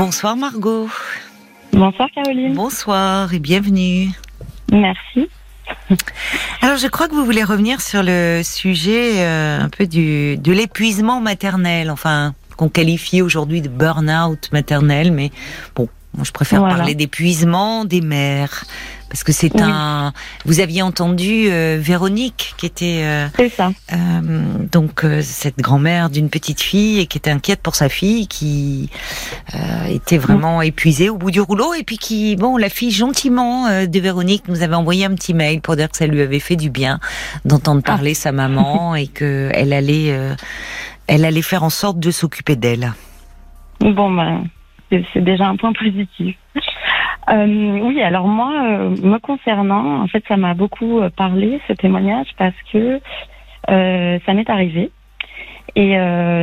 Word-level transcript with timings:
Bonsoir 0.00 0.34
Margot. 0.34 0.88
Bonsoir 1.74 2.08
Caroline. 2.14 2.54
Bonsoir 2.54 3.34
et 3.34 3.38
bienvenue. 3.38 4.08
Merci. 4.72 5.28
Alors 6.62 6.78
je 6.78 6.86
crois 6.86 7.06
que 7.06 7.14
vous 7.14 7.26
voulez 7.26 7.44
revenir 7.44 7.82
sur 7.82 8.02
le 8.02 8.40
sujet 8.42 9.22
euh, 9.22 9.60
un 9.60 9.68
peu 9.68 9.86
du, 9.86 10.38
de 10.38 10.52
l'épuisement 10.52 11.20
maternel, 11.20 11.90
enfin 11.90 12.34
qu'on 12.56 12.70
qualifie 12.70 13.20
aujourd'hui 13.20 13.60
de 13.60 13.68
burn-out 13.68 14.48
maternel, 14.52 15.12
mais 15.12 15.32
bon, 15.74 15.86
moi 16.14 16.24
je 16.24 16.32
préfère 16.32 16.62
parler 16.62 16.94
d'épuisement 16.94 17.84
des 17.84 18.00
mères 18.00 18.64
parce 19.10 19.24
que 19.24 19.32
c'est 19.32 19.60
un. 19.60 20.12
Vous 20.46 20.60
aviez 20.60 20.82
entendu 20.82 21.48
euh, 21.48 21.78
Véronique 21.80 22.54
qui 22.56 22.64
était. 22.64 23.00
Euh, 23.02 23.26
c'est 23.36 23.48
ça. 23.48 23.72
Euh, 23.92 24.20
donc 24.70 25.04
cette 25.20 25.58
grand-mère 25.58 26.10
d'une 26.10 26.30
petite 26.30 26.60
fille 26.60 27.00
et 27.00 27.06
qui 27.06 27.18
était 27.18 27.30
inquiète 27.30 27.60
pour 27.60 27.74
sa 27.74 27.88
fille, 27.88 28.28
qui 28.28 28.88
était 29.88 30.16
vraiment 30.16 30.62
épuisée 30.62 31.10
au 31.10 31.16
bout 31.16 31.32
du 31.32 31.40
rouleau 31.40 31.74
et 31.74 31.82
puis 31.82 31.98
qui, 31.98 32.36
bon, 32.36 32.56
la 32.56 32.68
fille 32.68 32.92
gentiment 32.92 33.66
de 33.68 34.00
Véronique 34.00 34.44
nous 34.46 34.62
avait 34.62 34.76
envoyé 34.76 35.04
un 35.04 35.14
petit 35.14 35.34
mail 35.34 35.60
pour 35.60 35.74
dire 35.74 35.90
que 35.90 35.96
ça 35.96 36.06
lui 36.06 36.20
avait 36.22 36.38
fait 36.38 36.56
du 36.56 36.70
bien 36.70 37.00
d'entendre 37.44 37.82
ah. 37.84 37.88
parler 37.88 38.14
sa 38.14 38.30
maman 38.30 38.94
et 38.94 39.08
que 39.08 39.50
elle 39.52 39.72
allait, 39.72 40.16
elle 41.08 41.24
allait 41.24 41.42
faire 41.42 41.64
en 41.64 41.70
sorte 41.70 41.98
de 41.98 42.12
s'occuper 42.12 42.54
d'elle. 42.54 42.92
Bon 43.80 44.14
ben, 44.14 44.44
c'est 44.90 45.24
déjà 45.24 45.46
un 45.46 45.56
point 45.56 45.72
positif. 45.72 46.36
Euh, 47.30 47.78
oui, 47.82 48.02
alors 48.02 48.26
moi, 48.26 48.52
euh, 48.64 48.88
me 49.02 49.18
concernant, 49.18 50.02
en 50.02 50.06
fait, 50.08 50.24
ça 50.26 50.36
m'a 50.36 50.54
beaucoup 50.54 51.00
euh, 51.00 51.10
parlé 51.10 51.60
ce 51.68 51.72
témoignage 51.72 52.28
parce 52.36 52.56
que 52.72 53.00
ça 53.68 54.34
m'est 54.34 54.50
arrivé. 54.50 54.90
Et 55.76 55.96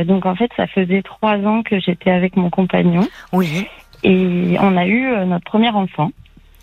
donc 0.06 0.24
en 0.24 0.34
fait, 0.34 0.50
ça 0.56 0.66
faisait 0.66 1.02
trois 1.02 1.36
ans 1.36 1.62
que 1.62 1.78
j'étais 1.78 2.10
avec 2.10 2.36
mon 2.36 2.48
compagnon. 2.48 3.06
Oui. 3.34 3.66
Et 4.02 4.56
on 4.60 4.74
a 4.78 4.86
eu 4.86 5.26
notre 5.26 5.44
premier 5.44 5.68
enfant. 5.68 6.10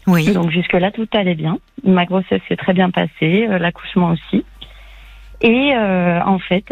Oui. 0.08 0.34
Donc 0.34 0.50
jusque 0.50 0.74
là, 0.74 0.90
tout 0.90 1.08
allait 1.14 1.36
bien. 1.36 1.60
Ma 1.84 2.06
grossesse 2.06 2.42
s'est 2.48 2.56
très 2.56 2.74
bien 2.74 2.90
passée, 2.90 3.46
l'accouchement 3.60 4.10
aussi. 4.10 4.44
Et 5.42 5.74
en 5.76 6.40
fait, 6.40 6.66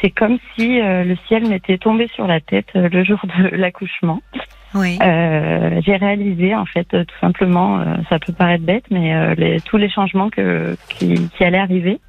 c'est 0.00 0.10
comme 0.10 0.38
si 0.54 0.78
le 0.80 1.16
ciel 1.28 1.48
m'était 1.48 1.78
tombé 1.78 2.08
sur 2.14 2.26
la 2.26 2.40
tête 2.40 2.68
le 2.74 3.04
jour 3.08 3.20
de 3.24 3.56
l'accouchement. 3.56 4.20
Oui. 4.74 4.98
Euh, 5.00 5.80
j'ai 5.86 5.96
réalisé 5.96 6.54
en 6.54 6.66
fait 6.66 6.88
tout 6.88 7.18
simplement, 7.20 7.78
euh, 7.78 7.84
ça 8.08 8.18
peut 8.18 8.32
paraître 8.32 8.64
bête, 8.64 8.84
mais 8.90 9.14
euh, 9.14 9.34
les, 9.36 9.60
tous 9.60 9.76
les 9.76 9.88
changements 9.88 10.30
que, 10.30 10.76
qui, 10.88 11.14
qui 11.36 11.44
allaient 11.44 11.58
arriver. 11.58 12.00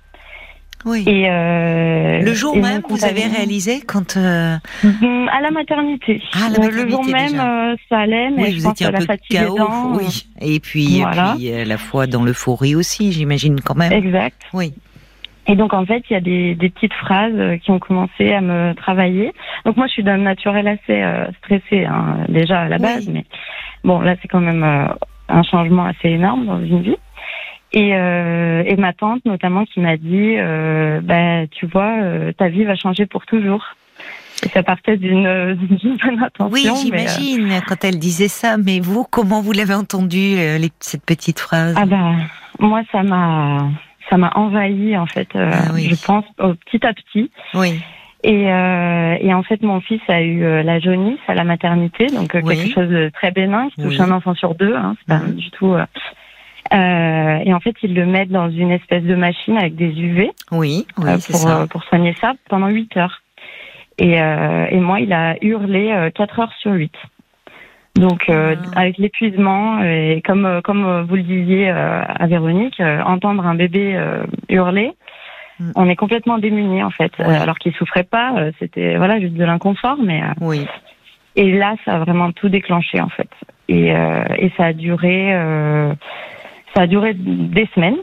Oui. 0.83 1.03
Et 1.07 1.27
euh, 1.29 2.21
le 2.21 2.33
jour 2.33 2.55
même, 2.57 2.83
vous 2.87 3.05
avez 3.05 3.25
réalisé 3.25 3.81
quand 3.81 4.17
euh... 4.17 4.55
Mm, 4.83 5.27
à 5.31 5.41
la 5.41 5.49
maternité. 5.49 6.21
Ah, 6.33 6.49
la 6.51 6.59
maternité 6.59 6.83
le 6.83 6.89
jour 6.89 7.05
même, 7.05 7.39
euh, 7.39 7.75
ça 7.89 7.99
allait, 7.99 8.29
mais 8.29 8.43
oui, 8.43 8.51
je 8.51 8.57
vous 8.57 8.63
pense 8.65 8.73
étiez 8.73 8.85
un 8.87 8.91
peu 8.91 8.99
la 8.99 9.05
fatigue 9.05 9.37
chaos, 9.37 9.53
dedans, 9.55 9.95
oui. 9.95 10.27
Et 10.41 10.59
puis, 10.59 11.01
voilà. 11.01 11.35
et 11.39 11.53
puis 11.53 11.65
la 11.65 11.77
fois 11.79 12.05
dans 12.05 12.23
l'euphorie 12.23 12.75
aussi, 12.75 13.11
j'imagine 13.13 13.61
quand 13.61 13.73
même. 13.75 13.91
Exact. 13.91 14.39
Oui. 14.53 14.73
Et 15.47 15.55
donc 15.55 15.73
en 15.73 15.85
fait, 15.85 16.03
il 16.09 16.13
y 16.13 16.15
a 16.15 16.21
des, 16.21 16.55
des, 16.55 16.69
petites 16.69 16.93
phrases 16.93 17.33
euh, 17.35 17.57
qui 17.57 17.71
ont 17.71 17.79
commencé 17.79 18.33
à 18.33 18.41
me 18.41 18.73
travailler. 18.73 19.31
Donc 19.65 19.77
moi, 19.77 19.87
je 19.87 19.93
suis 19.93 20.03
d'un 20.03 20.17
naturel 20.17 20.67
assez 20.67 21.03
euh, 21.03 21.27
stressé 21.39 21.85
hein, 21.85 22.17
déjà 22.29 22.61
à 22.61 22.67
la 22.67 22.79
base, 22.79 23.07
oui. 23.07 23.13
mais 23.13 23.25
bon, 23.83 24.01
là 24.01 24.15
c'est 24.21 24.27
quand 24.27 24.41
même 24.41 24.63
euh, 24.63 24.87
un 25.29 25.43
changement 25.43 25.85
assez 25.85 26.09
énorme 26.09 26.45
dans 26.45 26.59
une 26.59 26.81
vie. 26.81 26.97
Et, 27.75 27.93
euh, 27.93 28.63
et 28.65 28.77
ma 28.77 28.93
tante 28.93 29.25
notamment 29.25 29.65
qui 29.65 29.81
m'a 29.81 29.97
dit, 29.97 30.35
euh, 30.37 31.01
bah 31.01 31.45
tu 31.51 31.65
vois, 31.65 31.97
euh, 32.01 32.31
ta 32.31 32.47
vie 32.47 32.63
va 32.63 32.75
changer 32.75 33.05
pour 33.05 33.25
toujours. 33.25 33.65
Et 34.43 34.49
ça 34.49 34.63
partait 34.63 34.97
d'une 34.97 35.23
bonne 36.03 36.23
intention. 36.23 36.49
Oui, 36.51 36.67
j'imagine 36.81 37.61
quand 37.67 37.83
elle 37.83 37.99
disait 37.99 38.27
ça. 38.27 38.57
Mais 38.57 38.79
vous, 38.79 39.03
comment 39.03 39.41
vous 39.41 39.51
l'avez 39.51 39.73
entendu 39.73 40.35
les, 40.35 40.69
cette 40.79 41.05
petite 41.05 41.39
phrase? 41.39 41.75
Ah 41.77 41.85
bah 41.85 42.11
moi, 42.59 42.81
ça 42.91 43.03
m'a 43.03 43.69
ça 44.09 44.17
m'a 44.17 44.31
envahi 44.35 44.97
en 44.97 45.05
fait, 45.05 45.27
euh, 45.35 45.49
ah 45.53 45.71
oui. 45.73 45.87
je 45.89 46.05
pense, 46.05 46.25
au, 46.39 46.53
petit 46.53 46.85
à 46.85 46.93
petit. 46.93 47.31
Oui. 47.53 47.81
Et, 48.23 48.51
euh, 48.51 49.17
et 49.19 49.33
en 49.33 49.43
fait, 49.43 49.61
mon 49.61 49.81
fils 49.81 50.01
a 50.07 50.21
eu 50.21 50.43
euh, 50.43 50.63
la 50.63 50.79
jaunisse 50.79 51.19
à 51.27 51.35
la 51.35 51.43
maternité, 51.43 52.07
donc 52.07 52.31
oui. 52.43 52.55
quelque 52.57 52.73
chose 52.73 52.89
de 52.89 53.09
très 53.09 53.29
bénin 53.31 53.69
qui 53.69 53.81
touche 53.83 53.99
oui. 53.99 54.01
un 54.01 54.11
enfant 54.11 54.33
sur 54.33 54.55
deux. 54.55 54.75
Hein, 54.75 54.95
c'est 54.99 55.07
pas 55.07 55.23
Mhm. 55.23 55.35
du 55.35 55.51
tout. 55.51 55.75
Euh, 56.73 57.37
et 57.43 57.53
en 57.53 57.59
fait, 57.59 57.75
ils 57.83 57.93
le 57.93 58.05
mettent 58.07 58.29
dans 58.31 58.49
une 58.49 58.71
espèce 58.71 59.03
de 59.03 59.13
machine 59.15 59.57
avec 59.57 59.75
des 59.75 59.89
UV 60.01 60.31
Oui, 60.51 60.87
oui, 60.97 61.09
euh, 61.09 61.17
c'est 61.19 61.33
pour 61.33 61.41
ça. 61.41 61.61
euh, 61.61 61.67
pour 61.67 61.83
soigner 61.83 62.15
ça 62.19 62.33
pendant 62.49 62.67
8 62.67 62.97
heures. 62.97 63.21
Et, 63.99 64.19
euh, 64.19 64.65
et 64.71 64.79
moi, 64.79 64.99
il 64.99 65.13
a 65.13 65.35
hurlé 65.43 65.91
euh, 65.91 66.09
4 66.09 66.39
heures 66.39 66.53
sur 66.59 66.71
8. 66.73 66.91
Donc 67.95 68.29
euh, 68.29 68.55
Ah. 68.75 68.81
avec 68.81 68.97
l'épuisement 68.97 69.81
et 69.81 70.21
comme 70.25 70.45
euh, 70.45 70.61
comme 70.61 71.03
vous 71.07 71.15
le 71.15 71.23
disiez 71.23 71.69
euh, 71.69 72.01
à 72.05 72.27
Véronique, 72.27 72.79
euh, 72.79 73.01
entendre 73.03 73.45
un 73.45 73.55
bébé 73.55 73.95
euh, 73.95 74.23
hurler, 74.49 74.91
Mm. 75.57 75.71
on 75.77 75.87
est 75.87 75.95
complètement 75.95 76.37
démuni 76.37 76.83
en 76.83 76.89
fait. 76.89 77.13
Ouais. 77.17 77.25
Euh, 77.27 77.41
alors 77.41 77.57
qu'il 77.57 77.71
souffrait 77.75 78.03
pas, 78.03 78.33
euh, 78.35 78.51
c'était 78.59 78.97
voilà 78.97 79.21
juste 79.21 79.35
de 79.35 79.45
l'inconfort, 79.45 79.95
mais 80.03 80.21
euh, 80.21 80.33
Oui. 80.41 80.67
et 81.37 81.49
là 81.53 81.75
ça 81.85 81.93
a 81.93 81.99
vraiment 81.99 82.33
tout 82.33 82.49
déclenché 82.49 82.99
en 82.99 83.07
fait. 83.07 83.29
Et 83.69 83.95
euh, 83.95 84.25
et 84.37 84.51
ça 84.57 84.65
a 84.65 84.73
duré 84.73 85.33
euh, 85.33 85.93
ça 86.75 86.81
a 86.81 86.87
duré 86.87 87.13
des 87.13 87.69
semaines. 87.73 87.95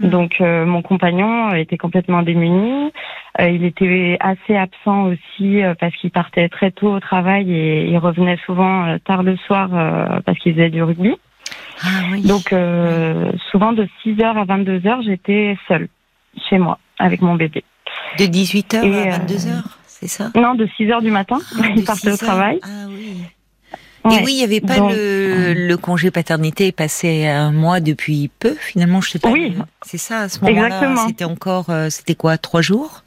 Mm. 0.00 0.08
Donc 0.10 0.40
euh, 0.40 0.66
mon 0.66 0.82
compagnon 0.82 1.54
était 1.54 1.78
complètement 1.78 2.22
démuni. 2.22 2.92
Euh, 3.40 3.48
il 3.48 3.64
était 3.64 4.16
assez 4.20 4.56
absent 4.56 5.04
aussi 5.04 5.62
euh, 5.62 5.74
parce 5.78 5.94
qu'il 5.96 6.10
partait 6.10 6.48
très 6.48 6.70
tôt 6.70 6.92
au 6.94 7.00
travail 7.00 7.50
et 7.52 7.86
il 7.86 7.96
revenait 7.98 8.38
souvent 8.44 8.84
euh, 8.86 8.98
tard 9.04 9.22
le 9.22 9.36
soir 9.38 9.70
euh, 9.72 10.20
parce 10.24 10.38
qu'il 10.38 10.52
faisait 10.54 10.70
du 10.70 10.82
rugby. 10.82 11.14
Ah 11.82 11.88
oui. 12.12 12.22
Donc 12.22 12.52
euh, 12.52 13.32
souvent 13.50 13.72
de 13.72 13.86
6h 14.04 14.22
à 14.24 14.44
22h, 14.44 15.02
j'étais 15.04 15.56
seule 15.68 15.88
chez 16.48 16.58
moi 16.58 16.78
avec 16.98 17.20
mon 17.22 17.34
bébé. 17.34 17.64
de 18.18 18.24
18h 18.24 18.82
et, 18.84 19.08
à 19.10 19.14
euh, 19.14 19.18
22h, 19.18 19.62
c'est 19.86 20.08
ça? 20.08 20.30
Non, 20.34 20.54
de 20.54 20.66
6h 20.66 21.02
du 21.02 21.10
matin, 21.10 21.38
Ah, 21.58 21.66
il 21.76 21.84
partait 21.84 22.08
au 22.12 22.16
6 22.16 22.22
heures. 22.24 22.28
travail. 22.28 22.58
Ah 22.62 22.86
oui. 22.88 23.22
Ouais. 24.06 24.20
Et 24.20 24.24
oui, 24.24 24.32
il 24.32 24.38
n'y 24.38 24.44
avait 24.44 24.60
pas 24.60 24.76
Donc, 24.76 24.92
le, 24.92 25.52
le 25.54 25.76
congé 25.76 26.10
paternité 26.10 26.72
passé 26.72 27.26
un 27.26 27.52
mois 27.52 27.80
depuis 27.80 28.30
peu, 28.38 28.54
finalement, 28.54 29.00
je 29.00 29.10
sais 29.10 29.18
pas. 29.18 29.30
Oui. 29.30 29.54
C'est 29.82 29.98
ça, 29.98 30.20
à 30.20 30.28
ce 30.28 30.44
moment-là. 30.44 30.94
C'était 31.06 31.24
encore, 31.24 31.70
euh, 31.70 31.88
c'était 31.90 32.14
quoi, 32.14 32.38
trois 32.38 32.62
jours? 32.62 33.02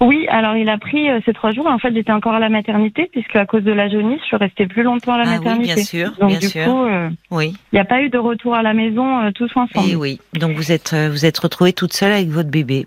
Oui, 0.00 0.26
alors 0.28 0.56
il 0.56 0.68
a 0.68 0.78
pris 0.78 1.08
euh, 1.08 1.20
ces 1.24 1.32
trois 1.32 1.52
jours. 1.52 1.66
En 1.68 1.78
fait, 1.78 1.94
j'étais 1.94 2.10
encore 2.12 2.34
à 2.34 2.40
la 2.40 2.48
maternité 2.48 3.08
puisque 3.12 3.36
à 3.36 3.46
cause 3.46 3.62
de 3.62 3.70
la 3.72 3.88
jaunisse, 3.88 4.18
je 4.22 4.26
suis 4.26 4.36
restée 4.36 4.66
plus 4.66 4.82
longtemps 4.82 5.14
à 5.14 5.18
la 5.18 5.22
Ah 5.26 5.30
oui, 5.30 5.38
maternité. 5.38 5.74
bien 5.74 5.84
sûr, 5.84 6.12
Donc 6.20 6.28
bien 6.30 6.38
du 6.40 6.48
sûr. 6.48 6.64
coup, 6.64 6.84
euh, 6.84 7.08
Oui. 7.30 7.54
il 7.72 7.76
n'y 7.76 7.80
a 7.80 7.84
pas 7.84 8.02
eu 8.02 8.10
de 8.10 8.18
retour 8.18 8.54
à 8.56 8.62
la 8.62 8.74
maison 8.74 9.20
euh, 9.22 9.30
tous 9.32 9.50
ensemble. 9.54 9.88
Et 9.88 9.94
oui. 9.94 10.20
Donc 10.34 10.56
vous 10.56 10.72
êtes, 10.72 10.92
euh, 10.92 11.08
vous 11.08 11.24
êtes 11.24 11.38
retrouvée 11.38 11.72
toute 11.72 11.92
seule 11.92 12.12
avec 12.12 12.28
votre 12.28 12.50
bébé. 12.50 12.84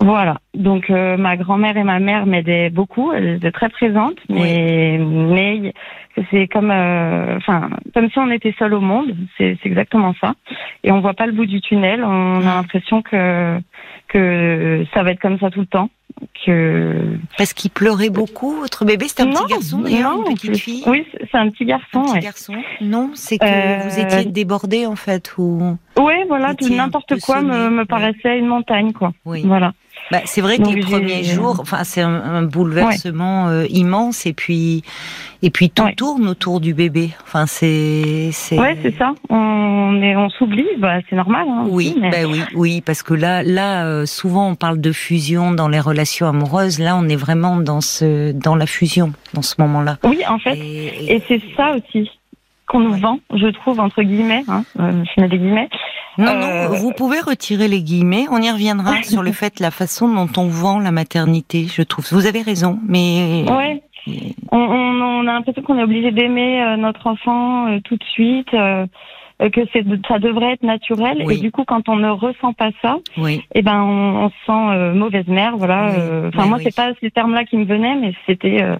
Voilà. 0.00 0.36
Donc 0.54 0.90
ma 0.90 1.38
grand-mère 1.38 1.78
et 1.78 1.82
ma 1.82 1.98
mère 2.00 2.26
m'aidaient 2.26 2.68
beaucoup, 2.68 3.12
elles 3.12 3.36
étaient 3.36 3.50
très 3.50 3.70
présentes, 3.70 4.18
mais 4.28 4.98
mais 5.00 5.72
c'est 6.30 6.48
comme 6.48 6.70
euh, 6.70 7.36
enfin 7.36 7.70
comme 7.94 8.10
si 8.10 8.18
on 8.18 8.30
était 8.30 8.54
seul 8.58 8.74
au 8.74 8.80
monde, 8.80 9.14
c'est 9.38 9.58
exactement 9.64 10.14
ça. 10.20 10.34
Et 10.84 10.92
on 10.92 11.00
voit 11.00 11.14
pas 11.14 11.26
le 11.26 11.32
bout 11.32 11.46
du 11.46 11.60
tunnel, 11.60 12.02
on 12.04 12.40
a 12.40 12.54
l'impression 12.56 13.02
que 13.02 13.58
que 14.08 14.84
ça 14.94 15.02
va 15.02 15.10
être 15.10 15.20
comme 15.20 15.38
ça 15.38 15.50
tout 15.50 15.60
le 15.60 15.66
temps, 15.66 15.90
que 16.44 17.18
Parce 17.36 17.52
qu'il 17.52 17.70
pleurait 17.70 18.08
beaucoup, 18.10 18.52
votre 18.52 18.84
bébé? 18.84 19.08
C'était 19.08 19.24
un 19.24 19.26
Non, 19.26 19.42
petit 19.42 19.52
garçon 19.54 19.80
d'ailleurs, 19.80 20.16
non, 20.16 20.26
une 20.28 20.34
petite 20.34 20.56
fille? 20.58 20.84
Oui, 20.86 21.04
c'est 21.30 21.36
un 21.36 21.50
petit 21.50 21.64
garçon. 21.64 22.00
Un 22.00 22.02
petit 22.04 22.12
ouais. 22.12 22.20
garçon 22.20 22.54
Non, 22.80 23.10
c'est 23.14 23.38
que 23.38 23.44
Euh, 23.44 23.88
vous 23.88 23.98
étiez 24.00 24.24
débordée 24.30 24.86
en 24.86 24.96
fait 24.96 25.34
ou 25.38 25.76
Oui, 25.98 26.14
voilà, 26.28 26.54
n'importe 26.70 27.20
quoi 27.20 27.42
me, 27.42 27.68
me 27.70 27.84
paraissait 27.84 28.38
une 28.38 28.46
montagne, 28.46 28.92
quoi. 28.92 29.12
Oui. 29.24 29.42
Voilà. 29.44 29.72
Bah, 30.10 30.20
c'est 30.24 30.40
vrai 30.40 30.58
que 30.58 30.62
Donc, 30.62 30.74
les 30.76 30.82
premiers 30.82 31.24
jours, 31.24 31.58
enfin, 31.60 31.82
c'est 31.84 32.00
un, 32.00 32.14
un 32.14 32.42
bouleversement 32.42 33.48
euh, 33.48 33.66
immense 33.70 34.24
et 34.26 34.32
puis 34.32 34.82
et 35.42 35.50
puis 35.50 35.68
tout 35.70 35.82
Ouais. 35.82 35.94
tourne 35.94 36.28
autour 36.28 36.60
du 36.60 36.74
bébé. 36.74 37.10
Enfin, 37.24 37.46
c'est 37.46 38.30
c'est 38.32 38.58
Ouais, 38.58 38.76
c'est 38.82 38.96
ça. 38.96 39.14
On 39.28 40.00
est, 40.02 40.16
on 40.16 40.28
s'oublie, 40.30 40.66
bah, 40.78 40.98
c'est 41.10 41.16
normal. 41.16 41.46
Hein, 41.48 41.66
Oui, 41.68 41.88
aussi, 41.90 42.00
mais- 42.00 42.10
bah 42.10 42.28
oui, 42.28 42.40
oui, 42.54 42.80
parce 42.80 43.02
que 43.02 43.14
là, 43.14 43.42
là, 43.42 43.84
euh, 43.86 44.06
souvent 44.06 44.48
on 44.50 44.54
parle 44.54 44.80
de 44.80 44.92
fusion 44.92 45.52
dans 45.52 45.68
les 45.68 45.80
relations 45.80 46.26
amoureuses. 46.28 46.78
Là, 46.78 46.96
on 46.96 47.08
est 47.08 47.16
vraiment 47.16 47.56
dans 47.56 47.80
ce, 47.80 48.32
dans 48.32 48.54
la 48.56 48.66
fusion, 48.66 49.12
dans 49.34 49.42
ce 49.42 49.54
moment-là. 49.58 49.98
Oui, 50.04 50.20
en 50.28 50.38
fait. 50.38 50.56
Et, 50.56 51.14
Et 51.16 51.22
c'est 51.26 51.40
ça 51.56 51.74
aussi 51.76 52.10
qu'on 52.66 52.80
nous 52.80 52.94
vend, 52.94 53.18
je 53.34 53.46
trouve, 53.48 53.80
entre 53.80 54.02
guillemets. 54.02 54.42
Hein, 54.48 54.64
euh, 54.80 55.04
je 55.14 55.20
mets 55.20 55.28
des 55.28 55.38
guillemets. 55.38 55.68
non, 56.18 56.26
euh, 56.28 56.68
non, 56.68 56.74
vous 56.76 56.92
pouvez 56.92 57.20
retirer 57.20 57.68
les 57.68 57.82
guillemets. 57.82 58.26
On 58.30 58.38
y 58.42 58.50
reviendra 58.50 59.02
sur 59.02 59.22
le 59.22 59.32
fait, 59.32 59.60
la 59.60 59.70
façon 59.70 60.08
dont 60.12 60.28
on 60.36 60.48
vend 60.48 60.78
la 60.80 60.90
maternité. 60.92 61.66
Je 61.72 61.82
trouve. 61.82 62.06
Vous 62.12 62.26
avez 62.26 62.42
raison, 62.42 62.78
mais 62.86 63.44
Ouais. 63.48 63.82
On, 64.52 64.58
on, 64.58 65.00
on 65.02 65.20
a 65.26 65.32
l'impression 65.32 65.62
qu'on 65.62 65.78
est 65.78 65.82
obligé 65.82 66.12
d'aimer 66.12 66.62
euh, 66.62 66.76
notre 66.76 67.08
enfant 67.08 67.66
euh, 67.66 67.80
tout 67.82 67.96
de 67.96 68.04
suite, 68.04 68.54
euh, 68.54 68.86
euh, 69.42 69.50
que 69.50 69.62
c'est, 69.72 69.84
ça 70.06 70.20
devrait 70.20 70.52
être 70.52 70.62
naturel. 70.62 71.22
Oui. 71.26 71.34
Et 71.34 71.40
du 71.40 71.50
coup, 71.50 71.64
quand 71.66 71.88
on 71.88 71.96
ne 71.96 72.08
ressent 72.08 72.52
pas 72.52 72.70
ça, 72.82 72.98
oui, 73.18 73.42
eh 73.54 73.62
ben, 73.62 73.82
on, 73.82 74.26
on 74.26 74.28
se 74.28 74.34
sent 74.46 74.52
euh, 74.76 74.94
mauvaise 74.94 75.26
mère. 75.26 75.56
Voilà. 75.56 75.86
Oui. 75.88 75.94
euh, 75.98 76.30
Enfin, 76.32 76.46
moi, 76.46 76.58
c'est 76.62 76.74
pas 76.74 76.90
ces 77.00 77.10
termes-là 77.10 77.44
qui 77.44 77.56
me 77.56 77.64
venaient, 77.64 77.96
mais 77.96 78.12
c'était, 78.26 78.62
euh, 78.62 78.76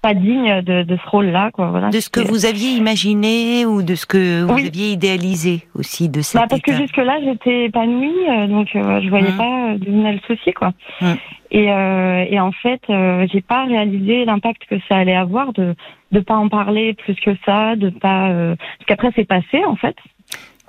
pas 0.00 0.14
digne 0.14 0.62
de, 0.62 0.82
de 0.84 0.96
ce 0.96 1.08
rôle-là, 1.10 1.50
quoi. 1.52 1.70
Voilà. 1.70 1.90
De 1.90 1.98
ce 2.00 2.08
que 2.08 2.20
vous 2.20 2.46
aviez 2.46 2.70
imaginé 2.70 3.66
ou 3.66 3.82
de 3.82 3.94
ce 3.94 4.06
que 4.06 4.42
vous 4.42 4.54
Oui. 4.54 4.66
aviez 4.66 4.92
idéalisé 4.92 5.66
aussi 5.74 6.08
de 6.08 6.20
cet 6.20 6.40
Bah, 6.40 6.46
parce 6.48 6.62
que 6.62 6.72
jusque-là, 6.72 7.18
j'étais 7.24 7.64
épanouie, 7.64 8.12
euh, 8.28 8.46
donc 8.46 8.68
euh, 8.76 9.00
je 9.02 9.08
voyais 9.08 9.32
Mhm. 9.32 9.36
pas 9.36 9.70
euh, 9.72 9.78
d'où 9.78 9.90
venait 9.92 10.12
le 10.12 10.20
souci, 10.26 10.52
quoi. 10.52 10.72
Mhm. 11.00 11.16
Et, 11.50 11.72
euh, 11.72 12.24
et 12.30 12.38
en 12.38 12.52
fait, 12.52 12.80
euh, 12.90 13.26
j'ai 13.32 13.40
pas 13.40 13.64
réalisé 13.64 14.24
l'impact 14.24 14.62
que 14.68 14.76
ça 14.88 14.96
allait 14.96 15.16
avoir 15.16 15.52
de 15.52 15.74
de 16.12 16.20
pas 16.20 16.36
en 16.36 16.48
parler 16.48 16.94
plus 16.94 17.14
que 17.16 17.32
ça, 17.44 17.76
de 17.76 17.90
pas 17.90 18.30
parce 18.30 18.86
qu'après 18.86 19.10
c'est 19.14 19.26
passé 19.26 19.62
en 19.66 19.76
fait. 19.76 19.96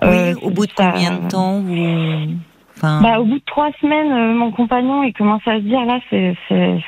Oui, 0.01 0.33
au 0.41 0.49
bout 0.49 0.65
de 0.65 0.71
ça- 0.77 0.91
combien 0.93 1.11
de 1.17 1.27
temps 1.29 1.59
vous... 1.61 1.75
enfin, 2.79 3.01
Bah, 3.01 3.19
au 3.19 3.25
bout 3.25 3.39
de 3.39 3.43
trois 3.45 3.69
semaines, 3.81 4.11
euh, 4.11 4.33
mon 4.33 4.51
compagnon 4.51 5.03
il 5.03 5.13
commence 5.13 5.41
à 5.47 5.55
se 5.55 5.61
dire 5.61 5.83
là, 5.85 5.99
c'est 6.09 6.35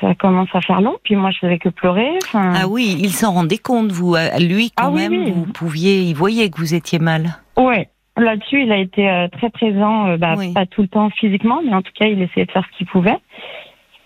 ça 0.02 0.16
commence 0.16 0.50
à 0.54 0.62
faire 0.62 0.82
long. 0.82 0.96
Puis 1.04 1.16
moi, 1.16 1.32
je 1.32 1.40
faisais 1.40 1.58
que 1.60 1.70
pleurer. 1.70 2.10
Ah 2.34 2.68
oui, 2.68 2.96
il 3.00 3.12
s'en 3.12 3.34
rendait 3.34 3.58
compte, 3.58 3.92
vous, 3.92 4.16
lui 4.40 4.72
quand 4.72 4.86
Ah 4.86 4.90
oui, 4.92 5.02
même, 5.10 5.24
oui. 5.26 5.32
vous 5.36 5.46
pouviez, 5.52 6.02
il 6.02 6.14
voyait 6.16 6.50
que 6.50 6.58
vous 6.58 6.74
étiez 6.74 7.00
mal. 7.00 7.38
Ouais. 7.58 7.90
Là-dessus, 8.18 8.64
il 8.64 8.72
a 8.72 8.78
été 8.78 9.10
euh, 9.10 9.28
très 9.30 9.50
présent, 9.50 10.08
euh, 10.08 10.18
bah, 10.18 10.36
Oui. 10.38 10.54
pas 10.54 10.66
tout 10.66 10.82
le 10.82 10.88
temps 10.90 11.10
physiquement, 11.12 11.62
mais 11.66 11.74
en 11.74 11.82
tout 11.82 11.94
cas, 11.98 12.08
il 12.08 12.22
essayait 12.22 12.46
de 12.46 12.52
faire 12.52 12.66
ce 12.72 12.78
qu'il 12.78 12.88
pouvait. 12.88 13.18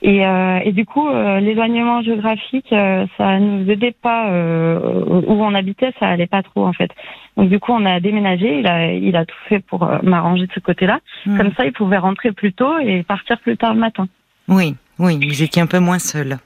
Et, 0.07 0.23
euh, 0.23 0.59
et 0.63 0.71
du 0.71 0.85
coup, 0.85 1.07
euh, 1.09 1.39
l'éloignement 1.39 2.03
géographique, 2.03 2.71
euh, 2.71 3.07
ça 3.17 3.39
nous 3.39 3.67
aidait 3.71 3.95
pas. 3.99 4.29
euh, 4.29 5.03
où 5.07 5.43
on 5.43 5.55
habitait, 5.55 5.93
ça 5.99 6.07
allait 6.07 6.27
pas 6.27 6.43
trop 6.43 6.67
en 6.67 6.73
fait. 6.73 6.91
Donc 7.37 7.49
du 7.49 7.59
coup, 7.59 7.71
on 7.71 7.83
a 7.87 7.99
déménagé. 7.99 8.59
Il 8.59 8.67
a, 8.67 8.93
il 8.93 9.15
a 9.15 9.25
tout 9.25 9.35
fait 9.49 9.61
pour 9.61 9.89
m'arranger 10.03 10.45
de 10.45 10.51
ce 10.53 10.59
côté-là. 10.59 10.99
Hmm. 11.25 11.37
Comme 11.37 11.53
ça, 11.55 11.65
il 11.65 11.73
pouvait 11.73 11.97
rentrer 11.97 12.31
plus 12.33 12.53
tôt 12.53 12.77
et 12.77 13.01
partir 13.01 13.39
plus 13.39 13.57
tard 13.57 13.73
le 13.73 13.79
matin. 13.79 14.07
Oui, 14.47 14.75
oui, 14.99 15.17
vous 15.27 15.41
étiez 15.41 15.63
un 15.63 15.65
peu 15.65 15.79
moins 15.79 15.97
seul. 15.97 16.37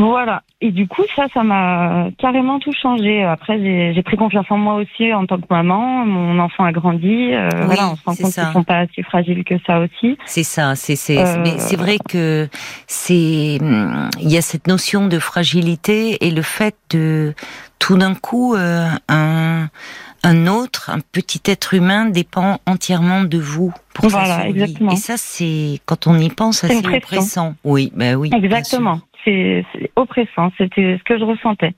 Voilà. 0.00 0.42
Et 0.60 0.70
du 0.70 0.86
coup, 0.88 1.02
ça, 1.16 1.26
ça 1.34 1.42
m'a 1.42 2.08
carrément 2.18 2.58
tout 2.58 2.72
changé. 2.72 3.22
Après, 3.24 3.58
j'ai 3.94 4.02
pris 4.02 4.16
confiance 4.16 4.46
en 4.50 4.56
moi 4.58 4.74
aussi 4.74 5.12
en 5.12 5.26
tant 5.26 5.38
que 5.38 5.46
maman. 5.50 6.04
Mon 6.06 6.38
enfant 6.38 6.64
a 6.64 6.72
grandi. 6.72 7.32
euh, 7.32 7.48
Oui, 7.60 7.66
voilà, 7.66 7.90
on 7.90 7.96
se 7.96 8.04
rend 8.04 8.14
compte 8.14 8.32
qu'ils 8.34 8.52
sont 8.52 8.64
pas 8.64 8.86
si 8.94 9.02
fragiles 9.02 9.44
que 9.44 9.54
ça 9.66 9.80
aussi. 9.80 10.16
C'est 10.26 10.42
ça, 10.44 10.74
c'est 10.74 10.96
c'est 10.96 11.18
Euh, 11.18 11.40
mais 11.42 11.58
c'est 11.58 11.76
vrai 11.76 11.98
que 12.08 12.48
c'est 12.86 13.58
hum, 13.60 14.08
il 14.20 14.30
y 14.30 14.36
a 14.36 14.42
cette 14.42 14.66
notion 14.66 15.06
de 15.06 15.18
fragilité 15.18 16.24
et 16.26 16.30
le 16.30 16.42
fait 16.42 16.76
de 16.90 17.34
tout 17.78 17.96
d'un 17.96 18.14
coup 18.14 18.54
euh, 18.54 18.86
un 19.08 19.68
un 20.24 20.46
autre, 20.48 20.90
un 20.90 20.98
petit 21.12 21.40
être 21.46 21.74
humain 21.74 22.06
dépend 22.06 22.58
entièrement 22.66 23.22
de 23.22 23.38
vous 23.38 23.72
pour 23.94 24.10
sa 24.10 24.18
Voilà, 24.18 24.34
survie. 24.42 24.50
exactement. 24.62 24.90
Et 24.90 24.96
ça 24.96 25.14
c'est 25.16 25.78
quand 25.86 26.08
on 26.08 26.18
y 26.18 26.28
pense 26.28 26.58
C'est 26.58 26.76
assez 26.76 26.96
oppressant. 26.96 27.54
Oui, 27.62 27.92
ben 27.94 28.16
oui. 28.16 28.30
Exactement. 28.34 28.98
C'est 29.24 29.64
oppressant. 29.96 30.50
C'était 30.58 30.96
ce 30.98 31.04
que 31.04 31.18
je 31.18 31.24
ressentais. 31.24 31.74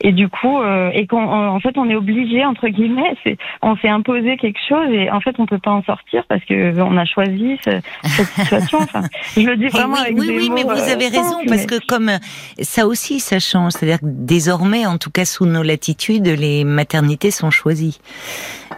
Et 0.00 0.12
du 0.12 0.28
coup, 0.28 0.60
euh, 0.60 0.90
et 0.94 1.08
qu'on, 1.08 1.24
en 1.28 1.58
fait, 1.58 1.76
on 1.76 1.90
est 1.90 1.96
obligé 1.96 2.44
entre 2.44 2.68
guillemets. 2.68 3.16
C'est, 3.24 3.36
on 3.62 3.76
s'est 3.78 3.88
imposé 3.88 4.36
quelque 4.36 4.60
chose 4.68 4.88
et 4.90 5.10
en 5.10 5.20
fait, 5.20 5.34
on 5.40 5.46
peut 5.46 5.58
pas 5.58 5.72
en 5.72 5.82
sortir 5.82 6.22
parce 6.28 6.44
que 6.44 6.80
on 6.80 6.96
a 6.96 7.04
choisi 7.04 7.58
ce- 7.64 7.80
cette 8.04 8.26
situation. 8.38 8.78
Enfin, 8.78 9.02
je 9.36 9.40
le 9.40 9.56
dis 9.56 9.66
vraiment 9.66 9.94
oui, 9.94 10.00
avec 10.02 10.18
oui, 10.20 10.26
des 10.28 10.36
oui, 10.36 10.50
mais 10.54 10.62
vous 10.62 10.70
euh, 10.70 10.92
avez 10.92 11.08
raison 11.08 11.30
simples, 11.38 11.46
parce 11.48 11.62
mais- 11.62 11.66
que 11.66 11.84
comme 11.84 12.10
euh, 12.10 12.18
ça 12.60 12.86
aussi 12.86 13.18
ça 13.18 13.40
change, 13.40 13.72
c'est-à-dire 13.72 13.98
que 13.98 14.06
désormais, 14.06 14.86
en 14.86 14.98
tout 14.98 15.10
cas 15.10 15.24
sous 15.24 15.46
nos 15.46 15.64
latitudes, 15.64 16.28
les 16.28 16.62
maternités 16.62 17.32
sont 17.32 17.50
choisies. 17.50 17.98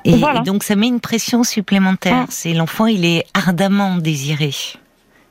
Et, 0.06 0.12
Voilà. 0.16 0.40
et 0.40 0.42
donc 0.44 0.62
ça 0.62 0.74
met 0.74 0.88
une 0.88 1.00
pression 1.00 1.42
supplémentaire. 1.44 2.22
Mm. 2.22 2.26
C'est 2.30 2.54
l'enfant, 2.54 2.86
il 2.86 3.04
est 3.04 3.24
ardemment 3.34 3.96
désiré. 3.98 4.52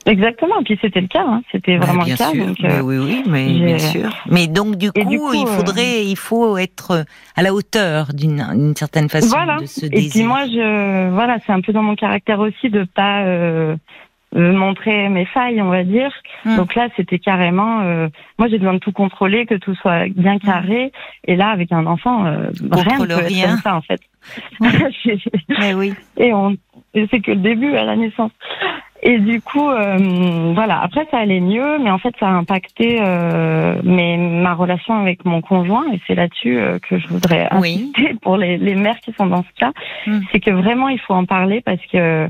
Exactement. 0.10 0.60
Et 0.62 0.64
puis 0.64 0.78
c'était 0.82 1.02
le 1.02 1.08
cas. 1.08 1.24
Hein. 1.26 1.42
C'était 1.52 1.78
Bah, 1.78 1.86
vraiment 1.86 2.04
bien 2.04 2.14
le 2.16 2.18
cas. 2.18 2.32
sûr, 2.32 2.46
donc, 2.48 2.58
mais 2.62 2.74
euh, 2.74 2.82
oui, 2.82 2.98
oui, 2.98 3.24
mais 3.28 3.46
bien 3.66 3.78
sûr. 3.80 4.10
Mais 4.30 4.48
donc 4.48 4.76
du 4.76 4.92
coup, 4.92 5.00
Et 5.00 5.06
du 5.06 5.18
coup, 5.20 5.34
il 5.34 5.44
euh, 5.44 5.46
faudrait, 5.46 6.06
il 6.06 6.16
faut 6.18 6.58
être 6.58 7.06
à 7.36 7.42
la 7.44 7.54
hauteur 7.54 8.08
d'une 8.14 8.74
certaine 8.76 9.10
façon 9.10 9.36
voilà. 9.36 9.58
de 9.58 9.66
ce 9.66 9.86
Et 9.86 9.90
désir. 9.90 10.12
puis 10.12 10.24
moi, 10.24 10.46
je, 10.48 11.10
voilà, 11.12 11.38
c'est 11.46 11.52
un 11.54 11.62
peu 11.62 11.74
dans 11.74 11.84
mon 11.84 11.96
caractère 11.96 12.40
aussi 12.40 12.70
de 12.70 12.84
pas 12.86 13.22
euh, 13.24 13.76
euh, 14.36 14.52
montrer 14.54 15.10
mes 15.10 15.26
failles, 15.26 15.62
on 15.62 15.70
va 15.70 15.84
dire. 15.84 16.12
Hmm. 16.46 16.58
Donc 16.58 16.76
là, 16.76 16.88
c'était 16.96 17.20
carrément. 17.20 17.82
euh, 17.82 18.08
moi, 18.38 18.48
j'ai 18.48 18.58
besoin 18.60 18.76
de 18.76 18.80
tout 18.80 18.92
contrôler, 18.92 19.46
que 19.46 19.56
tout 19.56 19.76
soit 19.76 20.08
bien 20.10 20.38
carré. 20.40 20.92
Et 21.26 21.36
là, 21.36 21.50
avec 21.50 21.72
un 21.72 21.86
enfant, 21.88 22.26
euh, 22.26 22.50
rien 22.72 23.00
ne 23.00 23.06
peut 23.06 23.12
être 23.12 23.26
rien. 23.28 23.48
comme 23.50 23.58
ça, 23.62 23.76
en 23.76 23.82
fait. 23.82 24.02
Mais 25.60 25.74
oui. 25.74 25.94
et 26.18 26.34
on, 26.34 26.56
et 26.94 27.08
c'est 27.12 27.22
que 27.22 27.32
le 27.32 27.38
début 27.38 27.76
à 27.76 27.84
la 27.86 27.96
naissance. 27.96 28.32
Et 29.02 29.20
du 29.20 29.42
coup, 29.42 29.70
euh, 29.70 30.52
voilà. 30.54 30.82
Après, 30.82 31.08
ça 31.10 31.20
allait 31.20 31.40
mieux, 31.40 31.78
mais 31.80 31.90
en 31.90 32.00
fait, 32.00 32.14
ça 32.20 32.28
a 32.28 32.32
impacté 32.32 33.00
euh, 33.02 33.82
mes, 33.84 34.18
ma 34.18 34.54
relation 34.54 34.96
avec 35.00 35.24
mon 35.26 35.42
conjoint. 35.42 35.86
Et 35.94 36.02
c'est 36.06 36.16
là-dessus 36.16 36.60
euh, 36.60 36.80
que 36.80 36.98
je 36.98 37.08
voudrais 37.08 37.48
Oui. 37.60 37.92
insister 37.96 38.16
pour 38.22 38.38
les, 38.38 38.58
les 38.58 38.76
mères 38.76 39.00
qui 39.00 39.14
sont 39.14 39.28
dans 39.28 39.44
ce 39.44 39.60
cas. 39.60 39.72
Mm. 40.06 40.20
C'est 40.32 40.40
que 40.40 40.52
vraiment, 40.52 40.90
il 40.90 41.00
faut 41.00 41.14
en 41.14 41.26
parler 41.26 41.62
parce 41.62 41.86
que 41.92 42.28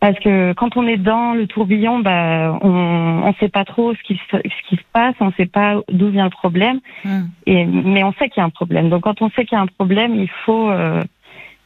parce 0.00 0.18
que 0.18 0.54
quand 0.54 0.78
on 0.78 0.86
est 0.86 0.96
dans 0.96 1.34
le 1.34 1.46
tourbillon, 1.46 1.98
bah, 1.98 2.58
on 2.62 3.22
on 3.22 3.34
sait 3.34 3.50
pas 3.50 3.64
trop 3.64 3.94
ce 3.94 4.02
qui 4.02 4.18
se, 4.30 4.36
ce 4.36 4.68
qui 4.68 4.76
se 4.76 4.82
passe, 4.94 5.14
on 5.20 5.30
sait 5.32 5.46
pas 5.46 5.76
d'où 5.92 6.08
vient 6.08 6.24
le 6.24 6.30
problème. 6.30 6.80
Hmm. 7.04 7.24
Et 7.46 7.66
mais 7.66 8.02
on 8.02 8.12
sait 8.14 8.30
qu'il 8.30 8.40
y 8.40 8.42
a 8.42 8.46
un 8.46 8.50
problème. 8.50 8.88
Donc 8.88 9.02
quand 9.02 9.20
on 9.20 9.30
sait 9.30 9.44
qu'il 9.44 9.56
y 9.56 9.58
a 9.58 9.62
un 9.62 9.66
problème, 9.66 10.14
il 10.14 10.30
faut 10.46 10.70
euh, 10.70 11.02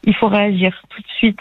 il 0.04 0.14
faut 0.14 0.28
réagir 0.28 0.82
tout 0.88 1.00
de 1.00 1.08
suite. 1.18 1.40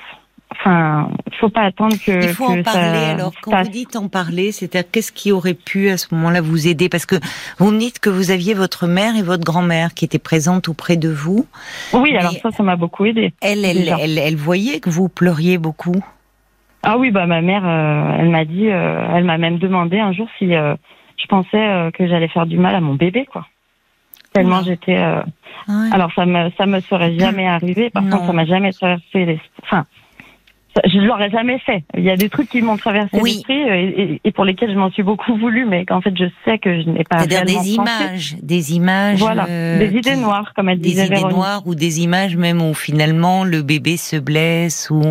Enfin, 0.56 1.10
il 1.32 1.38
faut 1.38 1.50
pas 1.50 1.62
attendre 1.64 1.96
que 2.06 2.12
Il 2.12 2.30
faut 2.30 2.46
que 2.48 2.60
en 2.60 2.64
parler. 2.64 3.00
ça 3.00 3.10
Alors, 3.12 3.34
quand 3.42 3.52
passe. 3.52 3.68
vous 3.68 3.74
dites 3.74 3.96
en 3.96 4.08
parler, 4.08 4.52
c'est-à-dire 4.52 4.90
qu'est-ce 4.92 5.12
qui 5.12 5.32
aurait 5.32 5.56
pu 5.56 5.90
à 5.90 5.98
ce 5.98 6.14
moment-là 6.14 6.42
vous 6.42 6.68
aider? 6.68 6.90
Parce 6.90 7.06
que 7.06 7.16
vous 7.58 7.72
me 7.72 7.80
dites 7.80 8.00
que 8.00 8.10
vous 8.10 8.30
aviez 8.32 8.54
votre 8.54 8.86
mère 8.88 9.16
et 9.16 9.24
votre 9.24 9.44
grand-mère 9.44 9.94
qui 9.94 10.06
étaient 10.06 10.20
présentes 10.20 10.70
auprès 10.70 10.96
de 10.96 11.10
vous. 11.10 11.48
Oui, 11.94 12.16
alors 12.16 12.34
ça, 12.34 12.52
ça 12.52 12.64
m'a 12.64 12.76
beaucoup 12.76 13.06
aidé. 13.06 13.34
Elle, 13.42 13.66
elle, 13.66 13.92
elle, 14.00 14.18
elle 14.18 14.36
voyait 14.36 14.80
que 14.80 14.90
vous 14.90 15.10
pleuriez 15.10 15.58
beaucoup? 15.58 15.96
Ah 16.84 16.98
oui, 16.98 17.12
bah 17.12 17.26
ma 17.26 17.42
mère, 17.42 17.64
euh, 17.66 18.18
elle 18.20 18.30
m'a 18.30 18.46
dit, 18.46 18.70
euh, 18.70 19.08
elle 19.16 19.24
m'a 19.24 19.38
même 19.38 19.58
demandé 19.58 20.00
un 20.00 20.12
jour 20.12 20.28
si 20.38 20.54
euh, 20.54 20.76
je 21.18 21.26
pensais 21.28 21.90
que 21.98 22.08
j'allais 22.08 22.28
faire 22.28 22.46
du 22.46 22.58
mal 22.58 22.76
à 22.76 22.82
mon 22.82 22.94
bébé, 22.96 23.26
quoi. 23.26 23.48
Tellement 24.34 24.64
j'étais. 24.64 24.98
Ouais. 24.98 25.90
Alors 25.92 26.12
ça 26.16 26.26
me 26.26 26.50
ça 26.58 26.66
me 26.66 26.80
serait 26.82 27.16
jamais 27.20 27.48
arrivé. 27.48 27.90
Par 27.90 28.02
Non. 28.04 28.12
contre, 28.18 28.28
ça 28.28 28.34
m'a 28.34 28.46
jamais 28.46 28.72
traversé 28.74 29.26
les. 29.26 29.40
Enfin, 29.62 29.86
je 30.86 31.00
l'aurais 31.00 31.30
jamais 31.30 31.60
fait. 31.60 31.84
Il 31.98 32.04
y 32.04 32.10
a 32.10 32.16
des 32.18 32.30
trucs 32.30 32.50
qui 32.50 32.62
m'ont 32.62 32.78
traversé 32.78 33.10
Oui. 33.22 33.34
l'esprit 33.36 33.70
euh, 33.70 34.18
et, 34.24 34.32
pour 34.32 34.44
lesquels 34.46 34.72
je 34.72 34.78
m'en 34.78 34.90
suis 34.92 35.04
beaucoup 35.04 35.36
voulu, 35.38 35.66
mais 35.66 35.86
qu'en 35.86 36.02
fait 36.02 36.14
je 36.18 36.26
sais 36.46 36.58
que 36.58 36.82
je 36.82 36.90
n'ai 36.90 37.04
pas 37.04 37.20
C'est-à-dire 37.20 37.46
des 37.46 37.54
pensé. 37.54 37.70
images, 37.72 38.36
des 38.42 38.74
images. 38.74 39.20
Voilà, 39.20 39.46
euh, 39.50 39.80
des 39.80 39.98
idées 39.98 40.12
qui- 40.14 40.18
noires, 40.18 40.52
comme 40.56 40.70
elle 40.70 40.80
Des 40.80 40.90
disait 40.90 41.06
idées 41.06 41.16
Véronique. 41.16 41.38
noires 41.38 41.62
ou 41.66 41.76
des 41.76 42.02
images 42.02 42.36
même 42.38 42.62
où 42.62 42.74
finalement 42.74 43.44
le 43.44 43.62
bébé 43.62 43.98
se 43.98 44.16
blesse 44.16 44.90
ou 44.90 45.02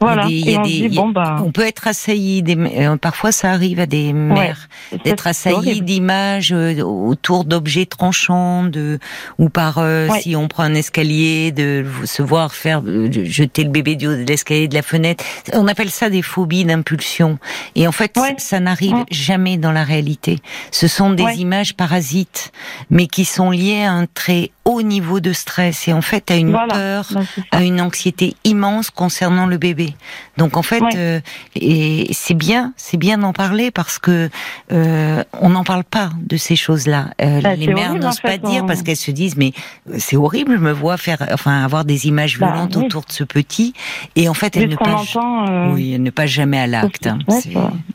Voilà. 0.00 0.26
il 0.28 0.48
y 0.48 0.54
a 0.54 0.62
des- 0.62 0.68
il 0.70 0.76
y 0.78 0.82
a 0.82 0.82
des- 0.84 0.88
dit 0.88 0.96
bon 0.96 1.08
bah. 1.08 1.36
on 1.44 1.50
peut 1.52 1.66
être 1.66 1.88
assailli. 1.88 2.42
Des, 2.42 2.56
euh, 2.56 2.96
parfois 2.96 3.32
ça 3.32 3.50
arrive 3.50 3.80
à 3.80 3.86
des 3.86 4.12
mères 4.12 4.68
d'être 5.04 5.26
assailli 5.26 5.80
d'images 5.82 6.52
autour 6.52 7.44
d'objets 7.44 7.86
tranchants, 7.86 8.64
de 8.64 8.98
ou 9.38 9.48
par 9.48 9.78
euh, 9.78 10.08
Ouais. 10.08 10.20
si 10.20 10.36
on 10.36 10.48
prend 10.48 10.62
un 10.64 10.74
escalier, 10.74 11.52
de 11.52 11.84
se 12.04 12.22
voir 12.22 12.52
faire 12.54 12.82
jeter 13.24 13.64
le 13.64 13.70
bébé 13.70 13.96
du 13.96 14.06
haut 14.06 14.16
de 14.16 14.24
l'escalier 14.24 14.68
de 14.68 14.74
la 14.74 14.82
fenêtre. 14.92 15.24
On 15.54 15.66
appelle 15.68 15.90
ça 15.90 16.10
des 16.10 16.22
phobies 16.22 16.64
d'impulsion. 16.64 17.38
Et 17.74 17.86
en 17.86 17.92
fait, 17.92 18.16
Ouais. 18.16 18.34
ça 18.38 18.60
n'arrive 18.60 18.94
Ouais. 18.94 19.04
jamais 19.10 19.56
dans 19.56 19.72
la 19.72 19.84
réalité. 19.84 20.38
Ce 20.70 20.86
sont 20.86 21.10
des 21.10 21.22
Ouais. 21.24 21.36
images 21.36 21.74
parasites, 21.74 22.52
mais 22.90 23.06
qui 23.06 23.24
sont 23.24 23.50
liées 23.50 23.84
à 23.84 23.92
un 23.92 24.06
très 24.06 24.50
haut 24.72 24.82
niveau 24.82 25.20
de 25.20 25.32
stress 25.32 25.88
et 25.88 25.92
en 25.92 26.02
fait 26.02 26.30
à 26.30 26.36
une 26.36 26.50
Voilà. 26.50 26.74
peur 26.74 27.08
à 27.50 27.62
une 27.62 27.80
anxiété 27.80 28.34
immense 28.44 28.90
concernant 28.90 29.46
le 29.46 29.58
bébé. 29.58 29.94
Donc 30.38 30.56
en 30.56 30.62
fait, 30.62 30.80
Ouais. 30.82 30.90
euh, 30.96 31.20
et 31.54 32.06
c'est 32.12 32.34
bien, 32.34 32.72
c'est 32.76 32.96
bien 32.96 33.18
d'en 33.18 33.32
parler 33.32 33.70
parce 33.70 33.98
que 33.98 34.28
euh, 34.72 35.22
on 35.40 35.50
n'en 35.50 35.64
parle 35.64 35.84
pas 35.84 36.10
de 36.18 36.36
ces 36.36 36.56
choses-là. 36.56 37.10
Euh, 37.20 37.40
Bah, 37.42 37.54
les 37.54 37.66
mères 37.68 37.94
n'osent 37.94 38.18
en 38.18 38.22
pas 38.22 38.30
fait, 38.32 38.38
dire 38.42 38.64
on- 38.64 38.66
parce 38.66 38.82
qu'elles 38.82 38.96
se 38.96 39.10
disent 39.10 39.36
mais 39.36 39.52
c'est 39.98 40.16
horrible, 40.16 40.52
je 40.52 40.62
me 40.62 40.72
vois 40.72 40.96
faire, 40.96 41.18
enfin 41.32 41.62
avoir 41.64 41.84
des 41.84 42.06
images 42.08 42.38
Bah, 42.38 42.46
violentes 42.46 42.76
oui. 42.76 42.84
autour 42.86 43.02
de 43.04 43.12
ce 43.12 43.24
petit 43.24 43.74
et 44.16 44.28
en 44.28 44.34
fait 44.34 44.56
elles 44.56 44.68
ne 44.70 44.76
passent, 44.76 45.16
euh, 45.16 45.72
oui, 45.74 45.92
elles 45.94 46.02
ne 46.02 46.10
passent 46.10 46.30
jamais 46.30 46.58
à 46.58 46.66
l'acte. 46.66 47.06
hein. 47.06 47.18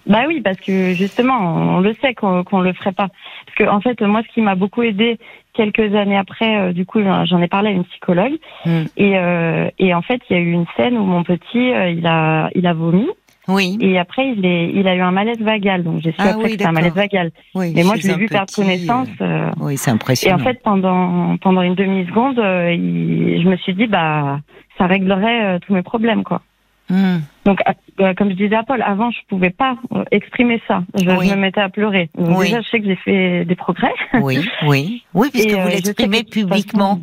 Bah 0.05 0.23
oui, 0.27 0.41
parce 0.41 0.57
que 0.59 0.93
justement, 0.93 1.37
on 1.77 1.79
le 1.79 1.93
sait 2.01 2.13
qu'on 2.13 2.43
qu'on 2.43 2.61
le 2.61 2.73
ferait 2.73 2.91
pas. 2.93 3.07
Parce 3.45 3.57
que 3.57 3.63
en 3.69 3.81
fait, 3.81 3.99
moi, 4.01 4.21
ce 4.27 4.33
qui 4.33 4.41
m'a 4.41 4.55
beaucoup 4.55 4.83
aidé 4.83 5.19
quelques 5.57 5.93
années 5.95 6.15
après, 6.17 6.57
euh, 6.57 6.71
du 6.71 6.85
coup, 6.85 6.99
j'en 7.01 7.41
ai 7.41 7.47
parlé 7.49 7.69
à 7.69 7.71
une 7.73 7.83
psychologue, 7.85 8.37
Mm. 8.65 8.83
et, 8.95 9.17
euh, 9.17 9.69
et 9.79 9.93
en 9.93 10.01
fait, 10.01 10.21
il 10.29 10.37
y 10.37 10.39
a 10.39 10.41
eu 10.41 10.51
une 10.51 10.65
scène 10.77 10.97
où 10.97 11.03
mon 11.03 11.23
petit, 11.23 11.73
euh, 11.73 11.89
il 11.89 12.05
a, 12.07 12.49
il 12.55 12.65
a 12.67 12.73
vomi, 12.73 13.07
Oui, 13.49 13.77
et 13.81 13.97
après, 13.97 14.27
il 14.35 14.45
est, 14.45 14.69
il 14.73 14.87
a 14.87 14.95
eu 14.95 15.01
un 15.01 15.11
malaise 15.11 15.39
vagal. 15.39 15.83
Donc 15.83 16.01
j'ai 16.01 16.11
su 16.11 16.17
Ah 16.19 16.29
après 16.29 16.35
oui, 16.37 16.43
que 16.43 16.51
c'était 16.51 16.65
un 16.67 16.71
malaise 16.73 16.93
vagal. 16.93 17.31
oui. 17.55 17.71
Mais 17.75 17.83
moi, 17.83 17.95
je 17.97 18.07
l'ai 18.07 18.15
vu 18.15 18.27
perdre 18.27 18.45
petit, 18.47 18.61
connaissance. 18.61 19.07
euh, 19.21 19.49
Oui, 19.59 19.77
c'est 19.77 19.89
et 19.91 19.93
impressionnant. 19.93 20.35
en 20.35 20.39
fait, 20.43 20.61
pendant 20.63 21.37
pendant 21.37 21.61
une 21.61 21.75
demi 21.75 22.05
seconde, 22.07 22.35
je 22.37 23.47
me 23.49 23.55
suis 23.57 23.73
dit, 23.73 23.87
bah, 23.87 24.39
ça 24.77 24.85
réglerait 24.85 25.43
euh, 25.55 25.59
tous 25.65 25.73
mes 25.73 25.81
problèmes, 25.81 26.23
quoi. 26.23 26.41
Hmm. 26.89 27.19
Donc, 27.45 27.59
euh, 27.99 28.13
comme 28.13 28.29
je 28.29 28.35
disais 28.35 28.55
à 28.55 28.63
Paul, 28.63 28.81
avant, 28.81 29.11
je 29.11 29.19
pouvais 29.27 29.49
pas 29.49 29.75
euh, 29.93 30.03
exprimer 30.11 30.61
ça. 30.67 30.83
Je, 30.95 31.05
me 31.05 31.35
mettais 31.35 31.61
à 31.61 31.69
pleurer. 31.69 32.09
Donc, 32.17 32.43
déjà, 32.43 32.61
je 32.61 32.69
sais 32.69 32.79
que 32.79 32.85
j'ai 32.85 32.95
fait 32.95 33.45
des 33.45 33.55
progrès. 33.55 33.93
Oui, 34.21 34.47
oui, 34.65 35.03
oui, 35.13 35.29
puisque 35.31 35.51
vous 35.51 35.67
l'exprimez 35.67 36.23
publiquement. 36.23 36.99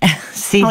c'est, 0.32 0.62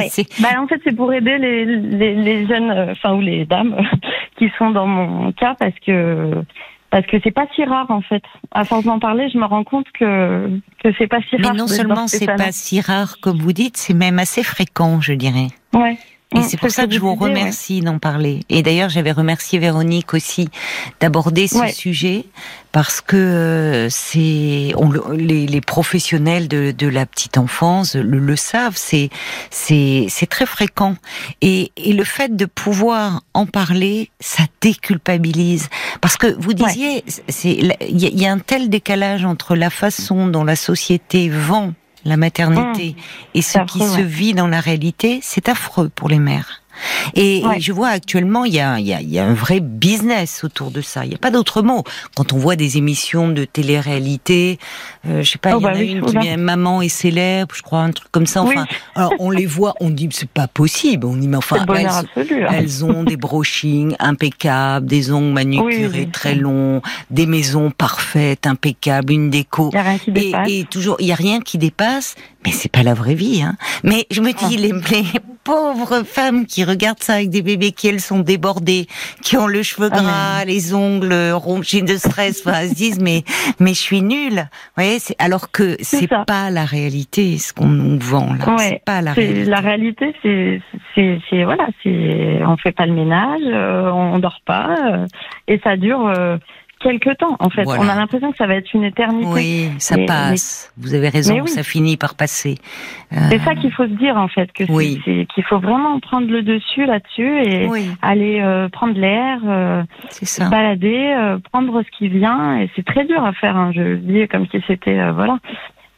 bah, 0.42 0.50
en 0.60 0.68
fait, 0.68 0.80
c'est 0.84 0.96
pour 0.96 1.14
aider 1.14 1.38
les, 1.38 1.66
les, 1.66 2.16
les 2.16 2.48
jeunes, 2.48 2.72
enfin, 2.92 3.14
ou 3.14 3.22
les 3.22 3.46
dames 3.46 3.76
qui 4.38 4.50
sont 4.58 4.72
dans 4.72 4.88
mon 4.88 5.32
cas, 5.32 5.56
parce 5.60 5.76
que 5.86 6.44
parce 6.90 7.06
que 7.06 7.18
c'est 7.24 7.32
pas 7.32 7.46
si 7.54 7.64
rare 7.66 7.90
en 7.90 8.02
fait. 8.02 8.24
À 8.52 8.64
force 8.64 8.86
d'en 8.86 9.00
parler, 9.00 9.30
je 9.30 9.38
me 9.38 9.46
rends 9.46 9.64
compte 9.64 9.88
que 9.92 10.50
que 10.84 10.90
c'est 10.98 11.08
pas 11.08 11.20
si 11.30 11.36
rare. 11.36 11.54
Mais 11.54 11.58
non 11.58 11.68
seulement 11.68 12.08
c'est 12.08 12.26
pas 12.26 12.52
si 12.52 12.80
rare 12.80 13.18
comme 13.22 13.40
vous 13.40 13.54
dites, 13.54 13.78
c'est 13.78 13.94
même 13.94 14.20
assez 14.20 14.44
fréquent, 14.44 15.02
je 15.02 15.14
dirais. 15.14 15.48
Ouais. 15.74 15.98
Et 16.36 16.42
c'est 16.42 16.58
pour 16.58 16.72
ça 16.72 16.88
que 16.88 16.94
je 16.94 17.00
vous 17.00 17.16
remercie 17.16 17.80
d'en 17.80 18.00
parler. 18.00 18.42
Et 18.50 18.62
d'ailleurs, 18.62 18.90
j'avais 18.90 19.14
remercié 19.14 19.60
Véronique 19.60 20.14
aussi 20.14 20.50
d'aborder 21.00 21.48
ce 21.48 21.68
sujet 21.70 22.26
parce 22.74 23.00
que 23.00 23.16
euh, 23.16 23.90
c'est 23.90 24.74
les, 25.16 25.48
les, 25.48 25.62
professionnels 25.62 26.50
de, 26.50 26.72
de, 26.72 26.88
la 26.88 27.06
petite 27.06 27.38
enfance 27.38 27.96
le, 27.96 28.20
le 28.20 28.36
savent. 28.36 28.76
C'est 28.76 29.10
c'est 29.52 30.08
c'est 30.10 30.28
très 30.28 30.46
fréquent. 30.46 30.96
Et, 31.42 31.72
et 31.78 31.94
le 31.94 32.04
fait 32.04 32.36
de 32.36 32.46
pouvoir 32.46 33.22
en 33.34 33.46
parler, 33.46 34.12
ça 34.20 34.44
déculpabilise. 34.60 35.70
Parce 36.02 36.18
que 36.18 36.36
vous 36.40 36.54
disiez, 36.54 37.06
c'est 37.30 37.58
il 37.88 38.20
y 38.20 38.26
a 38.26 38.32
un 38.32 38.40
tel 38.40 38.70
décalage 38.70 39.24
entre 39.24 39.56
la 39.56 39.70
façon 39.70 40.28
dont 40.28 40.44
la 40.44 40.58
société 40.58 41.30
vend 41.30 41.74
la 42.08 42.18
maternité, 42.18 42.96
mmh. 42.96 43.38
et 43.38 43.42
ce 43.42 43.60
qui 43.66 43.80
se 43.80 44.02
vit 44.02 44.34
dans 44.34 44.48
la 44.48 44.60
réalité, 44.60 45.20
c'est 45.22 45.50
affreux 45.50 45.90
pour 45.90 46.10
les 46.10 46.20
mères. 46.20 46.62
Et, 47.16 47.44
je 47.60 47.72
vois 47.72 47.90
actuellement, 47.90 48.46
il 48.46 48.54
y, 48.54 48.60
a, 48.60 48.80
il, 48.80 48.88
y 48.88 49.20
a, 49.20 49.26
un 49.26 49.34
vrai 49.34 49.60
business 49.60 50.44
autour 50.44 50.72
de 50.72 50.82
ça. 50.82 51.06
Il 51.06 51.10
n'y 51.10 51.16
a 51.16 51.20
pas 51.20 51.32
d'autre 51.32 51.62
mot. 51.62 51.84
Quand 52.16 52.34
on 52.34 52.38
voit 52.38 52.56
des 52.56 52.78
émissions 52.78 53.30
de 53.30 53.46
télé-réalité, 53.46 54.60
euh, 55.08 55.24
je 55.24 55.32
sais 55.32 55.38
pas, 55.38 55.56
oh, 55.56 55.60
il 55.60 55.64
y 55.64 55.66
en 55.66 55.72
bah 55.72 55.78
a 55.78 55.82
une 55.82 56.06
qui 56.06 56.18
vient 56.18 56.38
Maman 56.38 56.82
est 56.82 56.90
célèbre, 56.90 57.56
je 57.56 57.62
crois, 57.62 57.80
un 57.80 57.92
truc 57.92 58.12
comme 58.12 58.26
ça. 58.26 58.42
Enfin, 58.44 58.66
alors 58.96 59.14
on 59.20 59.30
les 59.30 59.46
voit, 59.46 59.74
on 59.80 59.90
dit 59.90 60.10
c'est 60.12 60.30
pas 60.30 60.48
possible. 60.48 61.06
On 61.06 61.16
dit 61.16 61.28
mais 61.28 61.38
enfin, 61.38 61.66
elles, 61.76 61.88
hein. 61.88 62.04
elles, 62.52 62.86
ont 62.86 63.04
des 63.04 63.18
brochings 63.18 63.96
impeccables, 64.00 64.86
des 64.86 65.12
ongles 65.12 65.34
manucurés 65.34 66.08
très 66.12 66.36
longs, 66.36 66.82
des 67.10 67.26
maisons 67.26 67.72
parfaites, 67.72 68.48
impeccables, 68.48 69.14
une 69.14 69.30
déco. 69.30 69.72
et, 70.16 70.32
et, 70.48 70.66
toujours, 70.66 70.98
il 71.00 71.08
y 71.08 71.12
a 71.12 71.16
rien 71.16 71.42
qui 71.42 71.58
dépasse. 71.58 72.16
Mais 72.46 72.52
c'est 72.52 72.72
pas 72.72 72.84
la 72.84 72.94
vraie 72.94 73.16
vie, 73.16 73.42
hein. 73.42 73.58
Mais 73.84 74.06
je 74.10 74.22
me 74.22 74.32
dis, 74.32 74.58
les, 74.58 74.72
les, 74.72 75.06
pauvres 75.48 76.04
femmes 76.04 76.46
qui 76.46 76.66
regardent 76.66 77.02
ça 77.02 77.14
avec 77.14 77.30
des 77.30 77.42
bébés 77.42 77.72
qui, 77.72 77.88
elles, 77.88 78.02
sont 78.02 78.20
débordées, 78.20 78.86
qui 79.24 79.38
ont 79.38 79.48
le 79.48 79.64
cheveu 79.64 79.88
ah, 79.94 79.98
gras, 79.98 80.46
les 80.46 80.74
ongles 80.74 81.32
ronchés 81.32 81.82
de 81.82 81.96
stress, 81.96 82.46
enfin, 82.46 82.60
elles 82.62 82.70
se 82.70 82.76
disent, 82.76 83.00
mais, 83.00 83.24
mais 83.62 83.70
je 83.70 83.80
suis 83.80 84.02
nulle. 84.02 84.42
Vous 84.76 84.84
voyez, 84.84 84.98
alors 85.20 85.50
que 85.50 85.78
c'est 85.80 86.10
pas 86.28 86.50
la 86.52 86.66
réalité, 86.66 87.38
ce 87.38 87.54
qu'on 87.54 87.68
nous 87.68 87.98
vend, 87.98 88.34
là. 88.34 88.58
c'est 88.58 88.84
pas 88.84 89.02
la 89.02 89.14
réalité. 89.14 89.46
La 89.46 89.62
réalité, 89.62 90.14
c'est, 90.22 90.62
c'est, 90.94 91.44
voilà, 91.46 91.70
c'est, 91.82 92.42
on 92.46 92.58
fait 92.58 92.74
pas 92.74 92.86
le 92.86 92.94
ménage, 92.94 93.40
euh, 93.46 93.90
on 93.90 94.20
dort 94.20 94.42
pas, 94.46 94.76
euh, 94.92 95.06
et 95.48 95.60
ça 95.64 95.78
dure, 95.78 96.08
euh, 96.08 96.38
quelque 96.80 97.16
temps, 97.16 97.36
en 97.40 97.50
fait. 97.50 97.66
On 97.66 97.88
a 97.88 97.96
l'impression 97.96 98.32
que 98.32 98.38
ça 98.38 98.48
va 98.48 98.56
être 98.56 98.74
une 98.74 98.84
éternité. 98.84 99.28
Oui, 99.30 99.70
ça 99.80 99.98
passe. 100.06 100.74
Vous 100.78 100.94
avez 100.94 101.10
raison, 101.10 101.46
ça 101.46 101.64
finit 101.64 101.98
par 101.98 102.16
passer. 102.16 102.56
C'est 103.12 103.40
ça 103.40 103.56
qu'il 103.56 103.72
faut 103.72 103.86
se 103.86 103.94
dire, 103.94 104.18
en 104.18 104.28
fait, 104.28 104.52
que 104.52 104.66
c'est 104.66 105.28
qu'il 105.34 105.44
faut 105.44 105.60
vraiment 105.60 106.00
prendre 106.00 106.28
le 106.28 106.42
dessus 106.42 106.86
là-dessus 106.86 107.42
et 107.44 107.70
aller 108.02 108.40
euh, 108.42 108.70
prendre 108.70 108.98
l'air, 109.00 109.40
euh, 109.46 109.84
se 110.10 110.50
balader, 110.50 111.16
euh, 111.18 111.38
prendre 111.52 111.82
ce 111.84 111.98
qui 111.98 112.08
vient. 112.10 112.60
Et 112.60 112.70
c'est 112.76 112.86
très 112.86 113.06
dur 113.06 113.24
à 113.24 113.34
faire. 113.34 113.56
Hein. 113.56 113.72
Je 113.74 113.82
le 113.82 113.98
dis 113.98 114.28
comme 114.28 114.48
si 114.48 114.62
c'était 114.68 115.12
voilà. 115.12 115.40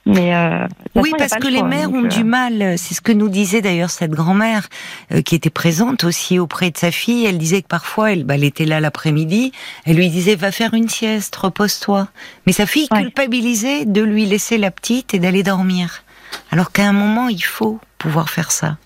Mais 0.09 0.33
euh, 0.33 0.67
oui, 0.95 1.13
parce 1.17 1.35
que 1.35 1.47
les 1.47 1.61
mères 1.61 1.91
ont 1.91 2.01
du 2.01 2.21
euh, 2.21 2.23
mal. 2.23 2.77
C'est 2.79 2.95
ce 2.95 3.01
que 3.01 3.11
nous 3.11 3.29
disait 3.29 3.61
d'ailleurs 3.61 3.91
cette 3.91 4.11
grand-mère 4.11 4.67
euh, 5.11 5.21
qui 5.21 5.35
était 5.35 5.51
présente 5.51 6.03
aussi 6.03 6.39
auprès 6.39 6.71
de 6.71 6.77
sa 6.77 6.89
fille. 6.89 7.25
Elle 7.25 7.37
disait 7.37 7.61
que 7.61 7.67
parfois, 7.67 8.11
elle, 8.11 8.23
bah, 8.23 8.33
elle 8.33 8.43
était 8.43 8.65
là 8.65 8.79
l'après-midi. 8.79 9.51
Elle 9.85 9.97
lui 9.97 10.09
disait 10.09 10.35
va 10.35 10.51
faire 10.51 10.73
une 10.73 10.89
sieste, 10.89 11.35
repose-toi. 11.35 12.07
Mais 12.47 12.53
sa 12.53 12.65
fille 12.65 12.87
culpabilisait 12.89 13.85
de 13.85 14.01
lui 14.01 14.25
laisser 14.25 14.57
la 14.57 14.71
petite 14.71 15.13
et 15.13 15.19
d'aller 15.19 15.43
dormir. 15.43 16.03
Alors 16.51 16.71
qu'à 16.71 16.87
un 16.87 16.93
moment, 16.93 17.27
il 17.27 17.43
faut 17.43 17.79
pouvoir 17.99 18.29
faire 18.29 18.51
ça 18.51 18.77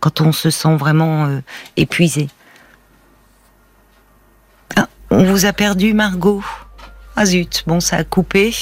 quand 0.00 0.20
on 0.20 0.32
se 0.32 0.50
sent 0.50 0.74
vraiment 0.74 1.28
épuisé. 1.76 2.28
Ah, 4.74 4.88
on 5.10 5.22
vous 5.22 5.46
a 5.46 5.52
perdu, 5.52 5.94
Margot. 5.94 6.42
Ah 7.22 7.26
zut, 7.26 7.62
bon 7.68 7.78
ça 7.78 7.98
a 7.98 8.02
coupé. 8.02 8.52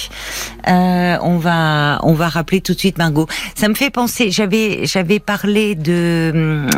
Euh, 0.69 1.17
on 1.23 1.39
va 1.39 1.99
on 2.03 2.13
va 2.13 2.29
rappeler 2.29 2.61
tout 2.61 2.75
de 2.75 2.79
suite 2.79 2.99
Margot. 2.99 3.27
Ça 3.55 3.71
me 3.71 3.75
fait 3.75 3.89
penser. 3.89 4.31
J'avais 4.31 4.85
j'avais 4.85 5.19
parlé 5.19 5.75
de 5.75 6.31
hum, 6.35 6.71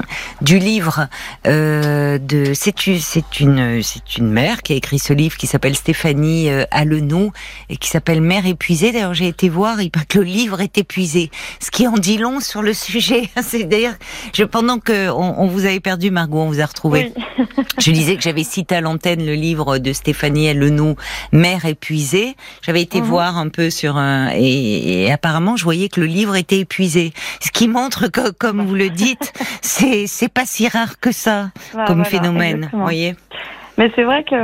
du 0.42 0.60
livre 0.60 1.08
euh, 1.48 2.18
de 2.18 2.52
c'est 2.54 2.72
c'est 3.00 3.40
une 3.40 3.82
c'est 3.82 4.16
une 4.16 4.30
mère 4.30 4.62
qui 4.62 4.74
a 4.74 4.76
écrit 4.76 5.00
ce 5.00 5.12
livre 5.12 5.36
qui 5.36 5.48
s'appelle 5.48 5.74
Stéphanie 5.74 6.50
euh, 6.50 6.62
Allenou 6.70 7.32
et 7.68 7.76
qui 7.76 7.88
s'appelle 7.88 8.20
Mère 8.20 8.46
épuisée. 8.46 8.92
D'ailleurs 8.92 9.14
j'ai 9.14 9.26
été 9.26 9.48
voir 9.48 9.82
il 9.82 9.90
paraît 9.90 10.06
que 10.06 10.20
le 10.20 10.24
livre 10.24 10.60
est 10.60 10.78
épuisé, 10.78 11.32
ce 11.58 11.72
qui 11.72 11.88
en 11.88 11.94
dit 11.94 12.16
long 12.16 12.38
sur 12.38 12.62
le 12.62 12.74
sujet. 12.88 13.28
C'est 13.42 13.64
d'ailleurs 13.64 13.96
je 14.32 14.44
pendant 14.44 14.78
que 14.78 15.10
on, 15.10 15.48
vous 15.48 15.64
avait 15.64 15.80
perdu 15.80 16.12
Margot, 16.12 16.42
on 16.42 16.46
vous 16.46 16.60
a 16.60 16.66
retrouvé. 16.66 17.12
je 17.80 17.90
disais 17.90 18.14
que 18.14 18.22
j'avais 18.22 18.44
cité 18.44 18.76
à 18.76 18.80
l'antenne 18.80 19.26
le 19.26 19.34
livre 19.34 19.78
de 19.78 19.92
Stéphanie 19.92 20.48
Allenou, 20.48 20.94
Mère 21.32 21.66
épuisé. 21.72 22.36
J'avais 22.62 22.82
été 22.82 23.00
mhm. 23.00 23.06
voir 23.06 23.36
un 23.36 23.48
peu 23.48 23.70
sur 23.70 23.96
un 23.96 24.30
et, 24.34 25.10
apparemment 25.12 25.56
je 25.56 25.64
voyais 25.64 25.88
que 25.88 26.00
le 26.00 26.06
livre 26.06 26.36
était 26.36 26.60
épuisé. 26.60 27.12
Ce 27.40 27.50
qui 27.50 27.68
montre 27.68 28.08
que, 28.08 28.30
comme 28.30 28.62
vous 28.62 28.74
le 28.74 28.90
dites, 28.90 29.32
c'est 29.62 30.06
c'est 30.06 30.32
pas 30.32 30.46
si 30.46 30.68
rare 30.68 31.00
que 31.00 31.12
ça 31.12 31.50
bah, 31.74 31.84
comme 31.86 32.04
phénomène. 32.04 32.70
Vous 32.72 32.80
voyez. 32.80 33.14
Mais 33.78 33.90
c'est 33.94 34.04
vrai 34.04 34.24
que 34.24 34.34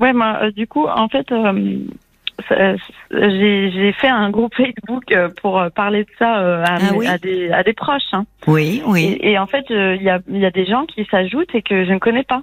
ouais, 0.00 0.12
moi, 0.12 0.38
euh, 0.42 0.50
du 0.50 0.66
coup, 0.66 0.86
en 0.86 1.08
fait. 1.08 1.30
Euh, 1.32 2.76
j'ai 3.12 3.92
fait 4.00 4.08
un 4.08 4.30
groupe 4.30 4.54
Facebook 4.54 5.12
euh, 5.12 5.28
pour 5.42 5.62
parler 5.74 6.04
de 6.04 6.10
ça 6.18 6.36
à, 6.64 6.76
ah 6.76 7.10
à, 7.12 7.18
des, 7.18 7.50
à 7.50 7.62
des 7.62 7.74
proches. 7.74 8.02
Hein. 8.12 8.24
Oui, 8.46 8.82
oui. 8.86 9.18
Et, 9.20 9.38
en 9.38 9.46
fait, 9.46 9.66
il 9.68 10.02
y 10.02 10.08
a, 10.08 10.20
y 10.26 10.46
a 10.46 10.50
des 10.50 10.64
gens 10.64 10.86
qui 10.86 11.06
s'ajoutent 11.10 11.54
et 11.54 11.60
que 11.60 11.84
je 11.84 11.92
ne 11.92 11.98
connais 11.98 12.24
pas. 12.24 12.42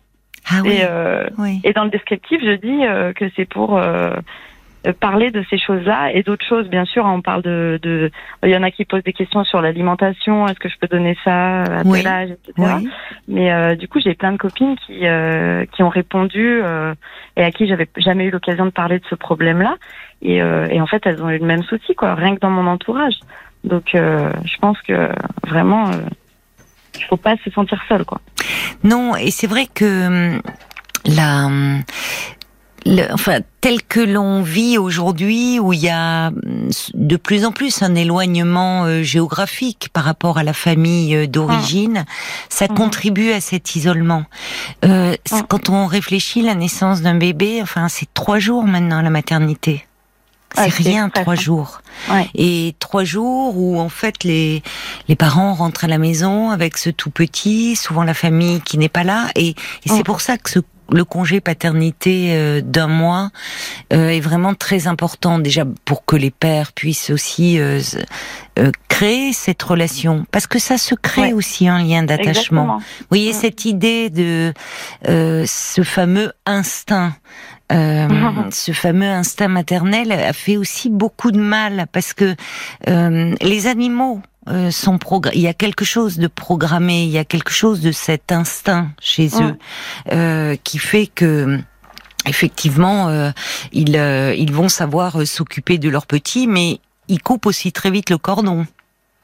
Ah 0.50 0.62
et, 0.66 0.82
euh, 0.84 1.28
et 1.64 1.74
dans 1.74 1.84
le 1.84 1.90
descriptif, 1.90 2.40
je 2.42 2.56
dis 2.56 2.86
euh, 2.86 3.12
que 3.14 3.26
c'est 3.36 3.46
pour 3.46 3.78
euh, 3.78 4.14
parler 5.00 5.32
de 5.32 5.44
ces 5.50 5.58
choses-là 5.58 6.14
et 6.14 6.24
d'autres 6.24 6.46
choses. 6.46 6.70
Bien 6.70 6.86
sûr, 6.86 7.04
on 7.06 7.22
parle 7.22 7.42
de, 7.42 7.80
de, 7.82 8.12
il 8.44 8.50
y 8.50 8.56
en 8.56 8.64
a 8.64 8.72
qui 8.72 8.86
posent 8.86 9.04
des 9.04 9.14
questions 9.14 9.44
sur 9.44 9.62
l'alimentation. 9.62 10.48
Est-ce 10.48 10.60
que 10.60 10.70
je 10.70 10.78
peux 10.80 10.88
donner 10.88 11.18
ça 11.24 11.64
à 11.64 11.84
tel 11.84 12.08
âge, 12.08 12.30
etc. 12.32 12.76
Mais 13.28 13.52
euh, 13.52 13.76
du 13.76 13.88
coup, 13.88 14.00
j'ai 14.00 14.14
plein 14.14 14.32
de 14.32 14.38
copines 14.38 14.78
qui 14.86 15.06
euh, 15.06 15.66
qui 15.66 15.84
ont 15.84 15.90
répondu 15.90 16.62
euh, 16.64 16.94
et 17.36 17.44
à 17.44 17.52
qui 17.52 17.68
j'avais 17.68 17.90
jamais 17.98 18.26
eu 18.26 18.32
l'occasion 18.32 18.66
de 18.66 18.72
parler 18.72 19.00
de 19.00 19.06
ce 19.10 19.16
problème-là. 19.16 19.76
Et, 20.22 20.38
et 20.38 20.82
en 20.82 20.88
fait, 20.88 21.06
elles 21.06 21.22
ont 21.22 21.30
eu 21.30 21.38
le 21.38 21.46
même 21.46 21.62
souci, 21.64 21.94
quoi, 21.94 22.16
rien 22.16 22.34
que 22.36 22.40
dans 22.40 22.50
mon 22.50 22.66
entourage. 22.66 23.14
Donc, 23.64 23.90
je 23.94 24.58
pense 24.60 24.82
que 24.82 25.10
vraiment 25.46 25.92
il 26.98 27.04
faut 27.06 27.18
pas 27.18 27.36
se 27.44 27.52
sentir 27.52 27.80
seul, 27.88 28.04
quoi. 28.06 28.20
Non, 28.84 29.16
et 29.16 29.32
c'est 29.32 29.48
vrai 29.48 29.68
que 29.74 30.08
hum, 30.08 30.42
la 31.06 31.46
hum, 31.46 31.84
enfin, 33.12 33.40
tel 33.62 33.84
que 33.84 34.00
l'on 34.00 34.42
vit 34.42 34.78
aujourd'hui, 34.78 35.60
où 35.60 35.74
il 35.74 35.80
y 35.80 35.90
a 35.90 36.28
hum, 36.28 36.70
de 36.94 37.18
plus 37.18 37.46
en 37.46 37.52
plus 37.52 37.82
un 37.82 37.96
éloignement 37.96 38.86
euh, 38.86 39.04
géographique 39.04 39.90
par 39.94 40.04
rapport 40.04 40.38
à 40.38 40.44
la 40.44 40.54
famille 40.54 41.16
euh, 41.16 41.28
d'origine, 41.28 42.06
ça 42.50 42.66
mmh. 42.66 42.76
contribue 42.76 43.32
à 43.32 43.42
cet 43.42 43.76
isolement. 43.76 44.26
Euh, 44.86 45.16
Quand 45.50 45.70
on 45.70 45.86
réfléchit, 45.86 46.42
la 46.42 46.56
naissance 46.56 47.02
d'un 47.02 47.16
bébé, 47.16 47.60
enfin, 47.62 47.88
c'est 47.90 48.14
trois 48.14 48.40
jours 48.40 48.64
maintenant 48.66 49.02
la 49.02 49.10
maternité. 49.10 49.87
C'est 50.58 50.70
rien, 50.70 51.10
trois 51.10 51.36
jours. 51.36 51.82
Et 52.36 52.76
trois 52.80 53.04
jours 53.04 53.58
où 53.58 53.80
en 53.80 53.90
fait 53.90 54.24
les 54.24 54.64
les 55.08 55.16
parents 55.16 55.54
rentrent 55.54 55.86
à 55.86 55.88
la 55.88 55.98
maison 55.98 56.50
avec 56.50 56.78
ce 56.78 56.90
tout 56.90 57.10
petit, 57.10 57.76
souvent 57.76 58.04
la 58.04 58.14
famille 58.14 58.62
qui 58.62 58.78
n'est 58.78 58.90
pas 58.90 59.04
là, 59.04 59.28
et, 59.36 59.56
c'est 59.86 60.04
pour 60.04 60.22
ça 60.22 60.38
que 60.38 60.50
ce 60.50 60.60
le 60.92 61.04
congé 61.04 61.42
paternité 61.42 62.30
euh, 62.32 62.62
d'un 62.62 62.88
mois 62.88 63.30
euh, 63.94 64.10
est 64.10 64.20
vraiment 64.20 64.54
très 64.54 64.88
important. 64.88 65.40
Déjà 65.40 65.66
pour 65.86 66.06
que 66.06 66.16
les 66.16 66.32
pères 66.32 66.72
puissent 66.72 67.10
aussi 67.10 67.60
euh, 67.60 67.82
créer 68.88 69.34
cette 69.34 69.62
relation. 69.62 70.26
Parce 70.32 70.48
que 70.48 70.60
ça 70.60 70.78
se 70.78 70.96
crée 70.96 71.34
aussi 71.34 71.68
un 71.68 71.84
lien 71.84 72.04
d'attachement. 72.04 72.78
Vous 72.78 73.06
voyez 73.10 73.34
cette 73.34 73.66
idée 73.66 74.10
de 74.10 74.54
ce 75.04 75.84
fameux 75.84 76.32
instinct 76.46 77.14
euh, 77.72 78.08
ce 78.52 78.72
fameux 78.72 79.10
instinct 79.10 79.48
maternel 79.48 80.12
a 80.12 80.34
fait 80.34 80.58
aussi 80.58 80.90
beaucoup 80.90 81.32
de 81.32 81.40
mal 81.40 81.88
parce 81.92 82.14
que 82.14 82.36
euh, 82.88 83.36
les 83.42 83.68
animaux 83.68 84.22
euh, 84.50 84.72
sont 84.72 84.98
il 85.34 85.42
y 85.42 85.48
a 85.48 85.54
quelque 85.54 85.84
chose 85.84 86.18
de 86.18 86.28
programmé, 86.28 87.04
il 87.04 87.10
y 87.10 87.18
a 87.18 87.26
quelque 87.26 87.52
chose 87.52 87.82
de 87.82 87.92
cet 87.92 88.32
instinct 88.32 88.92
chez 89.02 89.30
eux 89.42 89.58
euh, 90.14 90.56
qui 90.64 90.78
fait 90.78 91.08
que 91.08 91.60
effectivement 92.26 93.10
euh, 93.10 93.32
ils 93.74 93.96
ils 94.38 94.54
vont 94.54 94.70
savoir 94.70 95.28
s'occuper 95.28 95.78
de 95.78 95.90
leurs 95.90 96.08
petits, 96.08 96.48
mais 96.48 96.80
ils 97.10 97.22
coupent 97.22 97.46
aussi 97.46 97.74
très 97.74 97.92
vite 97.92 98.10
le 98.10 98.18
cordon. 98.18 98.66